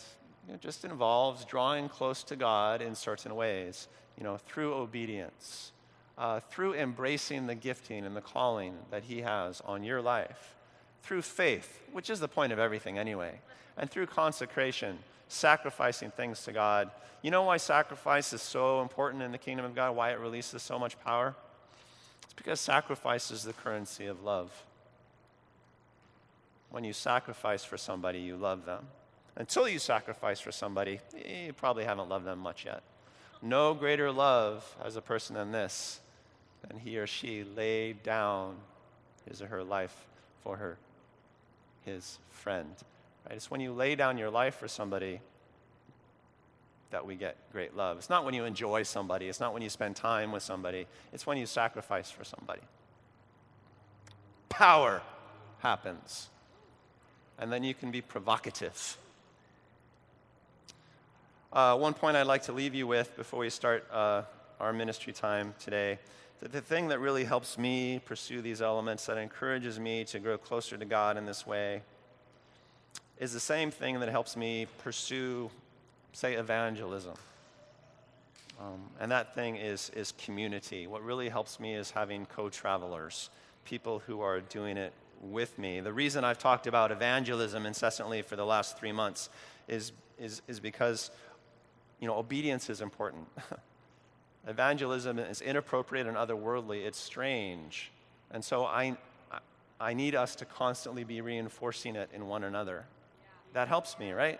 it 0.53 0.61
just 0.61 0.85
involves 0.85 1.45
drawing 1.45 1.89
close 1.89 2.23
to 2.25 2.37
God 2.37 2.83
in 2.83 2.95
certain 2.95 3.35
ways, 3.37 3.89
you 4.19 4.25
know, 4.25 4.37
through 4.37 4.75
obedience, 4.75 5.73
uh, 6.19 6.41
through 6.41 6.75
embracing 6.75 7.47
the 7.47 7.55
gifting 7.55 8.05
and 8.05 8.17
the 8.17 8.21
calling 8.21 8.75
that 8.91 9.05
He 9.05 9.21
has 9.21 9.61
on 9.63 9.85
your 9.85 10.03
life, 10.03 10.55
through 11.03 11.23
faith, 11.23 11.81
which 11.93 12.11
is 12.11 12.19
the 12.19 12.29
point 12.29 12.53
of 12.53 12.59
everything 12.59 12.99
anyway, 12.99 13.41
and 13.77 13.91
through 13.91 14.07
consecration, 14.07 14.99
sacrificing 15.29 16.11
things 16.11 16.45
to 16.45 16.53
God. 16.53 16.91
You 17.23 17.31
know 17.31 17.43
why 17.43 17.57
sacrifice 17.57 18.33
is 18.33 18.43
so 18.43 18.83
important 18.83 19.23
in 19.23 19.33
the 19.33 19.39
kingdom 19.39 19.65
of 19.65 19.75
God, 19.75 19.97
why 19.97 20.11
it 20.13 20.21
releases 20.21 20.63
so 20.63 20.79
much 20.79 20.99
power? 21.01 21.35
It's 22.25 22.35
because 22.35 22.61
sacrifice 22.61 23.31
is 23.31 23.43
the 23.43 23.53
currency 23.53 24.07
of 24.07 24.23
love. 24.23 24.53
When 26.71 26.85
you 26.85 26.93
sacrifice 26.93 27.65
for 27.65 27.77
somebody, 27.77 28.21
you 28.21 28.37
love 28.37 28.65
them. 28.67 28.87
Until 29.37 29.69
you 29.69 29.79
sacrifice 29.79 30.41
for 30.41 30.53
somebody, 30.53 31.01
eh, 31.17 31.47
you 31.47 31.53
probably 31.53 31.85
haven't 31.85 32.09
loved 32.09 32.25
them 32.25 32.39
much 32.39 32.65
yet. 32.65 32.83
No 33.43 33.75
greater 33.75 34.11
love 34.11 34.77
as 34.83 34.97
a 34.97 35.03
person 35.03 35.37
than 35.37 35.53
this, 35.53 36.01
than 36.67 36.79
he 36.79 36.99
or 36.99 37.07
she 37.07 37.45
laid 37.45 38.03
down 38.03 38.57
his 39.29 39.43
or 39.43 39.47
her 39.47 39.63
life 39.63 40.07
for 40.43 40.57
her, 40.57 40.79
his 41.85 42.19
friend. 42.31 42.75
Right? 43.27 43.37
It's 43.37 43.51
when 43.51 43.61
you 43.61 43.73
lay 43.73 43.95
down 43.95 44.19
your 44.19 44.31
life 44.31 44.57
for 44.57 44.69
somebody 44.69 45.21
that 46.91 47.05
we 47.05 47.17
get 47.17 47.37
great 47.53 47.77
love. 47.77 47.99
It's 47.99 48.09
not 48.09 48.25
when 48.25 48.35
you 48.35 48.45
enjoy 48.45 48.85
somebody, 48.85 49.27
it's 49.27 49.41
not 49.41 49.53
when 49.53 49.63
you 49.63 49.69
spend 49.69 49.97
time 49.97 50.33
with 50.33 50.43
somebody, 50.43 50.87
it's 51.13 51.27
when 51.27 51.37
you 51.37 51.47
sacrifice 51.47 52.11
for 52.11 52.25
somebody. 52.25 52.63
Power 54.49 55.03
happens. 55.59 56.29
And 57.39 57.53
then 57.53 57.65
you 57.65 57.75
can 57.75 57.91
be 57.91 58.01
provocative. 58.01 58.97
Uh, 61.53 61.77
one 61.77 61.93
point 61.93 62.17
I'd 62.17 62.27
like 62.27 62.45
to 62.45 62.53
leave 62.53 62.75
you 62.75 62.87
with 62.87 63.15
before 63.17 63.41
we 63.41 63.51
start 63.51 63.87
uh, 63.93 64.23
our 64.61 64.73
ministry 64.73 65.13
time 65.13 65.55
today 65.59 65.99
that 66.41 66.53
the 66.53 66.61
thing 66.61 66.89
that 66.89 67.01
really 67.01 67.25
helps 67.25 67.57
me 67.57 68.01
pursue 68.05 68.43
these 68.43 68.61
elements, 68.61 69.07
that 69.07 69.17
encourages 69.17 69.81
me 69.81 70.05
to 70.05 70.19
grow 70.19 70.37
closer 70.37 70.77
to 70.77 70.85
God 70.85 71.17
in 71.17 71.25
this 71.25 71.47
way, 71.47 71.83
is 73.19 73.33
the 73.33 73.41
same 73.41 73.71
thing 73.71 74.01
that 74.01 74.09
helps 74.09 74.37
me 74.37 74.67
pursue, 74.79 75.51
say, 76.13 76.35
evangelism. 76.35 77.15
Um, 78.61 78.81
and 79.01 79.11
that 79.11 79.35
thing 79.35 79.57
is, 79.57 79.91
is 79.91 80.13
community. 80.13 80.87
What 80.87 81.03
really 81.03 81.29
helps 81.29 81.61
me 81.61 81.75
is 81.75 81.91
having 81.91 82.27
co 82.27 82.49
travelers, 82.49 83.31
people 83.65 84.01
who 84.07 84.21
are 84.21 84.41
doing 84.41 84.77
it 84.77 84.93
with 85.21 85.59
me. 85.59 85.81
The 85.81 85.93
reason 85.93 86.25
I've 86.25 86.39
talked 86.39 86.67
about 86.67 86.91
evangelism 86.91 87.67
incessantly 87.67 88.23
for 88.23 88.37
the 88.37 88.47
last 88.47 88.79
three 88.79 88.93
months 88.93 89.29
is, 89.69 89.93
is, 90.19 90.43
is 90.49 90.61
because 90.61 91.11
you 92.01 92.07
know, 92.07 92.17
obedience 92.17 92.69
is 92.71 92.81
important. 92.81 93.27
Evangelism 94.47 95.19
is 95.19 95.41
inappropriate 95.41 96.07
and 96.07 96.17
otherworldly, 96.17 96.85
it's 96.85 96.99
strange. 96.99 97.91
And 98.31 98.45
so 98.45 98.65
I, 98.65 98.97
I 99.81 99.95
need 99.95 100.15
us 100.15 100.37
to 100.37 100.45
constantly 100.45 101.05
be 101.05 101.21
reinforcing 101.21 101.97
it 101.97 102.11
in 102.13 102.29
one 102.29 102.45
another. 102.45 102.85
That 103.57 103.69
helps 103.69 103.99
me, 103.99 104.13
right? 104.13 104.39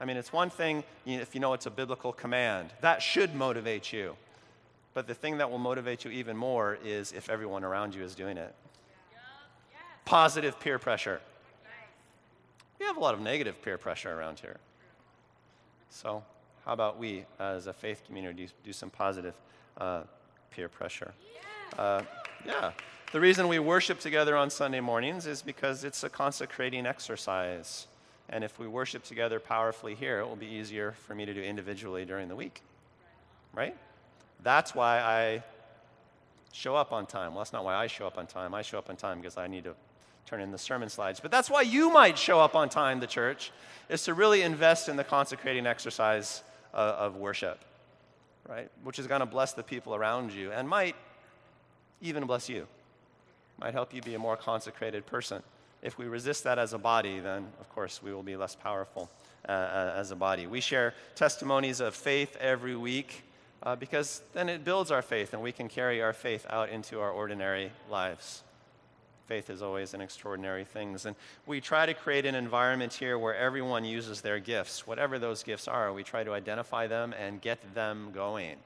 I 0.00 0.06
mean, 0.06 0.16
it's 0.16 0.32
one 0.32 0.48
thing 0.48 0.82
if 1.04 1.34
you 1.34 1.42
know 1.42 1.52
it's 1.52 1.66
a 1.66 1.70
biblical 1.70 2.10
command, 2.10 2.72
that 2.80 3.02
should 3.02 3.34
motivate 3.34 3.92
you. 3.92 4.16
But 4.94 5.06
the 5.06 5.12
thing 5.12 5.36
that 5.36 5.50
will 5.50 5.58
motivate 5.58 6.06
you 6.06 6.10
even 6.10 6.34
more 6.34 6.78
is 6.82 7.12
if 7.12 7.28
everyone 7.28 7.64
around 7.64 7.94
you 7.94 8.02
is 8.02 8.14
doing 8.14 8.38
it. 8.38 8.54
Positive 10.06 10.58
peer 10.58 10.78
pressure. 10.78 11.20
We 12.80 12.86
have 12.86 12.96
a 12.96 13.00
lot 13.00 13.12
of 13.12 13.20
negative 13.20 13.60
peer 13.60 13.76
pressure 13.76 14.18
around 14.18 14.38
here. 14.38 14.56
So, 15.90 16.24
how 16.64 16.72
about 16.72 16.98
we, 16.98 17.26
as 17.38 17.66
a 17.66 17.74
faith 17.74 18.04
community, 18.06 18.48
do 18.64 18.72
some 18.72 18.88
positive 18.88 19.34
uh, 19.76 20.04
peer 20.50 20.70
pressure? 20.70 21.12
Uh, 21.78 22.00
yeah. 22.46 22.72
The 23.12 23.20
reason 23.20 23.48
we 23.48 23.58
worship 23.58 24.00
together 24.00 24.34
on 24.34 24.48
Sunday 24.48 24.80
mornings 24.80 25.26
is 25.26 25.42
because 25.42 25.84
it's 25.84 26.02
a 26.04 26.08
consecrating 26.08 26.86
exercise. 26.86 27.86
And 28.28 28.42
if 28.42 28.58
we 28.58 28.66
worship 28.66 29.04
together 29.04 29.38
powerfully 29.38 29.94
here, 29.94 30.20
it 30.20 30.28
will 30.28 30.36
be 30.36 30.46
easier 30.46 30.92
for 30.92 31.14
me 31.14 31.26
to 31.26 31.34
do 31.34 31.42
individually 31.42 32.04
during 32.04 32.28
the 32.28 32.36
week. 32.36 32.62
Right? 33.52 33.76
That's 34.42 34.74
why 34.74 35.00
I 35.00 35.42
show 36.52 36.76
up 36.76 36.92
on 36.92 37.06
time. 37.06 37.32
Well, 37.32 37.40
that's 37.40 37.52
not 37.52 37.64
why 37.64 37.74
I 37.74 37.86
show 37.86 38.06
up 38.06 38.18
on 38.18 38.26
time. 38.26 38.54
I 38.54 38.62
show 38.62 38.78
up 38.78 38.88
on 38.88 38.96
time 38.96 39.18
because 39.18 39.36
I 39.36 39.46
need 39.46 39.64
to 39.64 39.74
turn 40.26 40.40
in 40.40 40.52
the 40.52 40.58
sermon 40.58 40.88
slides. 40.88 41.20
But 41.20 41.30
that's 41.30 41.50
why 41.50 41.62
you 41.62 41.90
might 41.90 42.16
show 42.18 42.40
up 42.40 42.54
on 42.54 42.68
time, 42.68 43.00
the 43.00 43.06
church, 43.06 43.52
is 43.88 44.04
to 44.04 44.14
really 44.14 44.42
invest 44.42 44.88
in 44.88 44.96
the 44.96 45.04
consecrating 45.04 45.66
exercise 45.66 46.42
uh, 46.72 46.96
of 46.98 47.16
worship, 47.16 47.60
right? 48.48 48.70
Which 48.82 48.98
is 48.98 49.06
going 49.06 49.20
to 49.20 49.26
bless 49.26 49.52
the 49.52 49.62
people 49.62 49.94
around 49.94 50.32
you 50.32 50.52
and 50.52 50.68
might 50.68 50.96
even 52.00 52.24
bless 52.24 52.48
you, 52.48 52.66
might 53.58 53.74
help 53.74 53.94
you 53.94 54.02
be 54.02 54.14
a 54.14 54.18
more 54.18 54.36
consecrated 54.36 55.06
person. 55.06 55.42
If 55.84 55.98
we 55.98 56.06
resist 56.06 56.42
that 56.44 56.58
as 56.58 56.72
a 56.72 56.78
body, 56.78 57.20
then 57.20 57.46
of 57.60 57.68
course 57.68 58.02
we 58.02 58.12
will 58.12 58.22
be 58.22 58.36
less 58.36 58.56
powerful 58.56 59.10
uh, 59.48 59.52
uh 59.52 59.94
as 59.96 60.10
a 60.10 60.16
body. 60.16 60.46
We 60.46 60.60
share 60.60 60.94
testimonies 61.14 61.80
of 61.80 61.94
faith 61.94 62.36
every 62.40 62.74
week 62.74 63.22
uh, 63.62 63.76
because 63.76 64.22
then 64.32 64.48
it 64.48 64.64
builds 64.64 64.90
our 64.90 65.02
faith 65.02 65.34
and 65.34 65.42
we 65.42 65.52
can 65.52 65.68
carry 65.68 66.02
our 66.02 66.14
faith 66.14 66.46
out 66.48 66.70
into 66.70 67.00
our 67.00 67.10
ordinary 67.10 67.70
lives. 67.90 68.42
Faith 69.26 69.48
is 69.48 69.62
always 69.62 69.94
an 69.94 70.00
extraordinary 70.00 70.64
thing. 70.64 70.96
And 71.06 71.16
we 71.46 71.60
try 71.60 71.86
to 71.86 71.94
create 71.94 72.26
an 72.26 72.34
environment 72.34 72.92
here 72.92 73.18
where 73.18 73.34
everyone 73.34 73.84
uses 73.84 74.20
their 74.20 74.38
gifts, 74.38 74.86
whatever 74.86 75.18
those 75.18 75.42
gifts 75.42 75.66
are. 75.66 75.92
We 75.92 76.02
try 76.02 76.24
to 76.24 76.32
identify 76.32 76.86
them 76.86 77.14
and 77.18 77.40
get 77.40 77.74
them 77.74 78.10
going. 78.14 78.56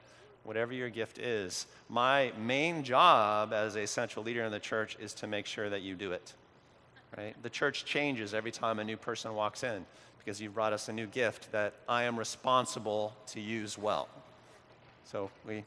Whatever 0.43 0.73
your 0.73 0.89
gift 0.89 1.19
is. 1.19 1.66
My 1.89 2.33
main 2.39 2.83
job 2.83 3.53
as 3.53 3.77
a 3.77 3.87
central 3.87 4.25
leader 4.25 4.45
in 4.45 4.51
the 4.51 4.59
church 4.59 4.97
is 5.01 5.14
to 5.14 5.27
make 5.27 5.47
sure 5.47 5.71
that 5.71 5.83
you 5.83 5.95
do 5.95 6.12
it. 6.12 6.33
Right? 7.17 7.35
The 7.43 7.51
church 7.51 7.85
changes 7.85 8.35
every 8.35 8.51
time 8.51 8.79
a 8.79 8.85
new 8.85 8.97
person 8.97 9.35
walks 9.35 9.63
in 9.63 9.87
because 10.19 10.41
you've 10.41 10.55
brought 10.55 10.73
us 10.73 10.89
a 10.89 10.93
new 10.93 11.07
gift 11.07 11.51
that 11.53 11.75
I 11.89 12.05
am 12.05 12.19
responsible 12.19 13.15
to 13.29 13.41
use 13.41 13.79
well. 13.79 14.09
So 15.05 15.31
we, 15.47 15.65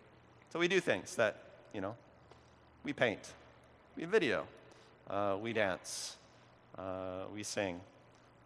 so 0.52 0.60
we 0.60 0.68
do 0.68 0.80
things 0.80 1.16
that, 1.16 1.38
you 1.74 1.82
know, 1.82 1.96
we 2.84 2.94
paint, 2.94 3.34
we 3.98 4.06
video, 4.06 4.46
uh, 5.10 5.38
we 5.42 5.54
dance. 5.54 6.18
Uh, 6.78 7.26
we 7.34 7.44
sing. 7.44 7.80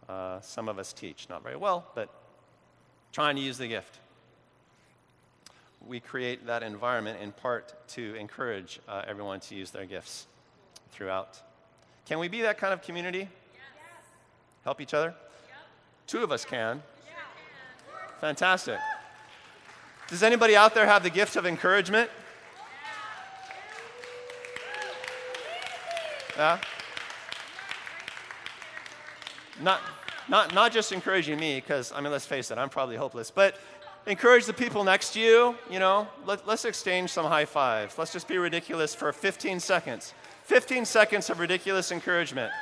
Uh, 0.08 0.40
some 0.40 0.68
of 0.68 0.78
us 0.78 0.92
teach, 0.92 1.28
not 1.28 1.42
very 1.42 1.56
well, 1.56 1.86
but 1.94 2.08
trying 3.12 3.36
to 3.36 3.42
use 3.42 3.58
the 3.58 3.68
gift. 3.68 3.98
We 5.86 6.00
create 6.00 6.46
that 6.46 6.62
environment 6.62 7.20
in 7.22 7.32
part 7.32 7.74
to 7.90 8.14
encourage 8.16 8.80
uh, 8.88 9.02
everyone 9.06 9.40
to 9.40 9.54
use 9.54 9.70
their 9.70 9.86
gifts 9.86 10.26
throughout. 10.90 11.40
Can 12.06 12.18
we 12.20 12.28
be 12.28 12.40
that 12.42 12.56
kind 12.56 12.72
of 12.72 12.82
community? 12.82 13.18
Yes. 13.18 13.28
Help 14.64 14.80
each 14.80 14.94
other? 14.94 15.08
Yep. 15.08 15.56
Two 16.06 16.22
of 16.22 16.32
us 16.32 16.44
can. 16.44 16.82
Fantastic. 18.20 18.78
Does 20.08 20.22
anybody 20.22 20.56
out 20.56 20.74
there 20.74 20.86
have 20.86 21.02
the 21.02 21.10
gift 21.10 21.36
of 21.36 21.46
encouragement? 21.46 22.08
Yeah? 26.36 26.60
Not, 29.60 29.80
not, 30.28 30.54
not 30.54 30.72
just 30.72 30.92
encouraging 30.92 31.40
me, 31.40 31.56
because, 31.56 31.92
I 31.92 32.00
mean, 32.00 32.12
let's 32.12 32.26
face 32.26 32.50
it, 32.50 32.58
I'm 32.58 32.68
probably 32.68 32.96
hopeless, 32.96 33.30
but 33.30 33.58
encourage 34.06 34.44
the 34.44 34.52
people 34.52 34.84
next 34.84 35.14
to 35.14 35.20
you, 35.20 35.56
you 35.70 35.78
know. 35.78 36.06
Let, 36.24 36.46
let's 36.46 36.64
exchange 36.64 37.10
some 37.10 37.26
high 37.26 37.46
fives. 37.46 37.98
Let's 37.98 38.12
just 38.12 38.28
be 38.28 38.38
ridiculous 38.38 38.94
for 38.94 39.12
15 39.12 39.60
seconds. 39.60 40.14
15 40.46 40.84
seconds 40.84 41.28
of 41.28 41.40
ridiculous 41.40 41.90
encouragement. 41.90 42.52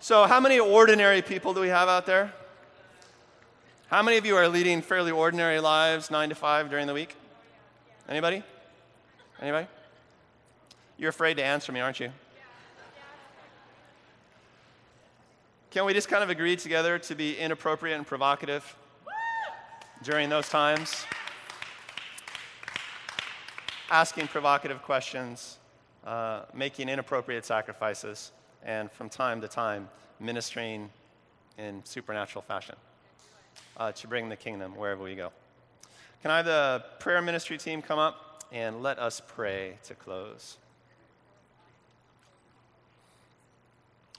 So, 0.00 0.24
how 0.26 0.40
many 0.40 0.58
ordinary 0.58 1.20
people 1.20 1.52
do 1.52 1.60
we 1.60 1.68
have 1.68 1.86
out 1.86 2.06
there? 2.06 2.32
How 3.88 4.02
many 4.02 4.16
of 4.16 4.24
you 4.24 4.34
are 4.36 4.48
leading 4.48 4.80
fairly 4.80 5.10
ordinary 5.10 5.60
lives, 5.60 6.10
nine 6.10 6.30
to 6.30 6.34
five 6.34 6.70
during 6.70 6.86
the 6.86 6.94
week? 6.94 7.14
Anybody? 8.08 8.42
Anybody? 9.38 9.66
You're 10.96 11.10
afraid 11.10 11.36
to 11.36 11.44
answer 11.44 11.72
me, 11.72 11.80
aren't 11.80 12.00
you? 12.00 12.10
Can 15.72 15.86
we 15.86 15.94
just 15.94 16.10
kind 16.10 16.22
of 16.22 16.28
agree 16.28 16.54
together 16.54 16.98
to 16.98 17.14
be 17.14 17.34
inappropriate 17.38 17.96
and 17.96 18.06
provocative 18.06 18.76
during 20.02 20.28
those 20.28 20.46
times? 20.50 21.06
Asking 23.90 24.28
provocative 24.28 24.82
questions, 24.82 25.56
uh, 26.06 26.42
making 26.52 26.90
inappropriate 26.90 27.46
sacrifices, 27.46 28.32
and 28.62 28.92
from 28.92 29.08
time 29.08 29.40
to 29.40 29.48
time, 29.48 29.88
ministering 30.20 30.90
in 31.56 31.80
supernatural 31.86 32.42
fashion 32.42 32.76
uh, 33.78 33.92
to 33.92 34.06
bring 34.06 34.28
the 34.28 34.36
kingdom 34.36 34.76
wherever 34.76 35.02
we 35.02 35.14
go. 35.14 35.32
Can 36.20 36.30
I 36.30 36.36
have 36.36 36.44
the 36.44 36.84
prayer 36.98 37.22
ministry 37.22 37.56
team 37.56 37.80
come 37.80 37.98
up 37.98 38.44
and 38.52 38.82
let 38.82 38.98
us 38.98 39.22
pray 39.26 39.78
to 39.84 39.94
close? 39.94 40.58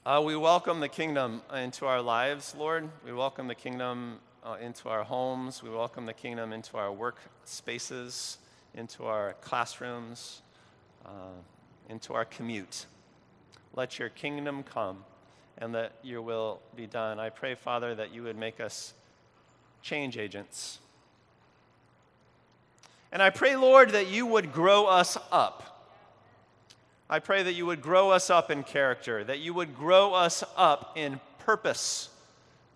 Uh, 0.05 0.21
we 0.21 0.35
welcome 0.35 0.81
the 0.81 0.89
kingdom 0.89 1.41
into 1.55 1.85
our 1.85 2.01
lives, 2.01 2.53
Lord. 2.59 2.89
We 3.05 3.13
welcome 3.13 3.47
the 3.47 3.55
kingdom 3.55 4.19
uh, 4.43 4.57
into 4.59 4.89
our 4.89 5.05
homes. 5.05 5.63
We 5.63 5.69
welcome 5.69 6.05
the 6.05 6.13
kingdom 6.13 6.51
into 6.51 6.75
our 6.75 6.91
work 6.91 7.19
spaces, 7.45 8.37
into 8.75 9.05
our 9.05 9.35
classrooms, 9.39 10.41
uh, 11.05 11.39
into 11.87 12.13
our 12.13 12.25
commute. 12.25 12.85
Let 13.77 13.97
your 13.97 14.09
kingdom 14.09 14.63
come 14.63 15.05
and 15.57 15.73
that 15.73 15.93
your 16.03 16.21
will 16.21 16.59
be 16.75 16.85
done. 16.85 17.17
I 17.17 17.29
pray, 17.29 17.55
Father, 17.55 17.95
that 17.95 18.13
you 18.13 18.23
would 18.23 18.37
make 18.37 18.59
us 18.59 18.93
change 19.81 20.17
agents. 20.17 20.79
And 23.09 23.21
I 23.21 23.29
pray, 23.29 23.55
Lord, 23.55 23.91
that 23.91 24.07
you 24.07 24.25
would 24.25 24.51
grow 24.51 24.85
us 24.85 25.17
up. 25.31 25.72
I 27.09 27.19
pray 27.19 27.43
that 27.43 27.53
you 27.53 27.65
would 27.65 27.81
grow 27.81 28.11
us 28.11 28.29
up 28.29 28.49
in 28.49 28.63
character, 28.63 29.23
that 29.23 29.39
you 29.39 29.53
would 29.53 29.75
grow 29.75 30.13
us 30.13 30.43
up 30.55 30.93
in 30.95 31.19
purpose. 31.39 32.09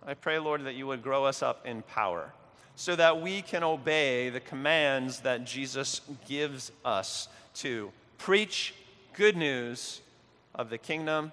I 0.06 0.14
pray, 0.14 0.38
Lord, 0.38 0.64
that 0.64 0.74
you 0.74 0.86
would 0.86 1.02
grow 1.02 1.24
us 1.24 1.42
up 1.42 1.66
in 1.66 1.82
power 1.82 2.32
so 2.76 2.94
that 2.94 3.20
we 3.20 3.42
can 3.42 3.64
obey 3.64 4.30
the 4.30 4.40
commands 4.40 5.20
that 5.20 5.44
Jesus 5.44 6.00
gives 6.26 6.70
us 6.84 7.28
to 7.54 7.90
preach 8.18 8.74
good 9.14 9.36
news 9.36 10.00
of 10.54 10.70
the 10.70 10.78
kingdom 10.78 11.32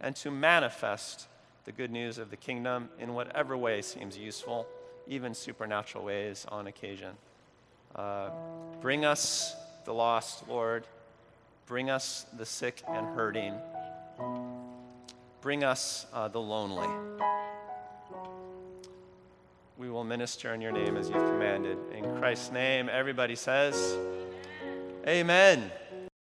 and 0.00 0.16
to 0.16 0.30
manifest 0.30 1.28
the 1.64 1.72
good 1.72 1.90
news 1.90 2.18
of 2.18 2.30
the 2.30 2.36
kingdom 2.36 2.88
in 2.98 3.14
whatever 3.14 3.56
way 3.56 3.80
seems 3.82 4.18
useful 4.18 4.66
even 5.06 5.34
supernatural 5.34 6.04
ways 6.04 6.46
on 6.48 6.66
occasion. 6.66 7.12
Uh, 7.94 8.30
bring 8.80 9.04
us 9.04 9.54
the 9.84 9.92
lost, 9.92 10.48
Lord. 10.48 10.86
Bring 11.66 11.88
us 11.88 12.26
the 12.36 12.44
sick 12.44 12.82
and 12.88 13.06
hurting. 13.16 13.54
Bring 15.40 15.64
us 15.64 16.06
uh, 16.12 16.28
the 16.28 16.40
lonely. 16.40 16.88
We 19.78 19.90
will 19.90 20.04
minister 20.04 20.54
in 20.54 20.60
your 20.60 20.72
name 20.72 20.96
as 20.96 21.08
you've 21.08 21.26
commanded. 21.26 21.78
In 21.92 22.04
Christ's 22.18 22.52
name, 22.52 22.88
everybody 22.92 23.34
says, 23.34 23.96
Amen. 25.06 25.58
Amen. 25.58 25.72